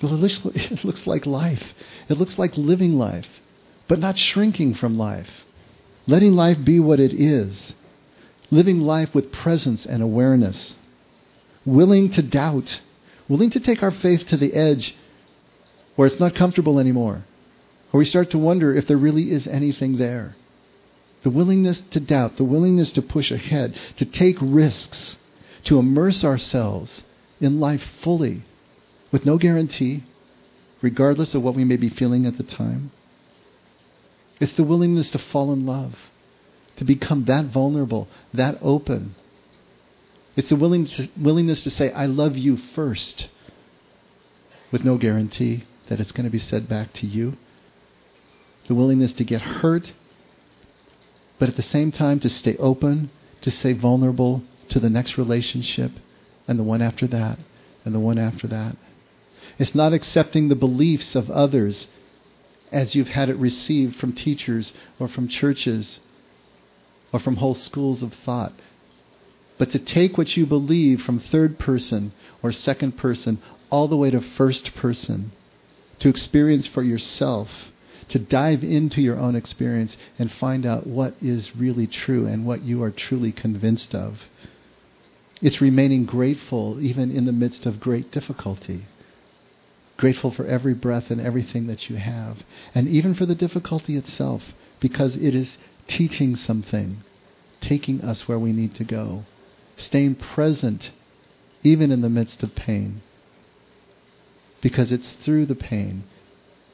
Well, 0.00 0.14
it 0.14 0.18
looks, 0.18 0.40
it 0.54 0.84
looks 0.84 1.04
like 1.04 1.26
life. 1.26 1.74
It 2.08 2.16
looks 2.16 2.38
like 2.38 2.56
living 2.56 2.96
life, 2.96 3.26
but 3.88 3.98
not 3.98 4.16
shrinking 4.16 4.74
from 4.74 4.96
life. 4.96 5.28
Letting 6.06 6.34
life 6.34 6.64
be 6.64 6.78
what 6.78 7.00
it 7.00 7.12
is. 7.12 7.72
Living 8.52 8.82
life 8.82 9.12
with 9.16 9.32
presence 9.32 9.84
and 9.84 10.00
awareness. 10.00 10.76
Willing 11.66 12.12
to 12.12 12.22
doubt. 12.22 12.80
Willing 13.28 13.50
to 13.50 13.58
take 13.58 13.82
our 13.82 13.90
faith 13.90 14.28
to 14.28 14.36
the 14.36 14.54
edge 14.54 14.96
where 15.96 16.06
it's 16.06 16.20
not 16.20 16.36
comfortable 16.36 16.78
anymore. 16.78 17.24
Or 17.92 17.98
we 17.98 18.04
start 18.04 18.30
to 18.30 18.38
wonder 18.38 18.72
if 18.72 18.86
there 18.86 18.96
really 18.96 19.32
is 19.32 19.48
anything 19.48 19.98
there 19.98 20.36
the 21.24 21.30
willingness 21.30 21.82
to 21.90 21.98
doubt, 21.98 22.36
the 22.36 22.44
willingness 22.44 22.92
to 22.92 23.02
push 23.02 23.32
ahead, 23.32 23.76
to 23.96 24.04
take 24.04 24.36
risks, 24.40 25.16
to 25.64 25.80
immerse 25.80 26.22
ourselves 26.22 27.02
in 27.40 27.60
life 27.60 27.82
fully, 28.02 28.42
with 29.10 29.26
no 29.26 29.38
guarantee, 29.38 30.04
regardless 30.82 31.34
of 31.34 31.42
what 31.42 31.54
we 31.54 31.64
may 31.64 31.76
be 31.76 31.88
feeling 31.88 32.26
at 32.26 32.36
the 32.36 32.42
time. 32.42 32.90
It's 34.40 34.52
the 34.54 34.64
willingness 34.64 35.10
to 35.12 35.18
fall 35.18 35.52
in 35.52 35.64
love, 35.66 36.10
to 36.76 36.84
become 36.84 37.24
that 37.26 37.46
vulnerable, 37.46 38.08
that 38.32 38.58
open. 38.60 39.14
It's 40.36 40.48
the 40.48 40.56
willingness 40.56 41.62
to 41.64 41.70
say, 41.70 41.92
I 41.92 42.06
love 42.06 42.36
you 42.36 42.56
first, 42.56 43.28
with 44.72 44.84
no 44.84 44.98
guarantee 44.98 45.64
that 45.88 46.00
it's 46.00 46.12
going 46.12 46.24
to 46.24 46.30
be 46.30 46.38
said 46.38 46.68
back 46.68 46.92
to 46.94 47.06
you. 47.06 47.36
The 48.66 48.74
willingness 48.74 49.12
to 49.14 49.24
get 49.24 49.42
hurt, 49.42 49.92
but 51.38 51.48
at 51.48 51.56
the 51.56 51.62
same 51.62 51.92
time 51.92 52.18
to 52.20 52.28
stay 52.28 52.56
open, 52.56 53.10
to 53.42 53.50
stay 53.50 53.72
vulnerable 53.74 54.42
to 54.70 54.80
the 54.80 54.90
next 54.90 55.18
relationship 55.18 55.92
and 56.46 56.58
the 56.58 56.64
one 56.64 56.82
after 56.82 57.06
that 57.06 57.38
and 57.84 57.94
the 57.94 58.00
one 58.00 58.18
after 58.18 58.46
that. 58.48 58.76
It's 59.58 59.74
not 59.74 59.92
accepting 59.92 60.48
the 60.48 60.56
beliefs 60.56 61.14
of 61.14 61.30
others 61.30 61.86
as 62.72 62.94
you've 62.94 63.08
had 63.08 63.28
it 63.28 63.36
received 63.36 63.96
from 63.96 64.12
teachers 64.12 64.72
or 64.98 65.06
from 65.06 65.28
churches 65.28 66.00
or 67.12 67.20
from 67.20 67.36
whole 67.36 67.54
schools 67.54 68.02
of 68.02 68.12
thought. 68.12 68.52
But 69.58 69.70
to 69.70 69.78
take 69.78 70.18
what 70.18 70.36
you 70.36 70.46
believe 70.46 71.02
from 71.02 71.20
third 71.20 71.58
person 71.58 72.12
or 72.42 72.50
second 72.50 72.96
person 72.96 73.38
all 73.70 73.86
the 73.86 73.96
way 73.96 74.10
to 74.10 74.20
first 74.20 74.74
person, 74.74 75.30
to 76.00 76.08
experience 76.08 76.66
for 76.66 76.82
yourself, 76.82 77.48
to 78.08 78.18
dive 78.18 78.64
into 78.64 79.00
your 79.00 79.18
own 79.18 79.36
experience 79.36 79.96
and 80.18 80.30
find 80.30 80.66
out 80.66 80.86
what 80.86 81.14
is 81.22 81.56
really 81.56 81.86
true 81.86 82.26
and 82.26 82.44
what 82.44 82.62
you 82.62 82.82
are 82.82 82.90
truly 82.90 83.32
convinced 83.32 83.94
of. 83.94 84.18
It's 85.44 85.60
remaining 85.60 86.06
grateful 86.06 86.80
even 86.80 87.10
in 87.10 87.26
the 87.26 87.32
midst 87.32 87.66
of 87.66 87.78
great 87.78 88.10
difficulty. 88.10 88.86
Grateful 89.98 90.30
for 90.30 90.46
every 90.46 90.72
breath 90.72 91.10
and 91.10 91.20
everything 91.20 91.66
that 91.66 91.90
you 91.90 91.96
have. 91.96 92.38
And 92.74 92.88
even 92.88 93.12
for 93.12 93.26
the 93.26 93.34
difficulty 93.34 93.98
itself, 93.98 94.54
because 94.80 95.16
it 95.16 95.34
is 95.34 95.58
teaching 95.86 96.34
something, 96.34 97.02
taking 97.60 98.00
us 98.00 98.26
where 98.26 98.38
we 98.38 98.54
need 98.54 98.74
to 98.76 98.84
go, 98.84 99.24
staying 99.76 100.14
present 100.14 100.92
even 101.62 101.92
in 101.92 102.00
the 102.00 102.08
midst 102.08 102.42
of 102.42 102.54
pain. 102.54 103.02
Because 104.62 104.90
it's 104.90 105.12
through 105.12 105.44
the 105.44 105.54
pain 105.54 106.04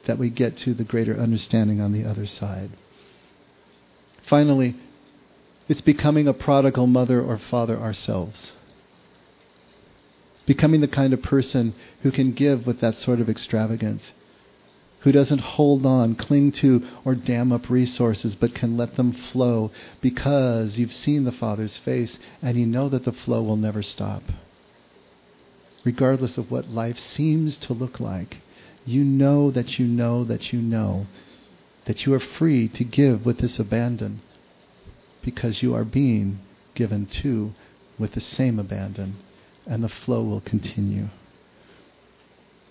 that 0.05 0.17
we 0.17 0.29
get 0.29 0.55
to 0.59 0.73
the 0.73 0.85
greater 0.85 1.19
understanding 1.19 1.81
on 1.81 1.91
the 1.91 2.05
other 2.05 2.25
side. 2.25 2.69
Finally, 4.29 4.77
it's 5.67 5.81
becoming 5.81 6.25
a 6.25 6.33
prodigal 6.33 6.87
mother 6.87 7.21
or 7.21 7.37
father 7.37 7.77
ourselves. 7.77 8.53
Becoming 10.45 10.81
the 10.81 10.87
kind 10.87 11.13
of 11.13 11.21
person 11.21 11.73
who 12.01 12.11
can 12.11 12.31
give 12.31 12.65
with 12.65 12.79
that 12.79 12.97
sort 12.97 13.19
of 13.19 13.29
extravagance, 13.29 14.03
who 15.01 15.11
doesn't 15.11 15.41
hold 15.41 15.85
on, 15.85 16.15
cling 16.15 16.51
to, 16.51 16.83
or 17.05 17.15
dam 17.15 17.51
up 17.51 17.69
resources, 17.69 18.35
but 18.35 18.53
can 18.53 18.77
let 18.77 18.95
them 18.95 19.11
flow 19.11 19.71
because 19.99 20.77
you've 20.77 20.93
seen 20.93 21.23
the 21.23 21.31
Father's 21.31 21.77
face 21.77 22.19
and 22.41 22.57
you 22.57 22.65
know 22.65 22.89
that 22.89 23.03
the 23.03 23.11
flow 23.11 23.41
will 23.41 23.57
never 23.57 23.81
stop. 23.81 24.23
Regardless 25.83 26.37
of 26.37 26.51
what 26.51 26.69
life 26.69 26.99
seems 26.99 27.57
to 27.57 27.73
look 27.73 27.99
like, 27.99 28.37
you 28.85 29.03
know 29.03 29.51
that 29.51 29.79
you 29.79 29.87
know 29.87 30.23
that 30.23 30.53
you 30.53 30.61
know 30.61 31.07
that 31.85 32.05
you 32.05 32.13
are 32.13 32.19
free 32.19 32.67
to 32.67 32.83
give 32.83 33.25
with 33.25 33.39
this 33.39 33.59
abandon 33.59 34.21
because 35.23 35.61
you 35.61 35.73
are 35.73 35.83
being 35.83 36.39
given 36.75 37.05
to 37.05 37.53
with 37.97 38.13
the 38.13 38.21
same 38.21 38.59
abandon 38.59 39.15
and 39.65 39.83
the 39.83 39.89
flow 39.89 40.23
will 40.23 40.41
continue. 40.41 41.07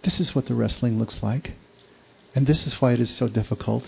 This 0.02 0.20
is 0.20 0.34
what 0.34 0.46
the 0.46 0.54
wrestling 0.54 0.98
looks 0.98 1.22
like. 1.22 1.52
And 2.34 2.46
this 2.46 2.66
is 2.66 2.80
why 2.80 2.92
it 2.92 3.00
is 3.00 3.10
so 3.10 3.28
difficult. 3.28 3.84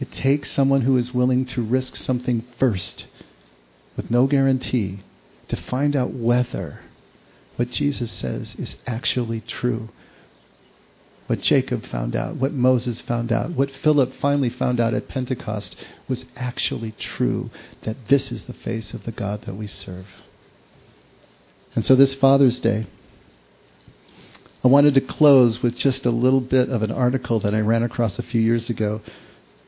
It 0.00 0.12
takes 0.12 0.50
someone 0.50 0.82
who 0.82 0.96
is 0.96 1.14
willing 1.14 1.44
to 1.46 1.62
risk 1.62 1.96
something 1.96 2.44
first 2.58 3.06
with 3.96 4.10
no 4.10 4.26
guarantee 4.26 5.02
to 5.48 5.56
find 5.56 5.96
out 5.96 6.12
whether 6.12 6.80
what 7.56 7.70
Jesus 7.70 8.12
says 8.12 8.54
is 8.56 8.76
actually 8.86 9.40
true 9.40 9.88
what 11.28 11.42
Jacob 11.42 11.84
found 11.84 12.16
out, 12.16 12.36
what 12.36 12.54
Moses 12.54 13.02
found 13.02 13.30
out, 13.30 13.50
what 13.50 13.70
Philip 13.70 14.14
finally 14.14 14.48
found 14.48 14.80
out 14.80 14.94
at 14.94 15.08
Pentecost 15.08 15.76
was 16.08 16.24
actually 16.34 16.92
true 16.92 17.50
that 17.82 18.08
this 18.08 18.32
is 18.32 18.44
the 18.44 18.54
face 18.54 18.94
of 18.94 19.04
the 19.04 19.12
God 19.12 19.42
that 19.42 19.54
we 19.54 19.66
serve. 19.66 20.06
And 21.78 21.86
so 21.86 21.94
this 21.94 22.12
Father's 22.12 22.58
Day, 22.58 22.88
I 24.64 24.66
wanted 24.66 24.94
to 24.94 25.00
close 25.00 25.62
with 25.62 25.76
just 25.76 26.06
a 26.06 26.10
little 26.10 26.40
bit 26.40 26.70
of 26.70 26.82
an 26.82 26.90
article 26.90 27.38
that 27.38 27.54
I 27.54 27.60
ran 27.60 27.84
across 27.84 28.18
a 28.18 28.24
few 28.24 28.40
years 28.40 28.68
ago 28.68 29.00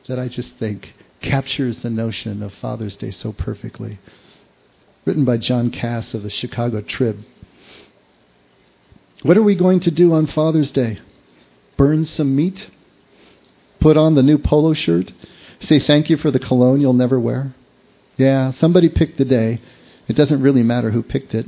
that 0.09 0.19
I 0.19 0.27
just 0.27 0.57
think 0.57 0.93
captures 1.21 1.77
the 1.77 1.89
notion 1.89 2.43
of 2.43 2.53
Father's 2.53 2.97
Day 2.97 3.11
so 3.11 3.31
perfectly. 3.31 3.97
Written 5.05 5.23
by 5.23 5.37
John 5.37 5.71
Kass 5.71 6.13
of 6.13 6.23
the 6.23 6.29
Chicago 6.29 6.81
Trib. 6.81 7.19
What 9.21 9.37
are 9.37 9.43
we 9.43 9.55
going 9.55 9.79
to 9.79 9.89
do 9.89 10.11
on 10.13 10.27
Father's 10.27 10.73
Day? 10.73 10.99
burn 11.77 12.03
some 12.03 12.35
meat, 12.35 12.69
put 13.79 13.95
on 13.95 14.15
the 14.15 14.21
new 14.21 14.37
polo 14.37 14.73
shirt, 14.73 15.13
say 15.61 15.79
thank 15.79 16.09
you 16.09 16.17
for 16.17 16.29
the 16.29 16.39
cologne 16.39 16.81
you'll 16.81 16.91
never 16.91 17.17
wear. 17.17 17.55
Yeah, 18.17 18.51
somebody 18.51 18.89
picked 18.89 19.17
the 19.17 19.23
day. 19.23 19.61
It 20.09 20.17
doesn't 20.17 20.41
really 20.41 20.63
matter 20.63 20.91
who 20.91 21.03
picked 21.03 21.33
it. 21.33 21.45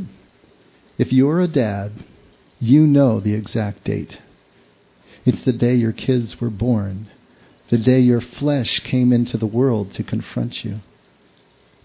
If 0.97 1.11
you're 1.11 1.41
a 1.41 1.47
dad, 1.47 1.91
you 2.59 2.85
know 2.85 3.19
the 3.19 3.33
exact 3.33 3.83
date. 3.83 4.17
It's 5.25 5.43
the 5.43 5.53
day 5.53 5.75
your 5.75 5.91
kids 5.93 6.39
were 6.39 6.49
born, 6.49 7.07
the 7.69 7.77
day 7.77 7.99
your 7.99 8.21
flesh 8.21 8.79
came 8.81 9.11
into 9.11 9.37
the 9.37 9.47
world 9.47 9.93
to 9.95 10.03
confront 10.03 10.63
you. 10.63 10.81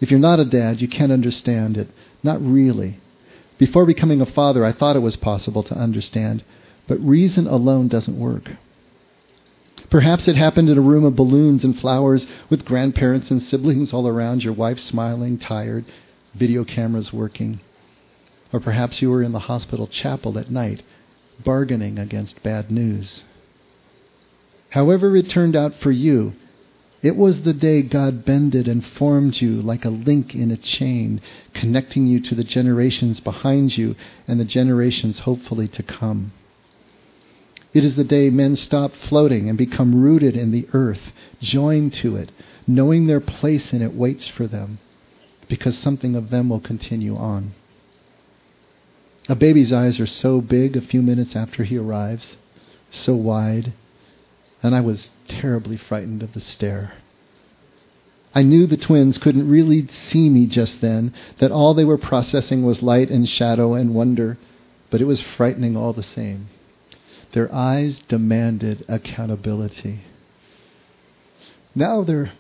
If 0.01 0.11
you're 0.11 0.21
not 0.21 0.41
a 0.41 0.45
dad, 0.45 0.81
you 0.81 0.89
can't 0.89 1.13
understand 1.13 1.77
it. 1.77 1.89
Not 2.23 2.43
really. 2.43 2.99
Before 3.57 3.87
becoming 3.87 4.21
a 4.21 4.27
father, 4.27 4.65
I 4.65 4.73
thought 4.73 4.97
it 4.97 5.01
was 5.01 5.17
possible 5.17 5.63
to 5.65 5.75
understand. 5.75 6.45
But 6.87 7.01
reason 7.01 7.47
alone 7.47 7.89
doesn't 7.89 8.19
work. 8.19 8.51
Perhaps 9.91 10.29
it 10.29 10.37
happened 10.37 10.69
in 10.69 10.77
a 10.77 10.83
room 10.83 11.05
of 11.05 11.17
balloons 11.17 11.65
and 11.65 11.79
flowers 11.79 12.27
with 12.51 12.65
grandparents 12.65 13.31
and 13.31 13.43
siblings 13.43 13.93
all 13.93 14.07
around, 14.07 14.45
your 14.45 14.53
wife 14.53 14.79
smiling, 14.79 15.39
tired, 15.39 15.85
video 16.35 16.65
cameras 16.65 17.13
working. 17.13 17.61
Or 18.53 18.61
perhaps 18.61 19.03
you 19.03 19.11
were 19.11 19.23
in 19.23 19.33
the 19.33 19.41
hospital 19.41 19.87
chapel 19.87 20.39
at 20.39 20.51
night, 20.51 20.83
bargaining 21.45 21.99
against 21.99 22.43
bad 22.43 22.71
news. 22.71 23.23
However 24.71 25.15
it 25.17 25.29
turned 25.29 25.57
out 25.57 25.75
for 25.75 25.91
you, 25.91 26.35
it 27.01 27.17
was 27.17 27.43
the 27.43 27.55
day 27.55 27.83
God 27.83 28.25
bended 28.25 28.67
and 28.67 28.85
formed 28.85 29.41
you 29.41 29.63
like 29.63 29.85
a 29.85 29.91
link 29.91 30.35
in 30.35 30.51
a 30.51 30.57
chain, 30.57 31.21
connecting 31.55 32.07
you 32.07 32.21
to 32.21 32.35
the 32.35 32.43
generations 32.43 33.21
behind 33.21 33.77
you 33.79 33.95
and 34.27 34.41
the 34.41 34.45
generations 34.45 35.21
hopefully 35.21 35.69
to 35.69 35.83
come. 35.83 36.33
It 37.73 37.85
is 37.85 37.97
the 37.97 38.05
day 38.05 38.31
men 38.31 38.57
stop 38.57 38.95
floating 38.95 39.49
and 39.49 39.57
become 39.57 40.03
rooted 40.03 40.35
in 40.35 40.51
the 40.51 40.67
earth, 40.73 41.13
joined 41.41 41.93
to 41.95 42.17
it, 42.17 42.33
knowing 42.67 43.07
their 43.07 43.21
place 43.21 43.73
in 43.73 43.83
it 43.83 43.95
waits 43.95 44.27
for 44.27 44.47
them, 44.47 44.79
because 45.49 45.79
something 45.79 46.17
of 46.17 46.31
them 46.31 46.49
will 46.49 46.61
continue 46.61 47.17
on. 47.17 47.53
A 49.29 49.37
baby's 49.37 49.73
eyes 49.73 50.01
are 50.01 50.07
so 50.07 50.41
big 50.41 50.77
a 50.77 50.81
few 50.81 51.03
minutes 51.03 51.37
after 51.37 51.63
he 51.63 51.77
arrives, 51.77 52.37
so 52.91 53.15
wide, 53.15 53.75
and 54.63 54.75
I 54.75 54.81
was 54.81 55.11
terribly 55.29 55.77
frightened 55.77 56.23
of 56.23 56.33
the 56.33 56.41
stare. 56.41 56.95
I 58.35 58.43
knew 58.43 58.67
the 58.67 58.77
twins 58.77 59.19
couldn't 59.19 59.49
really 59.49 59.87
see 59.89 60.31
me 60.31 60.47
just 60.47 60.81
then, 60.81 61.13
that 61.39 61.51
all 61.51 61.75
they 61.75 61.85
were 61.85 61.99
processing 61.99 62.65
was 62.65 62.83
light 62.83 63.11
and 63.11 63.29
shadow 63.29 63.75
and 63.75 63.95
wonder, 63.95 64.39
but 64.91 65.03
it 65.03 65.07
was 65.07 65.21
frightening 65.21 65.77
all 65.77 65.93
the 65.93 66.03
same. 66.03 66.49
Their 67.33 67.53
eyes 67.55 68.01
demanded 68.09 68.85
accountability. 68.89 70.01
Now 71.75 72.03
they're 72.03 72.33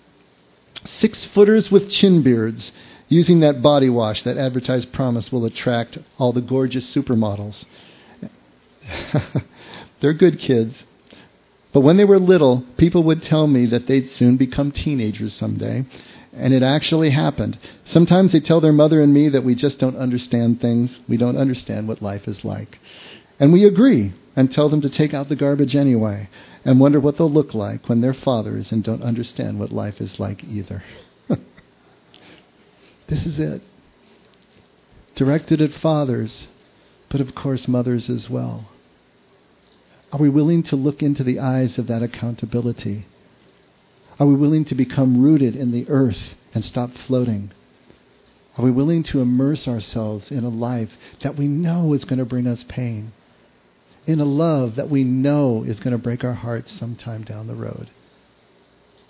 six 0.86 1.24
footers 1.26 1.70
with 1.70 1.90
chin 1.90 2.22
beards, 2.22 2.72
using 3.08 3.40
that 3.40 3.62
body 3.62 3.88
wash 3.88 4.22
that 4.22 4.36
advertised 4.36 4.92
promise 4.92 5.32
will 5.32 5.44
attract 5.44 5.98
all 6.18 6.32
the 6.32 6.40
gorgeous 6.40 6.94
supermodels. 6.94 7.64
they're 10.00 10.12
good 10.12 10.38
kids. 10.38 10.82
But 11.72 11.80
when 11.80 11.96
they 11.96 12.04
were 12.04 12.18
little, 12.18 12.64
people 12.76 13.02
would 13.04 13.22
tell 13.22 13.46
me 13.46 13.66
that 13.66 13.86
they'd 13.86 14.08
soon 14.08 14.36
become 14.36 14.72
teenagers 14.72 15.34
someday. 15.34 15.84
And 16.32 16.54
it 16.54 16.62
actually 16.62 17.10
happened. 17.10 17.58
Sometimes 17.84 18.32
they 18.32 18.40
tell 18.40 18.60
their 18.60 18.72
mother 18.72 19.00
and 19.02 19.12
me 19.12 19.28
that 19.30 19.44
we 19.44 19.54
just 19.54 19.78
don't 19.78 19.96
understand 19.96 20.60
things. 20.60 20.96
We 21.08 21.16
don't 21.16 21.36
understand 21.36 21.88
what 21.88 22.02
life 22.02 22.28
is 22.28 22.44
like. 22.44 22.78
And 23.40 23.52
we 23.52 23.64
agree 23.64 24.12
and 24.36 24.50
tell 24.52 24.68
them 24.68 24.80
to 24.82 24.90
take 24.90 25.14
out 25.14 25.28
the 25.28 25.36
garbage 25.36 25.74
anyway 25.74 26.28
and 26.64 26.78
wonder 26.78 27.00
what 27.00 27.16
they'll 27.18 27.30
look 27.30 27.54
like 27.54 27.88
when 27.88 28.00
they're 28.00 28.14
fathers 28.14 28.72
and 28.72 28.84
don't 28.84 29.02
understand 29.02 29.58
what 29.58 29.72
life 29.72 30.00
is 30.00 30.20
like 30.20 30.44
either. 30.44 30.82
This 33.08 33.26
is 33.26 33.38
it. 33.38 33.62
Directed 35.14 35.60
at 35.60 35.72
fathers, 35.72 36.46
but 37.08 37.20
of 37.20 37.34
course, 37.34 37.66
mothers 37.66 38.08
as 38.08 38.30
well. 38.30 38.68
Are 40.12 40.20
we 40.20 40.28
willing 40.28 40.62
to 40.64 40.76
look 40.76 41.02
into 41.02 41.24
the 41.24 41.38
eyes 41.38 41.78
of 41.78 41.86
that 41.88 42.02
accountability? 42.02 43.06
Are 44.18 44.26
we 44.26 44.34
willing 44.34 44.64
to 44.66 44.74
become 44.74 45.22
rooted 45.22 45.54
in 45.54 45.70
the 45.70 45.88
earth 45.88 46.34
and 46.54 46.64
stop 46.64 46.92
floating? 46.92 47.50
Are 48.56 48.64
we 48.64 48.70
willing 48.70 49.02
to 49.04 49.20
immerse 49.20 49.68
ourselves 49.68 50.30
in 50.30 50.44
a 50.44 50.48
life 50.48 50.90
that 51.20 51.36
we 51.36 51.46
know 51.46 51.92
is 51.92 52.04
going 52.04 52.18
to 52.18 52.24
bring 52.24 52.46
us 52.46 52.64
pain? 52.68 53.12
In 54.06 54.20
a 54.20 54.24
love 54.24 54.76
that 54.76 54.90
we 54.90 55.04
know 55.04 55.62
is 55.62 55.78
going 55.78 55.92
to 55.92 56.02
break 56.02 56.24
our 56.24 56.34
hearts 56.34 56.72
sometime 56.72 57.22
down 57.22 57.46
the 57.46 57.54
road? 57.54 57.90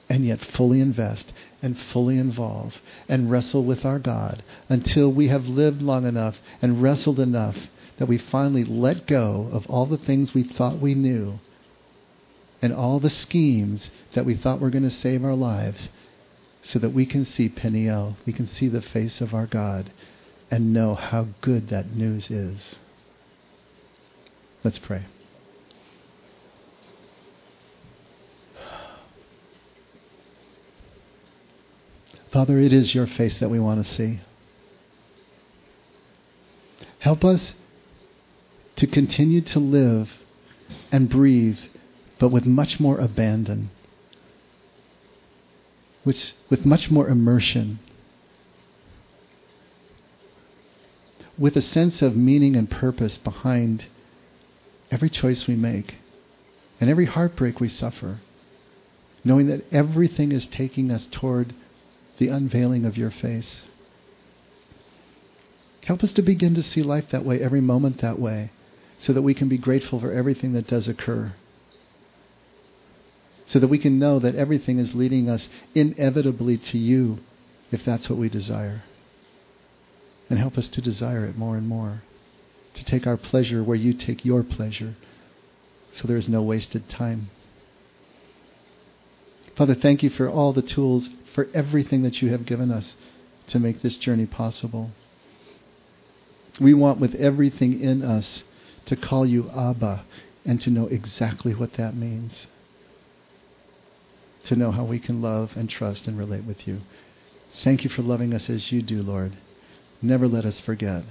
And 0.09 0.25
yet 0.25 0.41
fully 0.41 0.81
invest 0.81 1.33
and 1.61 1.77
fully 1.79 2.19
involve 2.19 2.75
and 3.09 3.31
wrestle 3.31 3.65
with 3.65 3.85
our 3.85 3.99
God 3.99 4.43
until 4.69 5.13
we 5.13 5.29
have 5.29 5.45
lived 5.45 5.83
long 5.83 6.07
enough 6.07 6.37
and 6.63 6.83
wrestled 6.83 7.21
enough 7.21 7.57
that 7.99 8.09
we 8.09 8.17
finally 8.17 8.65
let 8.65 9.07
go 9.07 9.51
of 9.53 9.67
all 9.67 9.87
the 9.87 9.99
things 9.99 10.33
we 10.33 10.45
thought 10.45 10.81
we 10.81 10.95
knew 10.95 11.39
and 12.63 12.73
all 12.73 13.01
the 13.01 13.11
schemes 13.11 13.91
that 14.15 14.25
we 14.25 14.35
thought 14.37 14.61
were 14.61 14.71
going 14.71 14.85
to 14.85 14.91
save 14.91 15.25
our 15.25 15.35
lives 15.35 15.89
so 16.63 16.79
that 16.79 16.91
we 16.91 17.07
can 17.07 17.25
see 17.25 17.49
Peniel, 17.49 18.17
we 18.27 18.33
can 18.33 18.47
see 18.47 18.69
the 18.69 18.83
face 18.83 19.21
of 19.21 19.33
our 19.33 19.47
God 19.47 19.91
and 20.51 20.73
know 20.73 20.95
how 20.95 21.29
good 21.41 21.69
that 21.69 21.95
news 21.95 22.31
is. 22.31 22.77
Let's 24.65 24.79
pray. 24.79 25.05
Father, 32.31 32.59
it 32.59 32.73
is 32.73 32.95
your 32.95 33.07
face 33.07 33.39
that 33.39 33.49
we 33.49 33.59
want 33.59 33.85
to 33.85 33.93
see. 33.93 34.21
Help 37.01 37.25
us 37.25 37.53
to 38.77 38.87
continue 38.87 39.41
to 39.41 39.59
live 39.59 40.11
and 40.93 41.09
breathe, 41.09 41.59
but 42.19 42.29
with 42.29 42.45
much 42.45 42.79
more 42.79 42.99
abandon 42.99 43.71
with, 46.09 46.33
with 46.49 46.65
much 46.65 46.91
more 46.91 47.07
immersion, 47.07 47.79
with 51.37 51.55
a 51.55 51.61
sense 51.61 52.01
of 52.01 52.17
meaning 52.17 52.57
and 52.57 52.71
purpose 52.71 53.19
behind 53.19 53.85
every 54.91 55.11
choice 55.11 55.47
we 55.47 55.55
make 55.55 55.97
and 56.81 56.89
every 56.89 57.05
heartbreak 57.05 57.61
we 57.61 57.69
suffer, 57.69 58.21
knowing 59.23 59.49
that 59.49 59.67
everything 59.71 60.33
is 60.33 60.47
taking 60.47 60.91
us 60.91 61.07
toward 61.11 61.55
the 62.19 62.29
unveiling 62.29 62.85
of 62.85 62.97
your 62.97 63.11
face. 63.11 63.61
Help 65.87 66.03
us 66.03 66.13
to 66.13 66.23
begin 66.23 66.55
to 66.55 66.63
see 66.63 66.83
life 66.83 67.07
that 67.11 67.25
way, 67.25 67.41
every 67.41 67.61
moment 67.61 68.01
that 68.01 68.19
way, 68.19 68.51
so 68.99 69.13
that 69.13 69.23
we 69.23 69.35
can 69.35 69.49
be 69.49 69.59
grateful 69.59 70.01
for 70.01 70.13
everything 70.13 70.53
that 70.53 70.67
does 70.67 70.89
occur 70.89 71.33
so 73.49 73.59
that 73.59 73.69
we 73.69 73.79
can 73.79 73.99
know 73.99 74.19
that 74.19 74.35
everything 74.35 74.79
is 74.79 74.95
leading 74.95 75.29
us 75.29 75.49
inevitably 75.75 76.59
to 76.59 76.79
you 76.79 77.19
if 77.71 77.85
that's 77.85 78.09
what 78.09 78.19
we 78.19 78.29
desire. 78.29 78.83
And 80.29 80.39
help 80.39 80.59
us 80.59 80.69
to 80.69 80.83
desire 80.83 81.25
it 81.25 81.37
more 81.37 81.57
and 81.57 81.67
more, 81.67 82.03
to 82.75 82.85
take 82.85 83.07
our 83.07 83.17
pleasure 83.17 83.65
where 83.65 83.77
you 83.77 83.95
take 83.95 84.25
your 84.25 84.43
pleasure, 84.43 84.97
so 85.95 86.07
there 86.07 86.19
is 86.19 86.29
no 86.29 86.43
wasted 86.43 86.89
time. 86.91 87.31
Father, 89.57 89.75
thank 89.75 90.03
you 90.03 90.11
for 90.11 90.29
all 90.29 90.53
the 90.53 90.63
tools, 90.63 91.09
for 91.39 91.47
everything 91.55 92.03
that 92.03 92.21
you 92.21 92.31
have 92.31 92.45
given 92.45 92.73
us 92.73 92.97
to 93.47 93.61
make 93.61 93.81
this 93.81 93.97
journey 93.97 94.27
possible. 94.27 94.91
We 96.61 96.75
want 96.75 96.99
with 96.99 97.15
everything 97.15 97.81
in 97.81 98.03
us 98.03 98.43
to 98.87 98.97
call 98.97 99.25
you 99.25 99.49
Abba 99.51 100.05
and 100.45 100.61
to 100.63 100.71
know 100.71 100.89
exactly 100.89 101.55
what 101.55 101.75
that 101.75 101.95
means 101.95 102.49
to 104.49 104.57
know 104.57 104.73
how 104.73 104.85
we 104.85 104.99
can 104.99 105.21
love 105.21 105.51
and 105.55 105.69
trust 105.69 106.09
and 106.09 106.19
relate 106.19 106.45
with 106.45 106.67
you. 106.67 106.81
Thank 107.63 107.85
you 107.85 107.91
for 107.91 108.03
loving 108.03 108.33
us 108.33 108.49
as 108.49 108.73
you 108.73 108.83
do, 108.83 109.03
Lord. 109.03 109.37
Never 110.01 110.27
let 110.27 110.47
us 110.47 110.59
forget. 110.59 111.05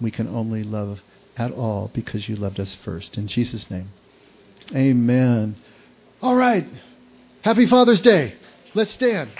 We 0.00 0.10
can 0.10 0.28
only 0.28 0.62
love 0.62 1.00
at 1.36 1.50
all 1.50 1.90
because 1.94 2.28
you 2.28 2.36
loved 2.36 2.60
us 2.60 2.76
first. 2.84 3.16
In 3.16 3.26
Jesus' 3.26 3.70
name. 3.70 3.88
Amen. 4.74 5.56
All 6.20 6.36
right. 6.36 6.66
Happy 7.42 7.66
Father's 7.66 8.02
Day. 8.02 8.34
Let's 8.74 8.90
stand. 8.92 9.30